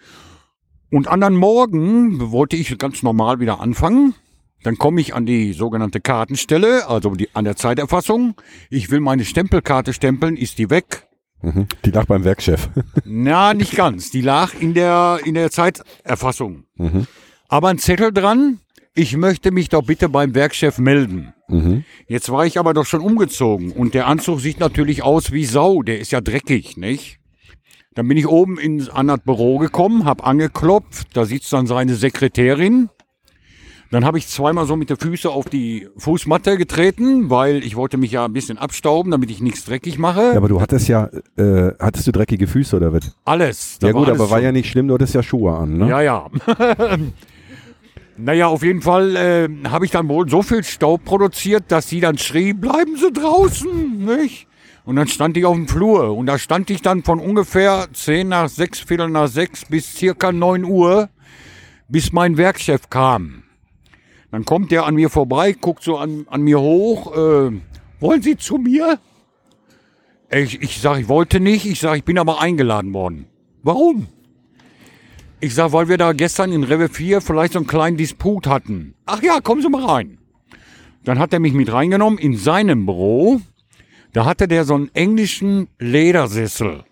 [0.91, 4.15] Und anderen Morgen wollte ich ganz normal wieder anfangen.
[4.63, 8.35] Dann komme ich an die sogenannte Kartenstelle, also die, an der Zeiterfassung.
[8.71, 11.07] Ich will meine Stempelkarte stempeln, ist die weg?
[11.43, 11.67] Mhm.
[11.85, 12.69] Die lag beim Werkchef.
[13.05, 14.11] Na, nicht ganz.
[14.11, 16.65] Die lag in der, in der Zeiterfassung.
[16.77, 17.07] Mhm.
[17.49, 18.59] Aber ein Zettel dran,
[18.95, 21.33] ich möchte mich doch bitte beim Werkchef melden.
[21.49, 21.85] Mhm.
[22.09, 25.83] Jetzt war ich aber doch schon umgezogen und der Anzug sieht natürlich aus wie Sau,
[25.83, 27.21] der ist ja dreckig, nicht?
[27.99, 31.97] Dann bin ich oben in, an das Büro gekommen, hab angeklopft, da sitzt dann seine
[31.97, 32.91] Sekretärin.
[33.91, 37.97] Dann habe ich zweimal so mit den Füßen auf die Fußmatte getreten, weil ich wollte
[37.97, 40.21] mich ja ein bisschen abstauben, damit ich nichts dreckig mache.
[40.21, 43.17] Ja, aber du hattest ja, äh, hattest du dreckige Füße oder was?
[43.25, 43.81] alles.
[43.83, 45.89] Ja gut, alles aber war ja nicht schlimm, du hattest ja Schuhe an, ne?
[45.89, 46.27] Ja, ja.
[48.17, 51.99] naja, auf jeden Fall äh, habe ich dann wohl so viel Staub produziert, dass sie
[51.99, 54.47] dann schrie, bleiben Sie draußen, nicht?
[54.89, 58.27] Und dann stand ich auf dem Flur und da stand ich dann von ungefähr 10
[58.27, 61.11] nach 6, Viertel nach 6 bis circa 9 Uhr,
[61.89, 63.43] bis mein Werkchef kam.
[64.31, 67.51] Dann kommt der an mir vorbei, guckt so an, an mir hoch, äh,
[68.01, 68.99] wollen Sie zu mir?
[70.31, 73.27] Ich, ich sage, ich wollte nicht, ich sage, ich bin aber eingeladen worden.
[73.63, 74.07] Warum?
[75.41, 78.95] Ich sag, weil wir da gestern in Rewe 4 vielleicht so einen kleinen Disput hatten.
[79.05, 80.17] Ach ja, kommen Sie mal rein.
[81.05, 83.43] Dann hat er mich mit reingenommen in seinem Büro.
[84.13, 86.85] Da hatte der so einen englischen Ledersessel,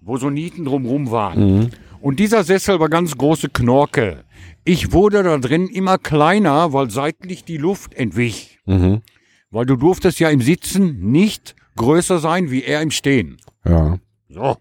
[0.00, 1.70] wo so Nieten drumrum waren.
[2.00, 4.24] Und dieser Sessel war ganz große Knorke.
[4.64, 8.58] Ich wurde da drin immer kleiner, weil seitlich die Luft entwich.
[8.66, 9.02] Mhm.
[9.50, 13.38] Weil du durftest ja im Sitzen nicht größer sein wie er im Stehen.
[13.64, 13.98] Ja.
[14.28, 14.56] So.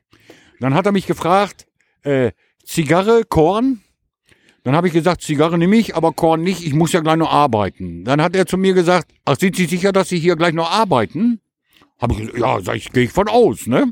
[0.60, 1.66] Dann hat er mich gefragt,
[2.04, 2.32] äh,
[2.64, 3.82] Zigarre, Korn?
[4.64, 7.32] Dann habe ich gesagt, Zigarre nehme ich, aber Korn nicht, ich muss ja gleich noch
[7.32, 8.04] arbeiten.
[8.04, 10.70] Dann hat er zu mir gesagt, ach, sind Sie sicher, dass Sie hier gleich noch
[10.70, 11.40] arbeiten?
[12.00, 13.92] Habe ich gesagt, ja, sag ich, gehe ich von aus, ne?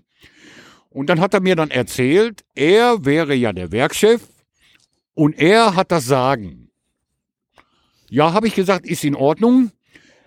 [0.89, 4.28] Und dann hat er mir dann erzählt, er wäre ja der Werkchef
[5.13, 6.70] und er hat das Sagen.
[8.09, 9.72] Ja, habe ich gesagt, ist in Ordnung.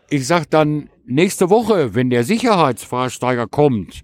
[0.08, 4.02] Ich sag dann, nächste Woche, wenn der Sicherheitsfahrsteiger kommt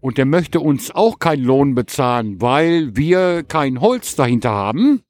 [0.00, 5.02] und der möchte uns auch keinen Lohn bezahlen, weil wir kein Holz dahinter haben,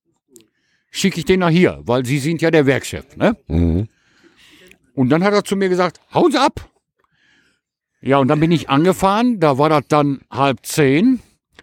[0.91, 3.36] schicke ich den nach hier, weil Sie sind ja der Werkchef, ne?
[3.49, 3.88] Mhm.
[4.95, 6.68] Und dann hat er zu mir gesagt, hauen Sie ab.
[8.03, 11.20] Ja, und dann bin ich angefahren, da war das dann halb zehn.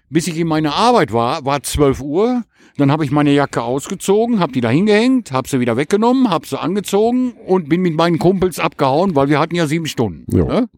[0.10, 2.44] Bis ich in meiner Arbeit war, war 12 Uhr.
[2.78, 6.46] Dann habe ich meine Jacke ausgezogen, habe die da hingehängt, habe sie wieder weggenommen, habe
[6.46, 10.26] sie angezogen und bin mit meinen Kumpels abgehauen, weil wir hatten ja sieben Stunden.
[10.32, 10.70] Ne?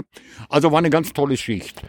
[0.48, 1.82] Also war eine ganz tolle Schicht.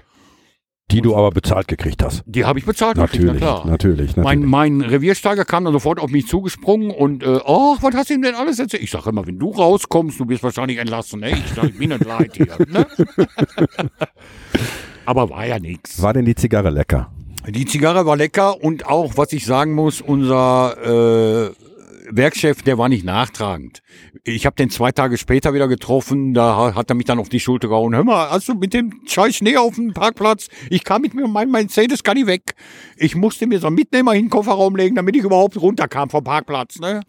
[0.92, 2.24] Die du aber bezahlt gekriegt hast.
[2.26, 3.68] Die habe ich bezahlt, gekriegt, Natürlich, na klar.
[3.68, 4.50] natürlich, Mein, natürlich.
[4.50, 8.24] mein Reviersteiger kam dann sofort auf mich zugesprungen und, äh, oh, was hast du ihm
[8.24, 8.82] denn alles erzählt?
[8.82, 11.20] Ich sage immer, wenn du rauskommst, du bist wahrscheinlich entlassen.
[11.20, 11.32] Ne?
[11.32, 12.48] Ich sage, ich bin nicht leid hier.
[12.68, 12.88] Ne?
[15.06, 16.02] Aber war ja nichts.
[16.02, 17.12] War denn die Zigarre lecker?
[17.48, 21.52] Die Zigarre war lecker und auch, was ich sagen muss, unser äh,
[22.12, 23.82] Werkchef, der war nicht nachtragend.
[24.24, 27.30] Ich habe den zwei Tage später wieder getroffen, da ha- hat er mich dann auf
[27.30, 27.94] die Schulter gehauen.
[27.96, 30.48] Hör mal, hast du mit dem scheiß Schnee auf dem Parkplatz?
[30.70, 32.56] Ich kam mit mir, mein Mercedes kann nicht weg.
[32.98, 36.24] Ich musste mir so einen Mitnehmer in den Kofferraum legen, damit ich überhaupt runterkam vom
[36.24, 36.80] Parkplatz.
[36.80, 37.02] Ne?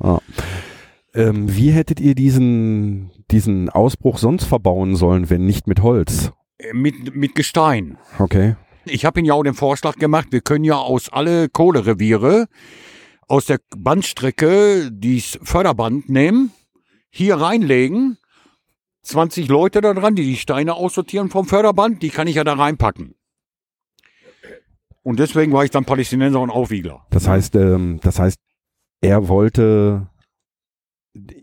[1.14, 6.30] Ähm, wie hättet ihr diesen, diesen Ausbruch sonst verbauen sollen, wenn nicht mit Holz?
[6.58, 7.98] Äh, Mit, mit Gestein.
[8.18, 8.54] Okay.
[8.84, 12.46] Ich habe Ihnen ja auch den Vorschlag gemacht, wir können ja aus alle Kohlereviere
[13.30, 16.50] aus der Bandstrecke dieses Förderband nehmen,
[17.10, 18.18] hier reinlegen,
[19.02, 22.54] 20 Leute da dran, die die Steine aussortieren vom Förderband, die kann ich ja da
[22.54, 23.14] reinpacken.
[25.02, 27.06] Und deswegen war ich dann Palästinenser und Aufwiegler.
[27.10, 28.38] Das heißt, ähm, das heißt,
[29.00, 30.08] er wollte,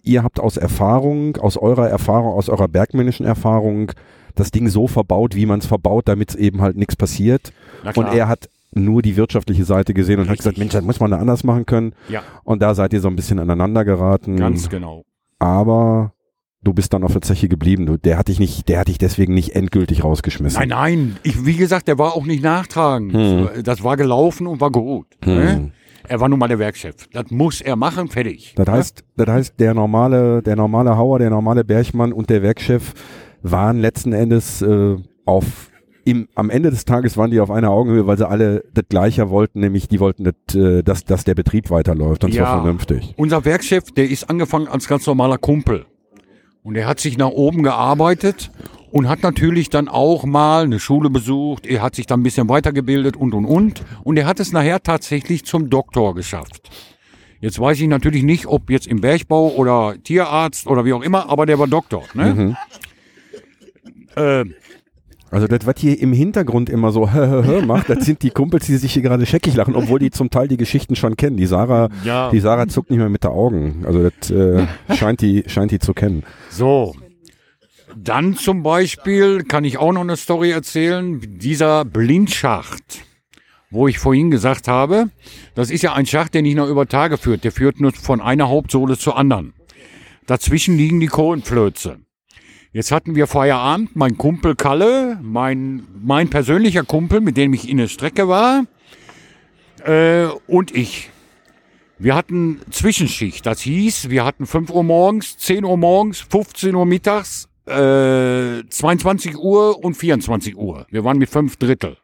[0.03, 3.93] ihr habt aus Erfahrung, aus eurer Erfahrung, aus eurer bergmännischen Erfahrung,
[4.35, 7.53] das Ding so verbaut, wie man es verbaut, damit es eben halt nichts passiert.
[7.95, 10.43] Und er hat nur die wirtschaftliche Seite gesehen und hat Richtig.
[10.43, 11.93] gesagt, Mensch, das muss man da anders machen können.
[12.09, 14.35] Ja, Und da seid ihr so ein bisschen aneinander geraten.
[14.37, 15.03] ganz genau.
[15.39, 16.13] Aber
[16.63, 17.85] du bist dann auf der Zeche geblieben.
[17.85, 20.59] Du, der hat dich nicht, der hat dich deswegen nicht endgültig rausgeschmissen.
[20.59, 23.13] Nein, nein, ich, wie gesagt, der war auch nicht nachtragend.
[23.13, 23.49] Hm.
[23.63, 25.07] Das war gelaufen und war gut.
[25.23, 25.33] Hm.
[25.35, 25.71] Ne?
[26.09, 27.07] Er war nun mal der Werkchef.
[27.11, 28.53] Das muss er machen, fertig.
[28.55, 32.93] Das heißt, das heißt, der normale, der normale Hauer, der normale Bergmann und der Werkchef
[33.41, 34.95] waren letzten Endes äh,
[35.25, 35.69] auf
[36.07, 39.29] im, am Ende des Tages waren die auf einer Augenhöhe, weil sie alle das Gleiche
[39.29, 42.61] wollten, nämlich die wollten, das, äh, dass, dass der Betrieb weiterläuft und zwar Ja.
[42.61, 43.13] vernünftig.
[43.17, 45.85] Unser Werkchef, der ist angefangen als ganz normaler Kumpel.
[46.63, 48.51] Und er hat sich nach oben gearbeitet
[48.89, 51.67] und hat natürlich dann auch mal eine Schule besucht.
[51.67, 53.83] Er hat sich dann ein bisschen weitergebildet und, und, und.
[54.05, 56.69] Und er hat es nachher tatsächlich zum Doktor geschafft.
[57.41, 61.29] Jetzt weiß ich natürlich nicht, ob jetzt im Bergbau oder Tierarzt oder wie auch immer,
[61.29, 62.03] aber der war Doktor.
[62.13, 62.33] Ne?
[62.33, 62.57] Mhm.
[64.15, 64.45] Äh,
[65.29, 67.05] Also das, was hier im Hintergrund immer so
[67.65, 70.47] macht, das sind die Kumpels, die sich hier gerade scheckig lachen, obwohl die zum Teil
[70.47, 71.35] die Geschichten schon kennen.
[71.37, 72.29] Die Sarah, Ja.
[72.31, 73.83] die Sarah zuckt nicht mehr mit den Augen.
[73.85, 76.23] Also das äh, scheint die, scheint die zu kennen.
[76.49, 76.95] So.
[77.95, 81.19] Dann zum Beispiel kann ich auch noch eine Story erzählen.
[81.39, 83.01] Dieser Blindschacht,
[83.71, 85.09] wo ich vorhin gesagt habe,
[85.55, 87.43] das ist ja ein Schacht, der nicht nur über Tage führt.
[87.43, 89.53] Der führt nur von einer Hauptsohle zur anderen.
[90.25, 91.97] Dazwischen liegen die Kohlenflöze.
[92.73, 97.77] Jetzt hatten wir Feierabend, mein Kumpel Kalle, mein, mein persönlicher Kumpel, mit dem ich in
[97.77, 98.65] der Strecke war,
[99.85, 101.09] äh, und ich.
[101.99, 103.45] Wir hatten Zwischenschicht.
[103.45, 109.37] Das hieß, wir hatten 5 Uhr morgens, 10 Uhr morgens, 15 Uhr mittags, äh, 22
[109.37, 110.85] Uhr und 24 Uhr.
[110.89, 111.97] Wir waren mit fünf Drittel.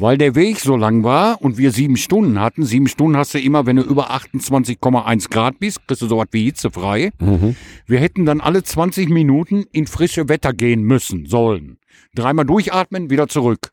[0.00, 3.40] Weil der Weg so lang war und wir sieben Stunden hatten, sieben Stunden hast du
[3.40, 7.10] immer, wenn du über 28,1 Grad bist, kriegst du sowas wie hitzefrei.
[7.86, 11.78] Wir hätten dann alle 20 Minuten in frische Wetter gehen müssen, sollen.
[12.14, 13.72] Dreimal durchatmen, wieder zurück.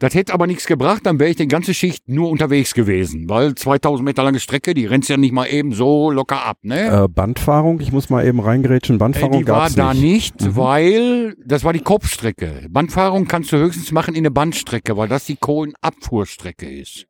[0.00, 3.54] Das hätte aber nichts gebracht, dann wäre ich die ganze Schicht nur unterwegs gewesen, weil
[3.54, 7.04] 2000 Meter lange Strecke, die rennst ja nicht mal eben so locker ab, ne?
[7.04, 8.96] Äh, Bandfahrung, ich muss mal eben reingrätschen.
[8.96, 10.40] Äh, Bandfahrung die war gab's da nicht.
[10.40, 12.66] nicht, weil das war die Kopfstrecke.
[12.70, 17.06] Bandfahrung kannst du höchstens machen in der Bandstrecke, weil das die Kohlenabfuhrstrecke ist.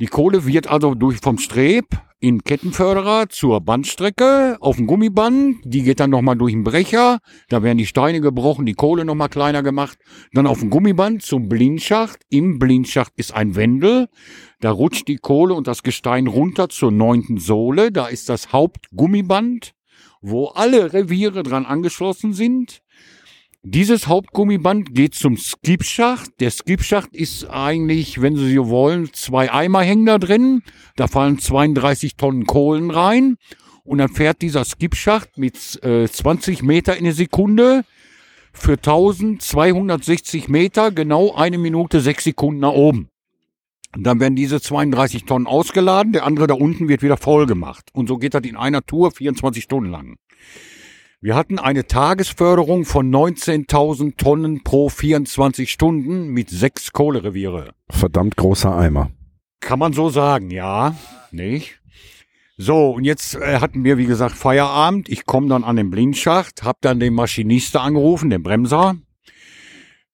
[0.00, 1.86] Die Kohle wird also durch vom Streb
[2.18, 5.58] in Kettenförderer zur Bandstrecke auf dem Gummiband.
[5.64, 7.20] Die geht dann nochmal durch den Brecher.
[7.48, 9.96] Da werden die Steine gebrochen, die Kohle nochmal kleiner gemacht.
[10.32, 12.22] Dann auf dem Gummiband zum Blindschacht.
[12.28, 14.08] Im Blindschacht ist ein Wendel.
[14.58, 17.92] Da rutscht die Kohle und das Gestein runter zur neunten Sohle.
[17.92, 19.74] Da ist das Hauptgummiband,
[20.20, 22.80] wo alle Reviere dran angeschlossen sind.
[23.66, 26.38] Dieses Hauptgummiband geht zum Skipschacht.
[26.38, 30.62] Der Skipschacht ist eigentlich, wenn Sie so wollen, zwei Eimer hängen da drin.
[30.96, 33.36] Da fallen 32 Tonnen Kohlen rein.
[33.82, 37.86] Und dann fährt dieser Skipschacht mit äh, 20 Meter in der Sekunde
[38.52, 43.08] für 1260 Meter genau eine Minute sechs Sekunden nach oben.
[43.96, 47.88] Und dann werden diese 32 Tonnen ausgeladen, der andere da unten wird wieder voll gemacht.
[47.94, 50.16] Und so geht das in einer Tour 24 Stunden lang.
[51.24, 57.72] Wir hatten eine Tagesförderung von 19.000 Tonnen pro 24 Stunden mit sechs Kohlereviere.
[57.88, 59.10] Verdammt großer Eimer.
[59.60, 60.94] Kann man so sagen, ja.
[61.30, 61.80] Nicht?
[62.58, 65.08] So, und jetzt äh, hatten wir, wie gesagt, Feierabend.
[65.08, 68.96] Ich komme dann an den Blindschacht, hab dann den Maschinisten angerufen, den Bremser.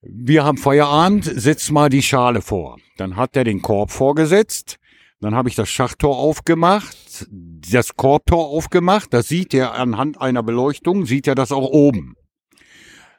[0.03, 2.77] Wir haben Feierabend, setz mal die Schale vor.
[2.99, 4.79] Dann hat er den Korb vorgesetzt.
[5.21, 6.97] Dann habe ich das Schachttor aufgemacht,
[7.31, 9.13] das Korbtor aufgemacht.
[9.13, 12.15] Das sieht er anhand einer Beleuchtung, sieht er das auch oben.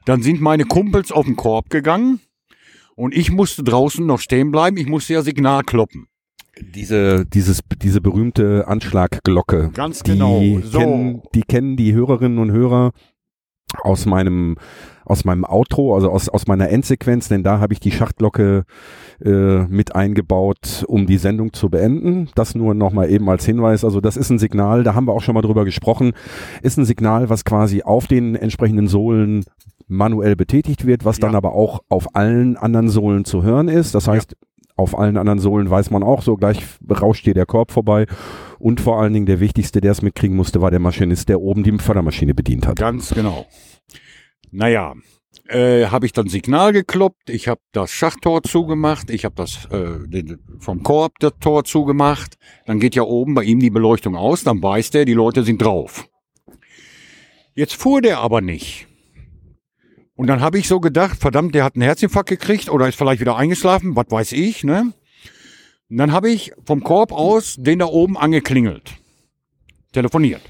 [0.05, 2.19] Dann sind meine Kumpels auf den Korb gegangen
[2.95, 4.77] und ich musste draußen noch stehen bleiben.
[4.77, 6.07] Ich musste ja Signal kloppen.
[6.59, 9.71] Diese, dieses, diese berühmte Anschlagglocke.
[9.73, 10.41] Ganz die genau.
[10.63, 10.79] So.
[10.79, 12.91] Kennen, die kennen die Hörerinnen und Hörer
[13.83, 14.55] aus meinem
[15.03, 18.63] aus meinem Outro, also aus, aus meiner Endsequenz, denn da habe ich die Schachtglocke
[19.25, 22.29] äh, mit eingebaut, um die Sendung zu beenden.
[22.35, 23.83] Das nur nochmal eben als Hinweis.
[23.83, 26.13] Also das ist ein Signal, da haben wir auch schon mal drüber gesprochen,
[26.61, 29.43] ist ein Signal, was quasi auf den entsprechenden Sohlen
[29.87, 31.37] manuell betätigt wird, was dann Ja.
[31.37, 33.93] aber auch auf allen anderen Sohlen zu hören ist.
[33.93, 34.37] Das heißt,
[34.75, 38.05] auf allen anderen Sohlen weiß man auch, so gleich rauscht dir der Korb vorbei.
[38.59, 41.63] Und vor allen Dingen der wichtigste, der es mitkriegen musste, war der Maschinist, der oben
[41.63, 42.77] die Fördermaschine bedient hat.
[42.77, 43.45] Ganz genau.
[44.51, 44.93] Naja,
[45.47, 50.07] äh, habe ich dann Signal gekloppt, ich habe das Schachttor zugemacht, ich habe das äh,
[50.07, 52.35] den, vom Korb das Tor zugemacht.
[52.65, 55.61] Dann geht ja oben bei ihm die Beleuchtung aus, dann weiß der, die Leute sind
[55.61, 56.07] drauf.
[57.53, 58.87] Jetzt fuhr der aber nicht.
[60.21, 63.21] Und dann habe ich so gedacht, verdammt, der hat einen Herzinfarkt gekriegt oder ist vielleicht
[63.21, 64.93] wieder eingeschlafen, was weiß ich, ne?
[65.89, 68.91] Und dann habe ich vom Korb aus den da oben angeklingelt.
[69.93, 70.43] Telefoniert.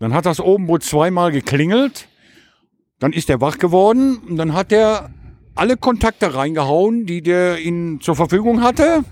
[0.00, 2.08] Dann hat das oben wohl zweimal geklingelt.
[2.98, 5.08] Dann ist er wach geworden und dann hat er
[5.54, 9.02] alle Kontakte reingehauen, die der ihn zur Verfügung hatte.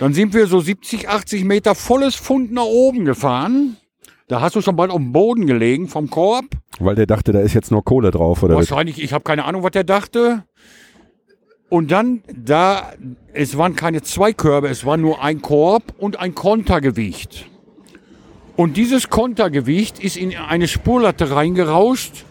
[0.00, 3.76] Dann sind wir so 70, 80 Meter volles Pfund nach oben gefahren.
[4.28, 6.46] Da hast du schon bald auf dem Boden gelegen vom Korb.
[6.80, 8.56] Weil der dachte, da ist jetzt nur Kohle drauf, oder?
[8.56, 10.42] Wahrscheinlich, ich habe keine Ahnung, was der dachte.
[11.68, 12.92] Und dann, da,
[13.32, 17.46] es waren keine zwei Körbe, es war nur ein Korb und ein Kontergewicht.
[18.56, 22.24] Und dieses Kontergewicht ist in eine Spurlatte reingerauscht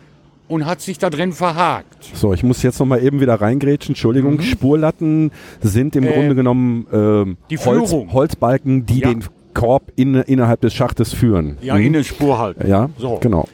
[0.48, 2.04] und hat sich da drin verhakt.
[2.14, 3.92] So, ich muss jetzt nochmal eben wieder reingrätschen.
[3.94, 5.32] Entschuldigung, Spurlatten
[5.62, 6.10] sind im Mhm.
[6.10, 7.92] Äh, Grunde genommen ähm, die Holz.
[7.92, 9.10] Holzbalken, die Ja.
[9.10, 9.24] den
[9.56, 11.58] Korb in, innerhalb des Schachtes führen.
[11.62, 11.82] Ja, Mhm.
[11.82, 12.68] in eine Spur halten.
[12.68, 13.18] Ja, So.
[13.18, 13.48] genau.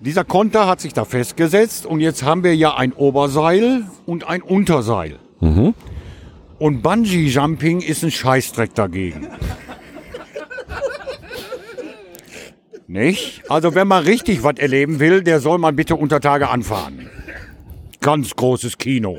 [0.00, 4.42] Dieser Konter hat sich da festgesetzt und jetzt haben wir ja ein Oberseil und ein
[4.42, 5.18] Unterseil.
[5.40, 5.74] Mhm.
[6.58, 9.26] Und Bungee Jumping ist ein Scheißdreck dagegen.
[12.86, 13.42] Nicht?
[13.48, 17.08] Also wenn man richtig was erleben will, der soll mal bitte unter Tage anfahren.
[18.00, 19.18] Ganz großes Kino.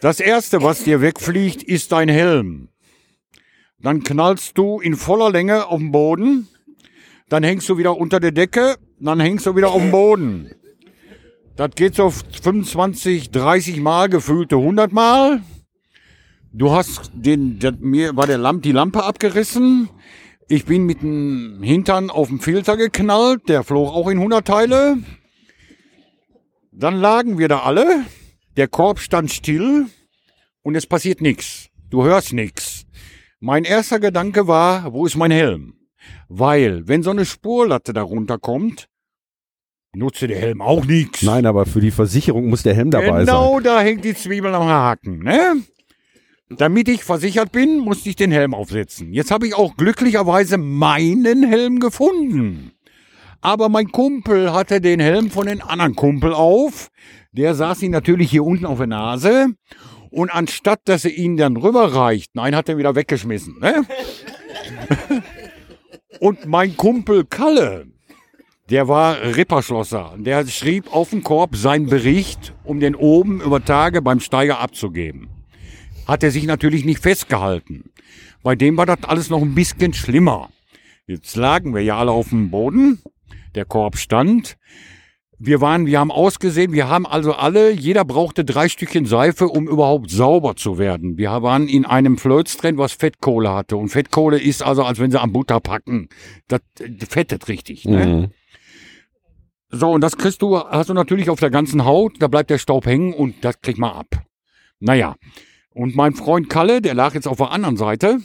[0.00, 2.68] Das erste, was dir wegfliegt, ist dein Helm.
[3.84, 6.48] Dann knallst du in voller Länge auf den Boden.
[7.28, 8.76] Dann hängst du wieder unter der Decke.
[8.98, 10.50] Dann hängst du wieder auf dem Boden.
[11.54, 15.42] Das geht so 25, 30 Mal, gefühlte 100 Mal.
[16.50, 19.90] Du hast den, der, mir war der Lamp, die Lampe abgerissen.
[20.48, 23.50] Ich bin mit dem Hintern auf den Filter geknallt.
[23.50, 24.96] Der flog auch in 100 Teile.
[26.72, 28.06] Dann lagen wir da alle.
[28.56, 29.88] Der Korb stand still
[30.62, 31.68] und es passiert nichts.
[31.90, 32.83] Du hörst nichts.
[33.44, 35.74] Mein erster Gedanke war, wo ist mein Helm?
[36.30, 38.88] Weil, wenn so eine Spurlatte da runterkommt,
[39.94, 41.22] nutze der Helm auch nichts.
[41.22, 43.26] Nein, aber für die Versicherung muss der Helm dabei sein.
[43.26, 45.56] Genau, da hängt die Zwiebel am Haken, ne?
[46.48, 49.12] Damit ich versichert bin, musste ich den Helm aufsetzen.
[49.12, 52.72] Jetzt habe ich auch glücklicherweise meinen Helm gefunden.
[53.42, 56.88] Aber mein Kumpel hatte den Helm von den anderen Kumpel auf.
[57.32, 59.48] Der saß ihn natürlich hier unten auf der Nase.
[60.14, 63.58] Und anstatt, dass er ihn dann rüberreicht, nein, hat er wieder weggeschmissen.
[63.58, 63.84] Ne?
[66.20, 67.88] Und mein Kumpel Kalle,
[68.70, 70.14] der war Ripperschlosser.
[70.18, 75.30] Der schrieb auf den Korb seinen Bericht, um den oben über Tage beim Steiger abzugeben.
[76.06, 77.90] Hat er sich natürlich nicht festgehalten.
[78.44, 80.48] Bei dem war das alles noch ein bisschen schlimmer.
[81.08, 83.02] Jetzt lagen wir ja alle auf dem Boden.
[83.56, 84.58] Der Korb stand.
[85.38, 89.68] Wir waren, wir haben ausgesehen, wir haben also alle, jeder brauchte drei Stückchen Seife, um
[89.68, 91.18] überhaupt sauber zu werden.
[91.18, 93.76] Wir waren in einem Flöz drin, was Fettkohle hatte.
[93.76, 96.08] Und Fettkohle ist also, als wenn sie am Butter packen.
[96.48, 96.60] Das
[97.08, 97.84] fettet richtig.
[97.84, 98.06] Ne?
[98.06, 98.30] Mhm.
[99.70, 102.58] So, und das kriegst du, hast du natürlich auf der ganzen Haut, da bleibt der
[102.58, 104.06] Staub hängen und das kriegt man ab.
[104.78, 105.16] Naja,
[105.70, 108.20] und mein Freund Kalle, der lag jetzt auf der anderen Seite,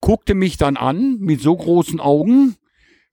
[0.00, 2.56] guckte mich dann an mit so großen Augen,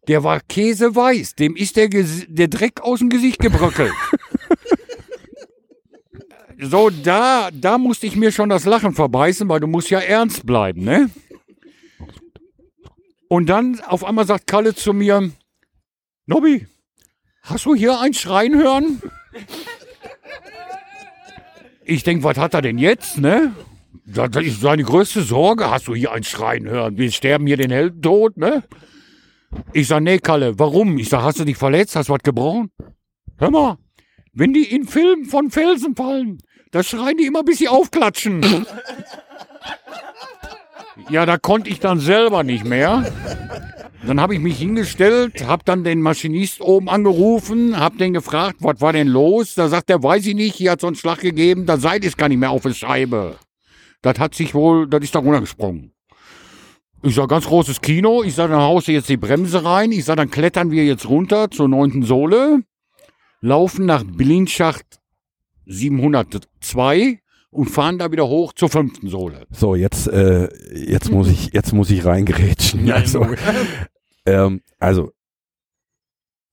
[0.09, 3.93] der war käseweiß, dem ist der, Ges- der Dreck aus dem Gesicht gebröckelt.
[6.59, 10.45] so, da, da musste ich mir schon das Lachen verbeißen, weil du musst ja ernst
[10.47, 11.11] bleiben, ne?
[13.27, 15.29] Und dann auf einmal sagt Kalle zu mir,
[16.25, 16.65] Nobby,
[17.43, 19.01] hast du hier ein Schreien hören?
[21.85, 23.53] Ich denk, was hat er denn jetzt, ne?
[24.07, 25.69] Das das ist seine größte Sorge.
[25.69, 26.97] Hast du hier ein Schreien hören?
[26.97, 28.63] Wir sterben hier den Helden tot, ne?
[29.73, 30.97] Ich sag, nee, Kalle, warum?
[30.97, 31.95] Ich sag, hast du dich verletzt?
[31.95, 32.71] Hast du was gebrochen?
[33.37, 33.77] Hör mal,
[34.33, 36.39] wenn die in Filmen von Felsen fallen,
[36.71, 38.41] da schreien die immer, bis sie aufklatschen.
[41.09, 43.11] ja, da konnte ich dann selber nicht mehr.
[44.05, 48.79] Dann habe ich mich hingestellt, habe dann den Maschinist oben angerufen, habe den gefragt, was
[48.79, 49.55] war denn los?
[49.55, 52.15] Da sagt er, weiß ich nicht, hier hat so einen Schlag gegeben, da seid es
[52.15, 53.35] gar nicht mehr auf der Scheibe.
[54.01, 55.91] Das hat sich wohl, das ist da runtergesprungen.
[57.01, 58.23] Ich sag, ganz großes Kino.
[58.23, 59.91] Ich sag, dann haust du jetzt die Bremse rein.
[59.93, 62.63] Ich sag, dann klettern wir jetzt runter zur neunten Sohle,
[63.39, 64.99] laufen nach Billinschacht
[65.65, 67.19] 702
[67.51, 69.45] und fahren da wieder hoch zur fünften Sohle.
[69.49, 72.91] So, jetzt, äh, jetzt muss ich, jetzt muss ich reingrätschen.
[72.91, 73.25] Also,
[74.25, 75.11] ähm, also,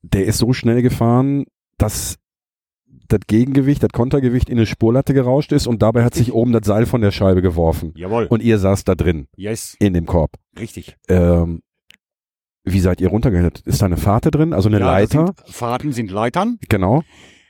[0.02, 1.46] der ist so schnell gefahren,
[1.76, 2.18] dass
[3.08, 6.66] das Gegengewicht, das Kontergewicht in eine Spurlatte gerauscht ist und dabei hat sich oben das
[6.66, 7.92] Seil von der Scheibe geworfen.
[7.96, 8.26] Jawohl.
[8.26, 10.32] Und ihr saßt da drin, yes, in dem Korb.
[10.58, 10.96] richtig.
[11.08, 11.62] Ähm,
[12.64, 13.60] wie seid ihr runtergehört?
[13.60, 15.26] Ist da eine Fahrt drin, also eine Ja, Leiter?
[15.36, 17.02] Sind, Fahrten sind Leitern, Genau.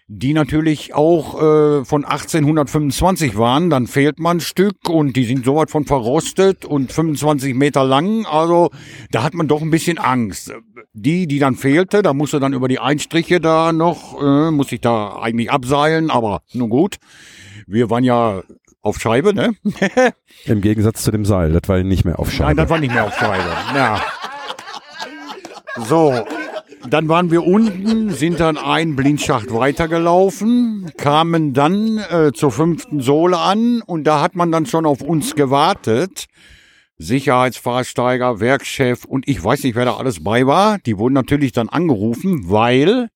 [0.09, 3.71] Die natürlich auch äh, von 1825 waren.
[3.71, 7.85] Dann fehlt man ein Stück und die sind so weit von verrostet und 25 Meter
[7.85, 8.25] lang.
[8.27, 8.71] Also
[9.11, 10.53] da hat man doch ein bisschen Angst.
[10.93, 14.81] Die, die dann fehlte, da musste dann über die Einstriche da noch, äh, muss ich
[14.81, 16.97] da eigentlich abseilen, aber nun gut.
[17.67, 18.43] Wir waren ja
[18.83, 19.57] auf Scheibe, ne?
[20.45, 22.51] Im Gegensatz zu dem Seil, das war nicht mehr auf Scheibe.
[22.51, 23.51] Nein, das war nicht mehr auf Scheibe.
[23.75, 24.01] Ja.
[25.89, 26.25] So,
[26.91, 33.39] dann waren wir unten, sind dann einen Blindschacht weitergelaufen, kamen dann äh, zur fünften Sohle
[33.39, 36.27] an und da hat man dann schon auf uns gewartet.
[36.99, 40.79] Sicherheitsfahrsteiger, Werkchef und ich weiß nicht, wer da alles bei war.
[40.79, 43.09] Die wurden natürlich dann angerufen, weil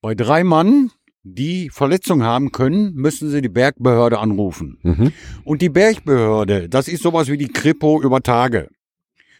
[0.00, 0.90] bei drei Mann,
[1.22, 4.78] die Verletzungen haben können, müssen sie die Bergbehörde anrufen.
[4.82, 5.12] Mhm.
[5.44, 8.68] Und die Bergbehörde, das ist sowas wie die Kripo über Tage.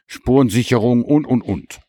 [0.06, 1.80] Spurensicherung und, und, und.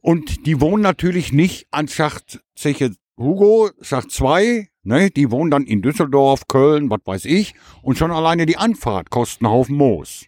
[0.00, 5.10] Und die wohnen natürlich nicht an Schacht Zeche Hugo, Schacht 2, ne?
[5.10, 7.54] Die wohnen dann in Düsseldorf, Köln, was weiß ich.
[7.82, 10.26] Und schon alleine die Anfahrt kostet einen Haufen Moos.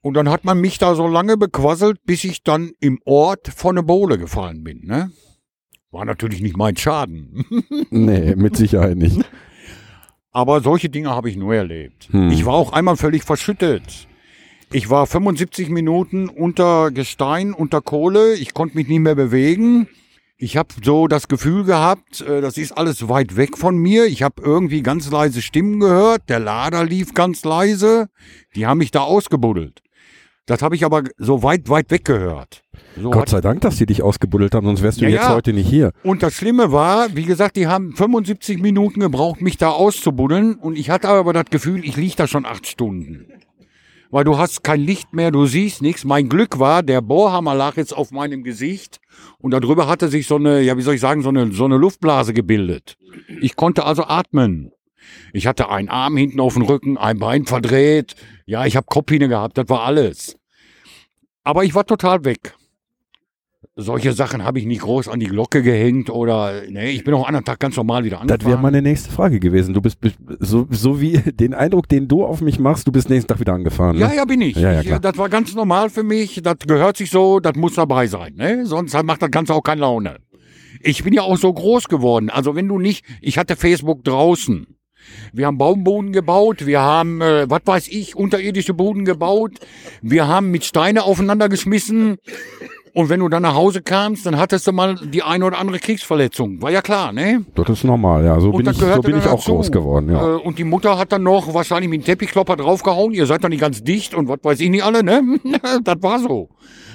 [0.00, 3.76] Und dann hat man mich da so lange bequasselt, bis ich dann im Ort von
[3.76, 5.10] der Bohle gefallen bin, ne?
[5.90, 7.44] War natürlich nicht mein Schaden.
[7.90, 9.20] Nee, mit Sicherheit nicht.
[10.30, 12.08] Aber solche Dinge habe ich nur erlebt.
[12.10, 12.30] Hm.
[12.30, 14.08] Ich war auch einmal völlig verschüttet.
[14.74, 18.34] Ich war 75 Minuten unter Gestein, unter Kohle.
[18.34, 19.86] Ich konnte mich nicht mehr bewegen.
[20.38, 24.06] Ich habe so das Gefühl gehabt, äh, das ist alles weit weg von mir.
[24.06, 26.22] Ich habe irgendwie ganz leise Stimmen gehört.
[26.28, 28.08] Der Lader lief ganz leise.
[28.56, 29.82] Die haben mich da ausgebuddelt.
[30.46, 32.62] Das habe ich aber so weit, weit weg gehört.
[33.00, 35.34] So Gott sei Dank, dass die dich ausgebuddelt haben, sonst wärst du Ja, jetzt ja.
[35.34, 35.92] heute nicht hier.
[36.02, 40.54] Und das Schlimme war, wie gesagt, die haben 75 Minuten gebraucht, mich da auszubuddeln.
[40.56, 43.26] Und ich hatte aber das Gefühl, ich lieg da schon acht Stunden.
[44.12, 46.04] Weil du hast kein Licht mehr, du siehst nichts.
[46.04, 49.00] Mein Glück war, der Bohrhammer lag jetzt auf meinem Gesicht.
[49.38, 51.78] Und darüber hatte sich so eine, ja, wie soll ich sagen, so eine, so eine
[51.78, 52.98] Luftblase gebildet.
[53.40, 54.70] Ich konnte also atmen.
[55.32, 58.14] Ich hatte einen Arm hinten auf dem Rücken, ein Bein verdreht.
[58.44, 60.36] Ja, ich habe Kopfhine gehabt, das war alles.
[61.42, 62.54] Aber ich war total weg
[63.74, 67.26] solche Sachen habe ich nicht groß an die Glocke gehängt oder nee, ich bin auch
[67.26, 68.62] anderen Tag ganz normal wieder Das wäre angefahren.
[68.62, 69.72] meine nächste Frage gewesen.
[69.72, 69.98] Du bist
[70.40, 73.54] so, so wie den Eindruck, den du auf mich machst, du bist nächsten Tag wieder
[73.54, 73.96] angefahren.
[73.96, 74.02] Ne?
[74.02, 74.56] ja, ja, bin ich.
[74.56, 75.00] Ja, ja, ich klar.
[75.00, 76.40] das war ganz normal für mich.
[76.42, 78.34] Das gehört sich so, das muss dabei sein.
[78.34, 78.66] Ne?
[78.66, 80.16] Sonst macht das Ganze auch keine Laune.
[80.82, 82.28] Ich bin ja auch so groß geworden.
[82.28, 84.66] Also wenn du nicht, ich hatte Facebook draußen.
[85.32, 89.58] Wir haben Baumboden gebaut, wir haben, äh, was weiß ich, unterirdische Boden gebaut.
[90.00, 92.18] Wir haben mit Steine aufeinander geschmissen.
[92.94, 95.78] Und wenn du dann nach Hause kamst, dann hattest du mal die eine oder andere
[95.78, 96.60] Kriegsverletzung.
[96.60, 97.44] War ja klar, ne?
[97.54, 98.38] Das ist normal, ja.
[98.38, 99.52] So Und bin ich, so bin ich auch dazu.
[99.52, 100.36] groß geworden, ja.
[100.36, 103.14] Äh, und die Mutter hat dann noch wahrscheinlich mit dem Teppichklopper draufgehauen.
[103.14, 105.22] Ihr seid doch nicht ganz dicht und was weiß ich nicht alle, ne?
[105.84, 106.50] das war so.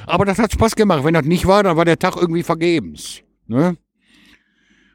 [0.06, 1.04] Aber das hat Spaß gemacht.
[1.04, 3.22] Wenn das nicht war, dann war der Tag irgendwie vergebens.
[3.48, 3.78] Ne?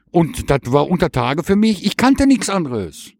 [0.09, 1.85] Und das war unter Tage für mich.
[1.85, 3.11] Ich kannte nichts anderes.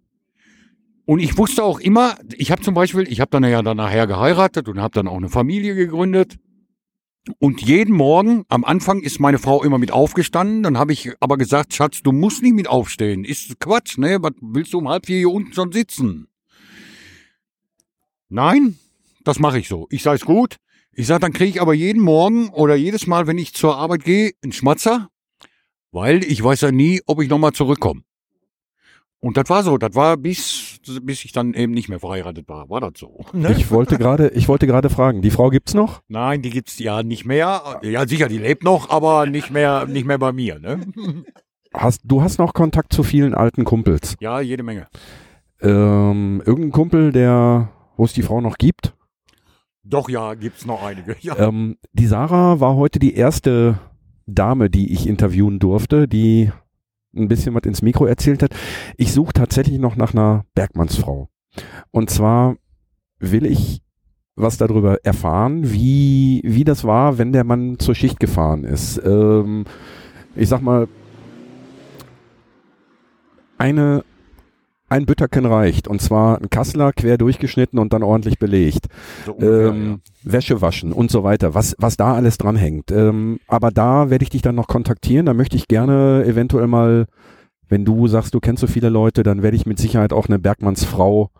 [1.05, 4.07] Und ich wusste auch immer, ich habe zum Beispiel, ich habe dann ja dann nachher
[4.07, 6.38] geheiratet und habe dann auch eine Familie gegründet.
[7.39, 11.37] Und jeden Morgen, am Anfang ist meine Frau immer mit aufgestanden, dann habe ich aber
[11.37, 13.23] gesagt, Schatz, du musst nicht mit aufstehen.
[13.23, 14.17] Ist Quatsch, ne?
[14.21, 16.27] Was willst du um halb vier hier unten schon sitzen?
[18.27, 18.77] Nein,
[19.23, 19.87] das mache ich so.
[19.89, 20.57] Ich sage es gut.
[20.91, 24.03] Ich sage, dann kriege ich aber jeden Morgen oder jedes Mal, wenn ich zur Arbeit
[24.03, 25.09] gehe, einen Schmatzer,
[25.91, 28.03] weil ich weiß ja nie, ob ich nochmal zurückkomme.
[29.23, 32.69] Und das war so, das war bis, bis ich dann eben nicht mehr verheiratet war,
[32.69, 33.21] war das so.
[33.31, 33.55] Ne?
[33.57, 36.01] Ich wollte gerade, ich wollte gerade fragen, die Frau gibt's noch?
[36.09, 37.79] Nein, die gibt's ja nicht mehr.
[37.83, 40.81] Ja, sicher, die lebt noch, aber nicht mehr, nicht mehr bei mir, ne?
[41.73, 44.17] Hast, du hast noch Kontakt zu vielen alten Kumpels.
[44.19, 44.89] Ja, jede Menge.
[45.61, 48.93] Ähm, irgendein Kumpel, der, wo es die Frau noch gibt?
[49.85, 51.15] Doch, ja, gibt's noch einige.
[51.21, 51.37] Ja.
[51.39, 53.79] Ähm, die Sarah war heute die erste
[54.25, 56.51] Dame, die ich interviewen durfte, die
[57.15, 58.56] ein bisschen was ins Mikro erzählt hat.
[58.98, 61.30] Ich suche tatsächlich noch nach einer Bergmannsfrau.
[61.91, 62.56] Und zwar
[63.19, 63.81] will ich
[64.35, 68.99] was darüber erfahren, wie, wie das war, wenn der Mann zur Schicht gefahren ist.
[69.06, 69.65] Ähm,
[70.35, 70.88] ich sag mal,
[73.60, 74.03] eine,
[74.89, 75.88] ein Bütterken reicht.
[75.88, 78.88] Und zwar ein Kassler quer durchgeschnitten und dann ordentlich belegt
[79.26, 82.91] So ungefähr, ähm, Wäsche waschen und so weiter, was, was da alles dran hängt.
[82.91, 85.26] Ähm, aber da werde ich dich dann noch kontaktieren.
[85.26, 87.07] Da möchte ich gerne eventuell mal,
[87.68, 90.39] wenn du sagst, du kennst so viele Leute, dann werde ich mit Sicherheit auch eine
[90.39, 91.31] Bergmannsfrau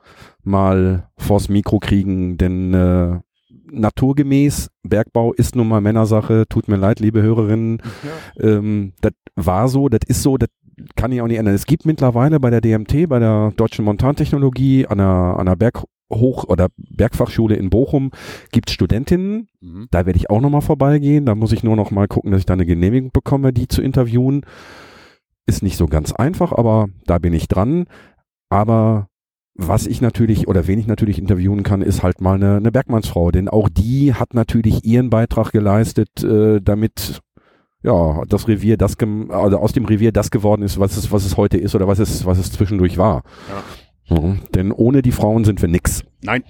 [0.44, 3.20] mal vors Mikro kriegen, denn äh,
[3.72, 7.82] naturgemäß, Bergbau ist nun mal Männersache, tut mir leid, liebe Hörerinnen.
[8.40, 10.50] Ähm, das war so, das ist so, das
[10.96, 11.56] kann ich auch nicht ändern.
[11.56, 16.46] Es gibt mittlerweile bei der DMT, bei der Deutschen Montantechnologie, an der, an der Berghoch-
[16.46, 18.12] oder Bergfachschule in Bochum,
[18.52, 19.48] gibt Studentinnen.
[19.62, 19.88] Mhm.
[19.92, 21.26] Da werde ich auch nochmal vorbeigehen.
[21.26, 23.82] Da muss ich nur noch mal gucken, dass ich da eine Genehmigung bekomme, die zu
[23.82, 24.46] interviewen.
[25.46, 27.86] Ist nicht so ganz einfach, aber da bin ich dran.
[28.50, 29.08] Aber
[29.56, 33.32] was ich natürlich oder wen ich natürlich interviewen kann, ist halt mal eine, eine Bergmannsfrau,
[33.32, 37.22] denn auch die hat natürlich ihren Beitrag geleistet, äh, damit
[37.84, 38.98] ja das Revier das
[39.30, 42.00] also aus dem Revier das geworden ist, was es was es heute ist oder was
[42.00, 43.24] es was es zwischendurch war.
[44.10, 46.04] Ja, denn ohne die Frauen sind wir nix.
[46.22, 46.44] Nein.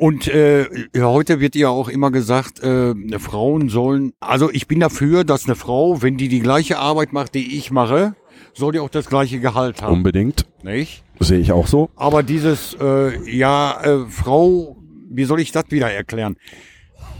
[0.00, 5.24] Und äh, heute wird ja auch immer gesagt, äh, Frauen sollen, also ich bin dafür,
[5.24, 8.14] dass eine Frau, wenn die die gleiche Arbeit macht, die ich mache,
[8.54, 9.92] soll die auch das gleiche Gehalt haben.
[9.92, 11.04] Unbedingt Nicht?
[11.18, 11.90] sehe ich auch so.
[11.96, 14.78] Aber dieses, äh, ja, äh, Frau,
[15.10, 16.36] wie soll ich das wieder erklären?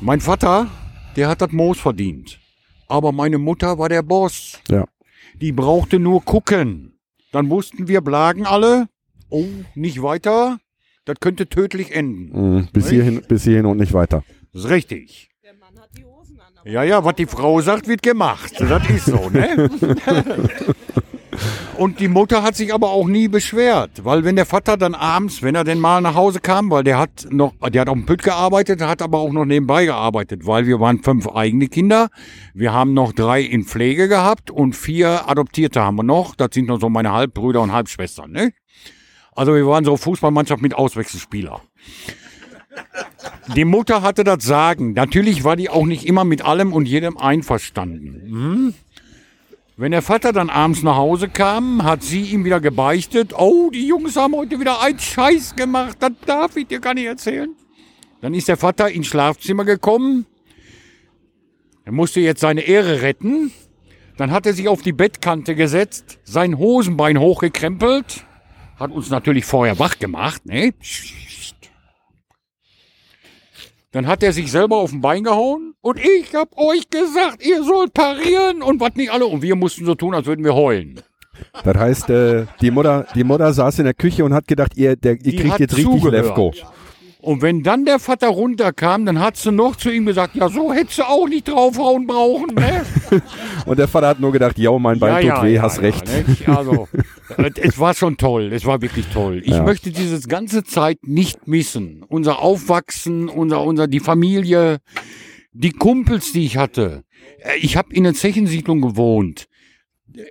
[0.01, 0.68] Mein Vater,
[1.16, 2.40] der hat das Moos verdient.
[2.91, 4.61] Aber meine Mutter war der Boss.
[4.69, 4.85] Ja.
[5.41, 6.99] Die brauchte nur gucken.
[7.31, 8.89] Dann wussten wir Blagen alle,
[9.29, 9.45] oh,
[9.77, 10.59] nicht weiter,
[11.05, 12.57] das könnte tödlich enden.
[12.57, 14.25] Mhm, bis hierhin bis hierhin und nicht weiter.
[14.53, 15.31] Das ist richtig.
[16.65, 18.53] Ja, ja, was die Frau sagt, wird gemacht.
[18.59, 19.71] Das ist so, ne?
[21.77, 25.43] Und die Mutter hat sich aber auch nie beschwert, weil wenn der Vater dann abends,
[25.43, 28.07] wenn er denn mal nach Hause kam, weil der hat noch, der hat auf dem
[28.07, 32.09] Pütt gearbeitet, hat aber auch noch nebenbei gearbeitet, weil wir waren fünf eigene Kinder,
[32.55, 36.35] wir haben noch drei in Pflege gehabt und vier Adoptierte haben wir noch.
[36.35, 38.53] Das sind noch so meine Halbbrüder und Halbschwestern, ne?
[39.35, 41.62] Also wir waren so Fußballmannschaft mit Auswechselspieler.
[43.57, 44.93] Die Mutter hatte das Sagen.
[44.93, 48.23] Natürlich war die auch nicht immer mit allem und jedem einverstanden.
[48.27, 48.75] Hm?
[49.81, 53.86] Wenn der Vater dann abends nach Hause kam, hat sie ihm wieder gebeichtet, oh, die
[53.86, 57.48] Jungs haben heute wieder einen Scheiß gemacht, das darf ich dir gar nicht erzählen.
[58.20, 60.27] Dann ist der Vater ins Schlafzimmer gekommen,
[61.86, 63.52] er musste jetzt seine Ehre retten,
[64.19, 68.27] dann hat er sich auf die Bettkante gesetzt, sein Hosenbein hochgekrempelt,
[68.78, 70.74] hat uns natürlich vorher wach gemacht, ne?
[73.93, 77.65] Dann hat er sich selber auf den Bein gehauen und ich hab euch gesagt, ihr
[77.65, 79.27] sollt parieren und was nicht alle.
[79.27, 81.01] Und wir mussten so tun, als würden wir heulen.
[81.65, 84.95] Das heißt, äh, die, Mutter, die Mutter saß in der Küche und hat gedacht, ihr,
[84.95, 86.12] der, ihr Die kriegt jetzt richtig zugehört.
[86.12, 86.53] Lefko.
[87.22, 90.72] Und wenn dann der Vater runterkam, dann hat sie noch zu ihm gesagt, ja, so
[90.72, 92.82] hättest du auch nicht draufhauen brauchen, ne?
[93.66, 96.05] Und der Vater hat nur gedacht, ja, mein Bein tut weh, hast recht.
[96.26, 96.48] nicht?
[96.48, 96.88] Also,
[97.36, 99.42] äh, es war schon toll, es war wirklich toll.
[99.44, 99.62] Ich Ja.
[99.62, 102.02] möchte diese ganze Zeit nicht missen.
[102.09, 104.78] Unser Aufwachsen, unser, unser, die Familie,
[105.52, 107.05] die Kumpels, die ich hatte.
[107.40, 109.47] Äh, Ich habe in einer Zechensiedlung gewohnt.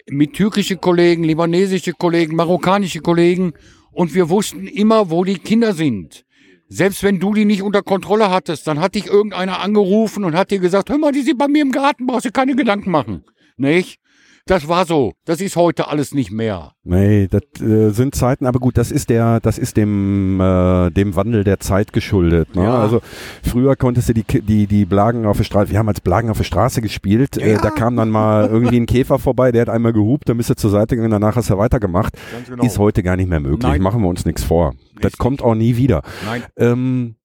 [0.10, 3.54] Mit türkische Kollegen, libanesische Kollegen, marokkanische Kollegen.
[3.92, 6.26] Und wir wussten immer, wo die Kinder sind.
[6.72, 10.52] Selbst wenn du die nicht unter Kontrolle hattest, dann hat dich irgendeiner angerufen und hat
[10.52, 13.24] dir gesagt, hör mal, die sind bei mir im Garten, brauchst du keine Gedanken machen.
[13.58, 14.00] Nicht?
[14.46, 15.14] Das war so.
[15.26, 16.74] Das ist heute alles nicht mehr.
[16.84, 21.16] Nee, das äh, sind Zeiten, aber gut, das ist der, das ist dem, äh, dem
[21.16, 22.56] Wandel der Zeit geschuldet.
[22.56, 22.64] Ne?
[22.64, 22.80] Ja.
[22.80, 23.02] Also
[23.44, 26.38] früher konntest du die, die, die Blagen auf der Straße, wir haben als Blagen auf
[26.38, 29.94] der Straße gespielt, äh, da kam dann mal irgendwie ein Käfer vorbei, der hat einmal
[29.94, 32.14] gehupt, dann bist du zur Seite gegangen, danach hast du weitergemacht.
[32.48, 32.64] Genau.
[32.64, 33.82] Ist heute gar nicht mehr möglich, Nein.
[33.82, 34.74] machen wir uns nichts vor.
[34.96, 35.20] Das Richtig.
[35.20, 36.02] kommt auch nie wieder.
[36.26, 36.44] Nein.
[36.58, 37.16] Ähm,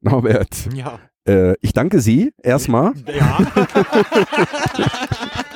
[0.00, 0.98] Norbert, Ja.
[1.26, 2.92] äh, ich danke Sie erstmal.
[3.06, 3.38] Ja.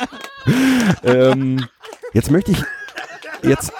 [1.04, 1.64] ähm,
[2.12, 2.62] jetzt möchte ich,
[3.42, 3.72] jetzt,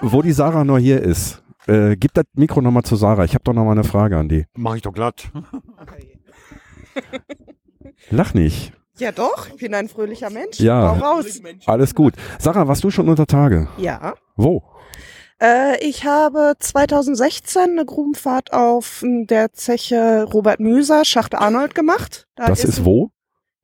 [0.00, 3.24] wo die Sarah noch hier ist, äh, gib das Mikro nochmal zu Sarah.
[3.24, 4.46] Ich habe doch nochmal eine Frage an die.
[4.56, 5.30] Mach ich doch glatt.
[8.10, 8.72] Lach nicht.
[8.98, 10.58] Ja doch, ich bin ein fröhlicher Mensch.
[10.58, 10.98] Ja.
[10.98, 11.40] Hau raus.
[11.66, 12.14] Alles gut.
[12.38, 13.68] Sarah, warst du schon unter Tage?
[13.76, 14.14] Ja.
[14.34, 14.64] Wo?
[15.40, 22.26] Äh, ich habe 2016 eine Grubenfahrt auf m, der Zeche Robert Müser, Schacht Arnold gemacht.
[22.34, 23.12] Da das ist wo?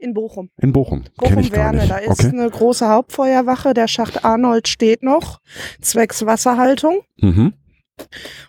[0.04, 0.50] In Bochum.
[0.60, 1.04] In Bochum.
[1.16, 2.28] Bochum-Werne, da ist Okay.
[2.28, 3.72] eine große Hauptfeuerwache.
[3.72, 5.40] Der Schacht Arnold steht noch,
[5.80, 7.00] zwecks Wasserhaltung.
[7.16, 7.54] Mhm.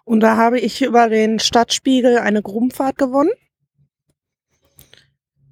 [0.03, 3.30] Und da habe ich über den Stadtspiegel eine Grubenfahrt gewonnen.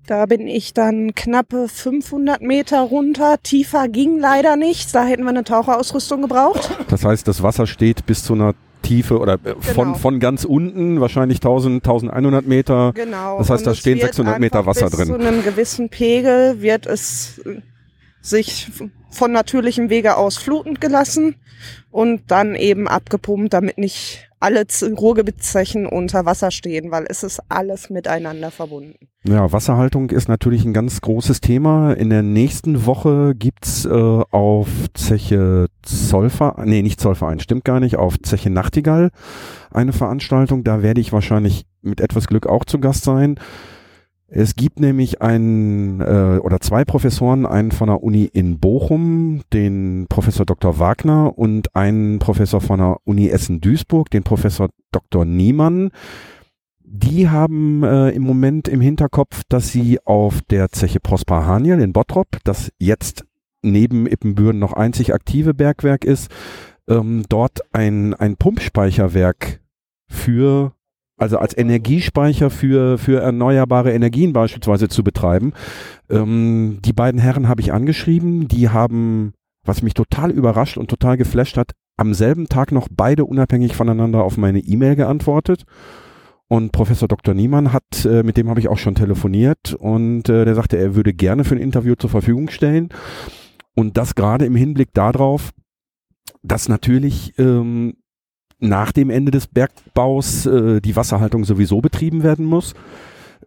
[0.06, 3.38] Da bin ich dann knappe 500 Meter runter.
[3.42, 4.94] Tiefer ging leider nicht.
[4.94, 6.70] Da hätten wir eine Taucherausrüstung gebraucht.
[6.90, 9.98] Das heißt, das Wasser steht bis zu einer Tiefe oder äh, von, Genau.
[9.98, 12.92] von ganz unten, wahrscheinlich 1000, 1100 Meter.
[12.94, 13.40] Genau.
[13.40, 15.08] Das heißt, Und da stehen wird 600 Meter Wasser bis drin.
[15.08, 17.42] Zu einem gewissen Pegel wird es
[18.22, 18.68] sich
[19.14, 21.36] von natürlichem Wege aus flutend gelassen
[21.92, 27.90] und dann eben abgepumpt, damit nicht alle Ruhrgebietszechen unter Wasser stehen, weil es ist alles
[27.90, 29.08] miteinander verbunden.
[29.26, 31.94] Ja, Wasserhaltung ist natürlich ein ganz großes Thema.
[31.94, 37.96] In der nächsten Woche gibt's äh, auf Zeche Zollverein, nee, nicht Zollverein, stimmt gar nicht,
[37.96, 39.12] auf Zeche Nachtigall
[39.72, 40.66] eine Veranstaltung.
[40.66, 43.40] Da werde ich wahrscheinlich mit etwas Glück auch zu Gast sein.
[44.36, 50.08] Es gibt nämlich einen äh, oder zwei Professoren, einen von der Uni in Bochum, den
[50.10, 50.80] Professor Dr.
[50.80, 55.24] Wagner und einen Professor von der Uni Essen-Duisburg, den Professor Dr.
[55.24, 55.92] Niemann.
[56.84, 61.94] Die haben äh, im Moment im Hinterkopf, dass sie auf der Zeche Prosper Haniel in
[61.94, 63.26] Bottrop, das jetzt
[63.62, 66.32] neben Ippenbüren noch einzig aktive Bergwerk ist,
[66.90, 69.60] ähm, dort ein, ein Pumpspeicherwerk
[70.08, 70.74] für,
[71.18, 75.54] also als Energiespeicher für, für erneuerbare Energien beispielsweise zu betreiben.
[76.10, 79.34] Ähm, die beiden Herren habe ich angeschrieben, die haben,
[79.64, 84.24] was mich total überrascht und total geflasht hat, am selben Tag noch beide unabhängig voneinander
[84.24, 85.64] auf meine E-Mail geantwortet.
[86.48, 87.34] Und Professor Dr.
[87.34, 90.96] Niemann hat, äh, mit dem habe ich auch schon telefoniert und äh, der sagte, er
[90.96, 92.90] würde gerne für ein Interview zur Verfügung stellen.
[93.76, 95.52] Und das gerade im Hinblick darauf,
[96.44, 97.96] dass natürlich ähm,
[98.64, 102.74] nach dem Ende des Bergbaus äh, die Wasserhaltung sowieso betrieben werden muss,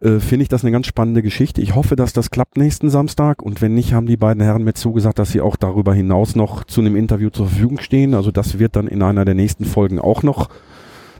[0.01, 1.61] äh, finde ich das eine ganz spannende Geschichte.
[1.61, 4.73] Ich hoffe, dass das klappt nächsten Samstag und wenn nicht, haben die beiden Herren mir
[4.73, 8.13] zugesagt, dass sie auch darüber hinaus noch zu einem Interview zur Verfügung stehen.
[8.13, 10.49] Also das wird dann in einer der nächsten Folgen auch noch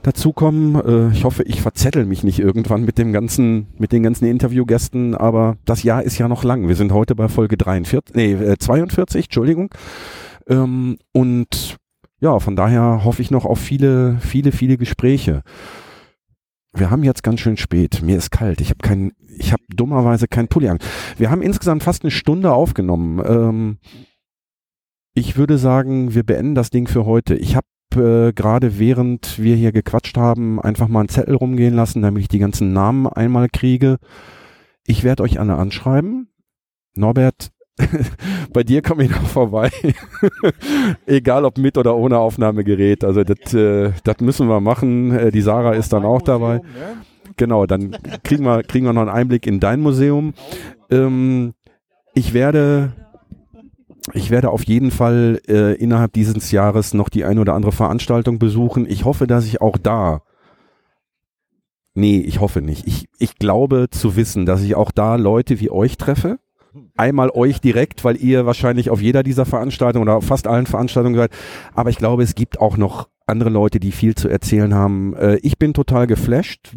[0.02, 0.76] dazukommen.
[0.76, 5.14] Äh, ich hoffe, ich verzettel mich nicht irgendwann mit dem ganzen, mit den ganzen Interviewgästen,
[5.16, 6.68] aber das Jahr ist ja noch lang.
[6.68, 9.70] Wir sind heute bei Folge 43, nee, äh, 42, Entschuldigung.
[10.48, 11.78] Ähm, und
[12.20, 15.42] ja, von daher hoffe ich noch auf viele, viele, viele Gespräche.
[16.74, 18.02] Wir haben jetzt ganz schön spät.
[18.02, 18.60] Mir ist kalt.
[18.60, 20.78] Ich habe kein, ich habe dummerweise kein Pulli an.
[21.16, 23.22] Wir haben insgesamt fast eine Stunde aufgenommen.
[23.24, 23.78] Ähm,
[25.14, 27.34] ich würde sagen, wir beenden das Ding für heute.
[27.34, 32.02] Ich habe äh, gerade während wir hier gequatscht haben, einfach mal einen Zettel rumgehen lassen,
[32.02, 33.98] damit ich die ganzen Namen einmal kriege.
[34.86, 36.28] Ich werde euch alle anschreiben.
[36.94, 37.50] Norbert,
[38.52, 39.70] bei dir komme ich noch vorbei.
[41.06, 43.04] Egal ob mit oder ohne Aufnahmegerät.
[43.04, 45.12] Also das äh, das müssen wir machen.
[45.12, 46.60] Äh, die Sarah ist dann auch dabei.
[47.36, 50.34] Genau, dann kriegen wir, kriegen wir noch einen Einblick in dein Museum.
[50.90, 51.54] Ähm,
[52.14, 52.92] ich werde
[54.14, 58.38] ich werde auf jeden Fall äh, innerhalb dieses Jahres noch die ein oder andere Veranstaltung
[58.38, 58.86] besuchen.
[58.88, 60.22] Ich hoffe, dass ich auch da.
[61.94, 62.86] Nee, ich hoffe nicht.
[62.86, 66.38] Ich, ich glaube zu wissen, dass ich auch da Leute wie euch treffe.
[66.96, 71.16] Einmal euch direkt, weil ihr wahrscheinlich auf jeder dieser Veranstaltungen oder auf fast allen Veranstaltungen
[71.16, 71.30] seid.
[71.74, 75.14] Aber ich glaube, es gibt auch noch andere Leute, die viel zu erzählen haben.
[75.14, 76.70] Äh, ich bin total geflasht,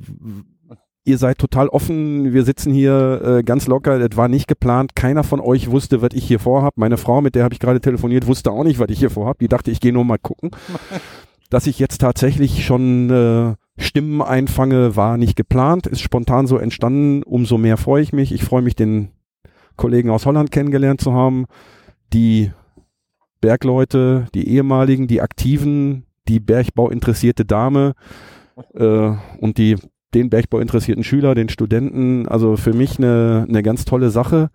[1.03, 5.23] ihr seid total offen, wir sitzen hier äh, ganz locker, das war nicht geplant, keiner
[5.23, 6.77] von euch wusste, was ich hier vorhab.
[6.77, 9.39] Meine Frau, mit der habe ich gerade telefoniert, wusste auch nicht, was ich hier vorhab.
[9.39, 10.51] Die dachte, ich gehe nur mal gucken.
[11.49, 17.23] Dass ich jetzt tatsächlich schon äh, Stimmen einfange, war nicht geplant, ist spontan so entstanden.
[17.23, 18.31] Umso mehr freue ich mich.
[18.31, 19.09] Ich freue mich, den
[19.75, 21.45] Kollegen aus Holland kennengelernt zu haben,
[22.13, 22.51] die
[23.41, 27.93] Bergleute, die ehemaligen, die aktiven, die Bergbau interessierte Dame
[28.75, 29.77] äh, und die
[30.13, 32.27] den Bergbau interessierten Schüler, den Studenten.
[32.27, 34.49] Also für mich eine, eine ganz tolle Sache.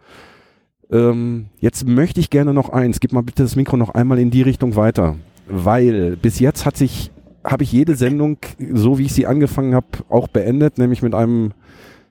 [0.91, 3.01] Ähm, jetzt möchte ich gerne noch eins.
[3.01, 5.17] Gib mal bitte das Mikro noch einmal in die Richtung weiter.
[5.49, 7.11] Weil bis jetzt hat sich,
[7.45, 8.39] habe ich jede Sendung,
[8.73, 11.53] so wie ich sie angefangen habe, auch beendet, nämlich mit einem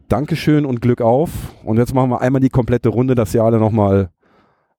[0.10, 1.30] Dankeschön und Glück auf.
[1.64, 4.10] Und jetzt machen wir einmal die komplette Runde, dass ihr alle nochmal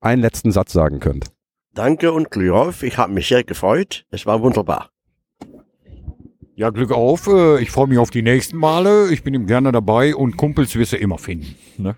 [0.00, 1.26] einen letzten Satz sagen könnt.
[1.74, 2.82] Danke und Glück auf.
[2.82, 4.04] Ich habe mich sehr gefreut.
[4.10, 4.90] Es war wunderbar.
[6.54, 7.26] Ja, Glück auf.
[7.26, 9.12] äh, Ich freue mich auf die nächsten Male.
[9.12, 11.54] Ich bin ihm gerne dabei und Kumpels wirst du immer finden.
[11.76, 11.96] Ne?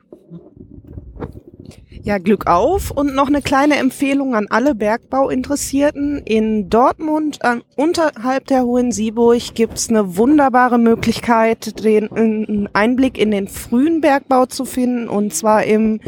[2.09, 6.22] Ja, Glück auf und noch eine kleine Empfehlung an alle Bergbauinteressierten.
[6.24, 13.30] In Dortmund äh, unterhalb der Hohen Sieburg gibt's eine wunderbare Möglichkeit, den einen Einblick in
[13.30, 16.01] den frühen Bergbau zu finden und zwar im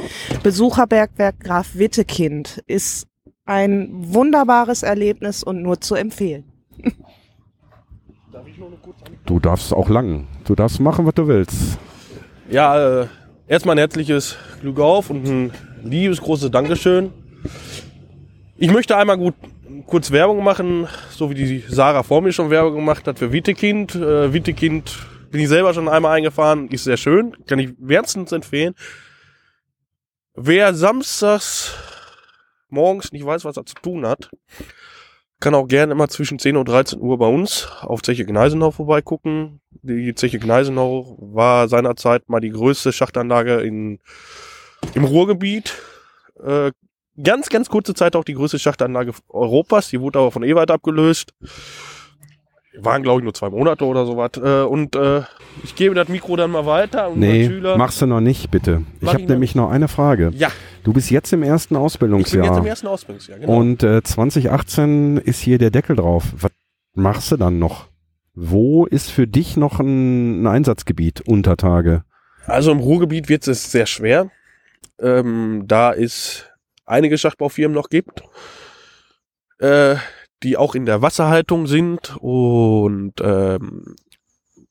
[0.42, 2.64] Besucherbergwerk Graf Wittekind.
[2.66, 3.06] Ist
[3.44, 6.44] ein wunderbares Erlebnis und nur zu empfehlen.
[9.26, 10.28] Du darfst auch lang.
[10.46, 11.78] Du darfst machen, was du willst.
[12.48, 13.06] Ja, äh,
[13.46, 15.52] erstmal ein herzliches Glück auf und ein
[15.82, 17.12] liebes großes Dankeschön.
[18.56, 19.34] Ich möchte einmal gut
[19.86, 23.94] kurz Werbung machen, so wie die Sarah vor mir schon Werbung gemacht hat für Wittekind.
[23.94, 24.98] Äh, Wittekind
[25.30, 28.74] bin ich selber schon einmal eingefahren, ist sehr schön, kann ich wärmstens empfehlen.
[30.34, 31.74] Wer samstags
[32.68, 34.30] morgens nicht weiß, was er zu tun hat,
[35.40, 39.60] kann auch gerne immer zwischen 10 und 13 Uhr bei uns auf Zeche Gneisenau vorbeigucken.
[39.82, 44.00] Die Zeche Gneisenau war seinerzeit mal die größte Schachtanlage in,
[44.94, 45.74] im Ruhrgebiet.
[46.42, 46.72] Äh,
[47.22, 49.88] ganz, ganz kurze Zeit auch die größte Schachtanlage Europas.
[49.88, 51.32] Die wurde aber von Ewald abgelöst.
[52.78, 54.30] Waren, glaube ich, nur zwei Monate oder sowas.
[54.36, 55.22] Äh, und äh,
[55.64, 57.10] ich gebe das Mikro dann mal weiter.
[57.10, 57.76] Und Nee, Schüler.
[57.76, 58.82] machst du noch nicht, bitte.
[59.00, 60.30] Ich habe nämlich noch eine Frage.
[60.34, 60.50] Ja,
[60.84, 62.46] Du bist jetzt im ersten ich bin Ausbildungsjahr.
[62.46, 63.38] jetzt im ersten Ausbildungsjahr.
[63.40, 63.54] Genau.
[63.54, 66.32] Und äh, 2018 ist hier der Deckel drauf.
[66.38, 66.52] Was
[66.94, 67.88] machst du dann noch?
[68.34, 72.04] Wo ist für dich noch ein, ein Einsatzgebiet unter Tage?
[72.46, 74.30] Also im Ruhrgebiet wird es sehr schwer,
[75.00, 76.46] ähm, da es
[76.86, 78.22] einige Schachtbaufirmen noch gibt,
[79.58, 79.96] äh,
[80.42, 83.96] die auch in der Wasserhaltung sind und ähm,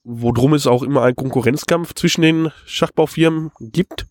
[0.03, 4.07] wodrum es auch immer einen Konkurrenzkampf zwischen den Schachtbaufirmen gibt.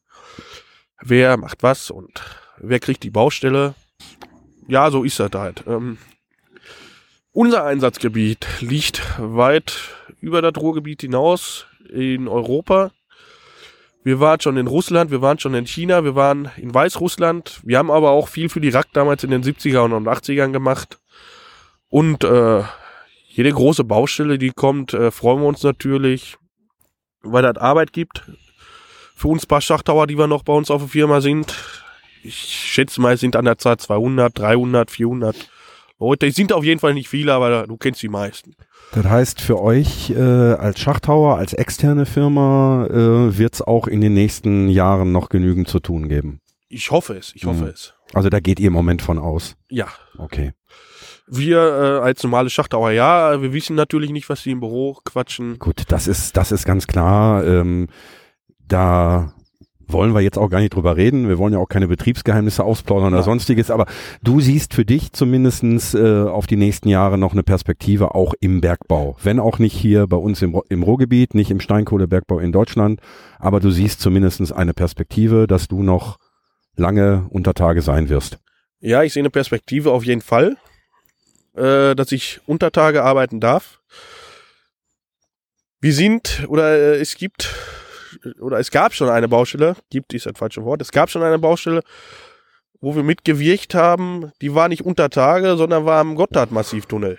[1.00, 2.22] Wer macht was und
[2.58, 3.74] wer kriegt die Baustelle?
[4.68, 5.64] Ja, so ist das halt.
[5.66, 5.98] Ähm,
[7.32, 12.90] unser Einsatzgebiet liegt weit über das Ruhrgebiet hinaus in Europa.
[14.08, 17.60] Wir waren schon in Russland, wir waren schon in China, wir waren in Weißrussland.
[17.62, 20.98] Wir haben aber auch viel für die RAK damals in den 70er und 80ern gemacht.
[21.90, 22.62] Und äh,
[23.26, 26.38] jede große Baustelle, die kommt, äh, freuen wir uns natürlich,
[27.20, 28.22] weil das Arbeit gibt.
[29.14, 31.54] Für uns paar Schachtauer, die wir noch bei uns auf der Firma sind.
[32.22, 35.50] Ich schätze mal, es sind an der Zahl 200, 300, 400
[36.00, 36.26] Leute.
[36.26, 38.54] Es sind auf jeden Fall nicht viele, aber du kennst die meisten.
[38.92, 44.00] Das heißt, für euch äh, als Schachtauer, als externe Firma äh, wird es auch in
[44.00, 46.40] den nächsten Jahren noch genügend zu tun geben.
[46.68, 47.70] Ich hoffe es, ich hoffe Mhm.
[47.70, 47.94] es.
[48.14, 49.56] Also da geht ihr im Moment von aus.
[49.70, 49.88] Ja.
[50.18, 50.52] Okay.
[51.26, 55.58] Wir äh, als normale Schachtauer, ja, wir wissen natürlich nicht, was die im Büro quatschen.
[55.58, 57.44] Gut, das ist, das ist ganz klar.
[57.44, 57.88] Ähm,
[58.66, 59.34] da
[59.88, 61.28] wollen wir jetzt auch gar nicht drüber reden.
[61.28, 63.22] Wir wollen ja auch keine Betriebsgeheimnisse ausplaudern oder Ja.
[63.22, 63.86] sonstiges, aber
[64.22, 68.60] du siehst für dich zumindestens äh, auf die nächsten Jahre noch eine Perspektive auch im
[68.60, 69.16] Bergbau.
[69.22, 73.00] Wenn auch nicht hier bei uns im, im Ruhrgebiet, nicht im Steinkohlebergbau in Deutschland,
[73.38, 76.18] aber du siehst zumindestens eine Perspektive, dass du noch
[76.76, 78.38] lange unter Tage sein wirst.
[78.80, 80.56] Ja, ich sehe eine Perspektive auf jeden Fall.
[81.56, 83.80] äh, dass ich Untertage arbeiten darf.
[85.80, 87.54] Wir sind, oder äh, es gibt,
[88.40, 91.38] oder es gab schon eine Baustelle, gibt ist ein falsches Wort, es gab schon eine
[91.38, 91.82] Baustelle,
[92.80, 97.18] wo wir mitgewirkt haben, die war nicht unter Tage, sondern war am Gotthard-Massivtunnel.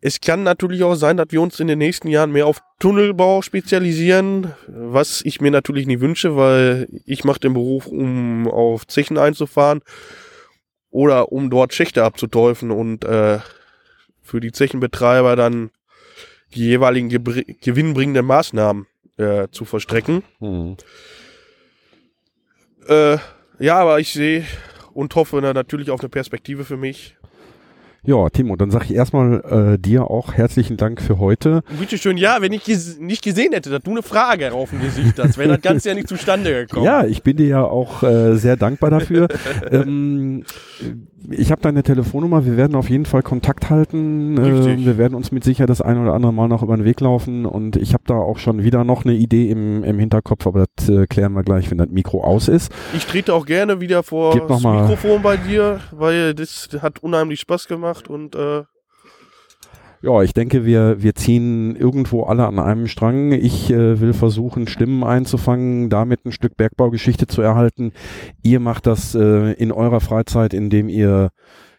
[0.00, 3.42] Es kann natürlich auch sein, dass wir uns in den nächsten Jahren mehr auf Tunnelbau
[3.42, 9.18] spezialisieren, was ich mir natürlich nicht wünsche, weil ich mache den Beruf, um auf Zechen
[9.18, 9.80] einzufahren
[10.90, 13.38] oder um dort Schächte abzuteufen und äh,
[14.22, 15.70] für die Zechenbetreiber dann
[16.54, 18.86] die jeweiligen gewinnbringenden Maßnahmen
[19.16, 20.22] äh, zu verstrecken.
[20.40, 20.76] Mhm.
[22.88, 23.18] Äh,
[23.58, 24.44] ja, aber ich sehe
[24.94, 27.16] und hoffe na, natürlich auf eine Perspektive für mich.
[28.06, 31.64] Ja, Timo, dann sage ich erstmal äh, dir auch herzlichen Dank für heute.
[31.80, 34.80] Bitte schön, ja, wenn ich ges nicht gesehen hätte, dass du eine Frage auf dem
[34.80, 36.84] Gesicht hast, wäre das Ganze ja nicht zustande gekommen.
[36.84, 39.26] Ja, ich bin dir ja auch äh, sehr dankbar dafür.
[39.72, 40.44] ähm,
[41.30, 44.36] ich habe deine Telefonnummer, wir werden auf jeden Fall Kontakt halten.
[44.36, 44.86] Äh, Richtig.
[44.86, 47.46] wir werden uns mit Sicherheit das ein oder andere Mal noch über den Weg laufen
[47.46, 50.88] und ich habe da auch schon wieder noch eine Idee im, im Hinterkopf, aber das
[50.88, 52.72] äh, klären wir gleich, wenn das Mikro aus ist.
[52.94, 57.66] Ich trete auch gerne wieder vor das Mikrofon bei dir, weil das hat unheimlich Spaß
[57.66, 58.64] gemacht und äh,
[60.06, 63.32] Ja, ich denke, wir, wir ziehen irgendwo alle an einem Strang.
[63.32, 67.90] Ich äh, will versuchen, Stimmen einzufangen, damit ein Stück Bergbaugeschichte zu erhalten.
[68.44, 71.30] Ihr macht das äh, in eurer Freizeit, indem ihr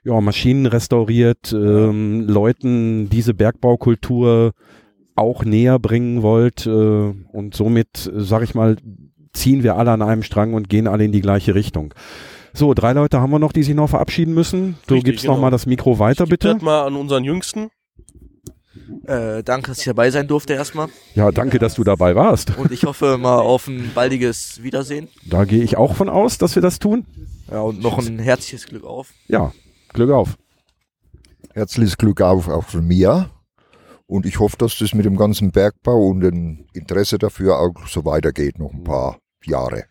[0.04, 4.52] ja, Maschinen restauriert, ähm, Leuten diese Bergbaukultur
[5.16, 6.68] auch näher bringen wollt.
[6.68, 8.76] Äh, und somit, sag ich mal,
[9.32, 11.94] ziehen wir alle an einem Strang und gehen alle in die gleiche Richtung.
[12.52, 14.76] So, drei Leute haben wir noch, die sich noch verabschieden müssen.
[14.88, 15.44] Du Richtig, gibst noch genau.
[15.44, 16.56] mal das Mikro weiter, ich bitte.
[16.56, 17.70] das mal an unseren Jüngsten.
[19.06, 20.88] Äh, danke, dass ich dabei sein durfte erstmal.
[21.16, 22.58] Ja, danke, dass du dabei warst.
[22.58, 25.08] Und ich hoffe mal auf ein baldiges Wiedersehen.
[25.26, 27.06] Da gehe ich auch von aus, dass wir das tun.
[27.52, 29.14] Ja, und noch ein herzliches Glück auf.
[29.28, 29.54] Ja,
[29.94, 30.38] Glück auf.
[31.54, 33.30] Herzliches Glück auf, auch von mir.
[34.06, 38.06] Und ich hoffe, dass das mit dem ganzen Bergbau und dem Interesse dafür auch so
[38.06, 39.86] weitergeht, noch ein paar Jahre.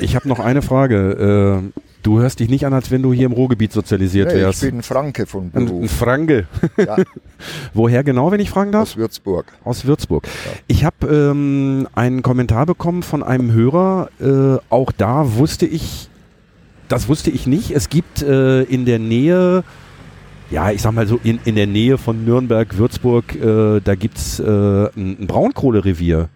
[0.00, 1.62] Ich habe noch eine Frage.
[1.74, 4.60] Äh, du hörst dich nicht an, als wenn du hier im Ruhrgebiet sozialisiert ich wärst.
[4.60, 6.46] bin Franke von Ein, ein Beruf, Franke.
[6.76, 6.96] Ja.
[7.74, 8.82] Woher genau, wenn ich fragen darf?
[8.90, 9.46] aus Würzburg.
[9.64, 10.28] Aus Würzburg.
[10.66, 14.10] Ich habe ähm, einen Kommentar bekommen von einem Hörer.
[14.20, 16.08] Äh, auch da wusste ich,
[16.88, 17.70] das wusste ich nicht.
[17.70, 19.64] Es gibt äh, in der Nähe,
[20.50, 24.38] ja, ich sag mal so, in, in der Nähe von Nürnberg, Würzburg, äh, da gibt's
[24.38, 24.90] äh, ein,
[25.20, 26.28] ein Braunkohlerevier.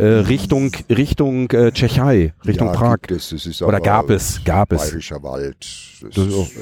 [0.00, 2.98] Äh, Richtung Richtung äh, Tschechei, Richtung ja, Prag.
[3.10, 4.82] Es, ist Oder aber gab es, gab es.
[4.82, 5.66] Bayerischer Wald.
[6.02, 6.56] Das Das, ist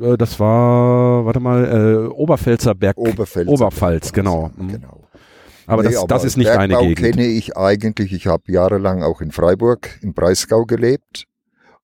[0.00, 2.96] äh, das war, warte mal, äh, Oberpfälzer Berg.
[2.98, 3.48] Oberpfälz.
[3.48, 4.50] Oberpfalz, genau.
[4.56, 4.68] Mhm.
[4.68, 5.00] genau.
[5.66, 7.16] Aber Nee, das, das ist nicht Bergbau deine Gegend.
[7.16, 8.12] kenne ich eigentlich.
[8.12, 11.24] Ich habe jahrelang auch in Freiburg im Breisgau gelebt.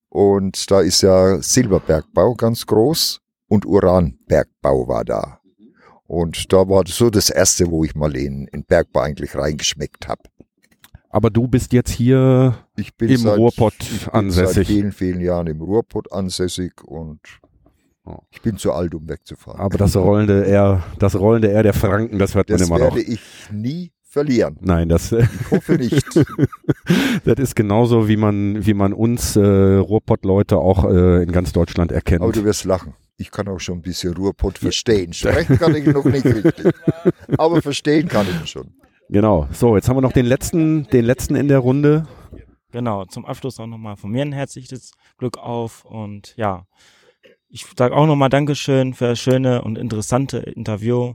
[0.08, 5.40] Und da ist ja Silberbergbau ganz groß und Uranbergbau war da.
[6.06, 10.08] Und da war das so das erste, wo ich mal in, in Bergbau eigentlich reingeschmeckt
[10.08, 10.22] habe.
[11.10, 14.54] Aber du bist jetzt hier Ich bin Im seit, Ruhrpott ich bin ansässig.
[14.54, 17.20] Seit vielen, vielen Jahren im Ruhrpott ansässig und
[18.30, 19.60] ich bin zu alt, um wegzufahren.
[19.60, 22.96] Aber das rollende R, das rollende R der Franken, das hört man das immer noch.
[22.96, 23.20] werde ich
[23.52, 24.56] nie verlieren.
[24.60, 26.04] Nein, das, Ich hoffe nicht.
[27.24, 31.92] das ist genauso, wie man, wie man uns äh, Ruhrpott-Leute auch äh, in ganz Deutschland
[31.92, 32.22] erkennt.
[32.22, 32.94] Aber du wirst lachen.
[33.16, 35.12] Ich kann auch schon ein bisschen Ruhrpott verstehen.
[35.12, 36.72] Sprechen kann ich noch nicht richtig.
[37.36, 38.72] Aber verstehen kann ich schon.
[39.10, 39.48] Genau.
[39.50, 42.06] So, jetzt haben wir noch den letzten, den letzten in der Runde.
[42.70, 46.64] Genau, zum Abschluss auch nochmal von mir ein herzliches Glück auf und ja,
[47.48, 51.14] ich sage auch nochmal Dankeschön für das schöne und interessante Interview.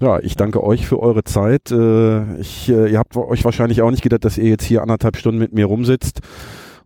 [0.00, 1.72] Ja, ich danke euch für eure Zeit.
[1.72, 5.16] Äh, ich, äh, ihr habt euch wahrscheinlich auch nicht gedacht, dass ihr jetzt hier anderthalb
[5.16, 6.20] Stunden mit mir rumsitzt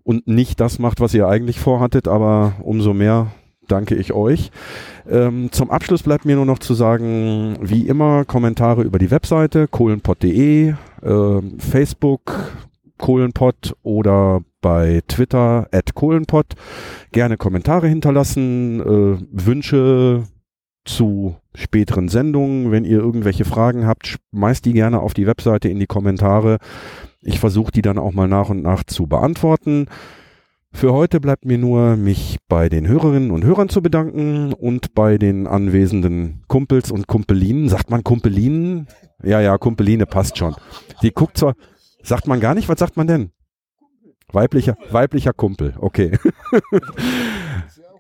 [0.03, 3.33] und nicht das macht, was ihr eigentlich vorhattet, aber umso mehr
[3.69, 4.51] danke ich euch.
[5.09, 9.69] Ähm, zum Abschluss bleibt mir nur noch zu sagen, wie immer, Kommentare über die Webseite
[9.69, 12.33] kohlenpott.de, äh, Facebook
[12.99, 16.55] Kohlenpott oder bei Twitter at Kohlenpott.
[17.13, 20.25] Gerne Kommentare hinterlassen, äh, Wünsche
[20.85, 22.71] zu späteren Sendungen.
[22.71, 26.59] Wenn ihr irgendwelche Fragen habt, schmeißt die gerne auf die Webseite in die Kommentare.
[27.21, 29.87] Ich versuche die dann auch mal nach und nach zu beantworten.
[30.77, 35.17] Für heute bleibt mir nur, mich bei den Hörerinnen und Hörern zu bedanken und bei
[35.17, 37.71] den anwesenden Kumpels und Kumpelinen.
[37.71, 38.87] Sagt man Kumpelinen?
[39.25, 40.55] Ja, ja, Kumpeline passt schon.
[41.01, 41.55] Die guckt zwar,
[42.03, 43.31] sagt man gar nicht, was sagt man denn?
[44.33, 46.13] Weiblicher, weiblicher Kumpel, okay.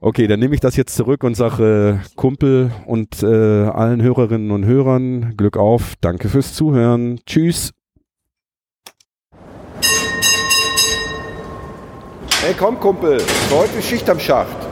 [0.02, 4.50] Okay, dann nehme ich das jetzt zurück und sage äh, Kumpel und äh, allen Hörerinnen
[4.50, 5.94] und Hörern Glück auf.
[6.02, 7.18] Danke fürs Zuhören.
[7.24, 7.72] Tschüss.
[12.46, 13.20] Hey komm Kumpel,
[13.50, 14.65] heute Schicht am Schacht.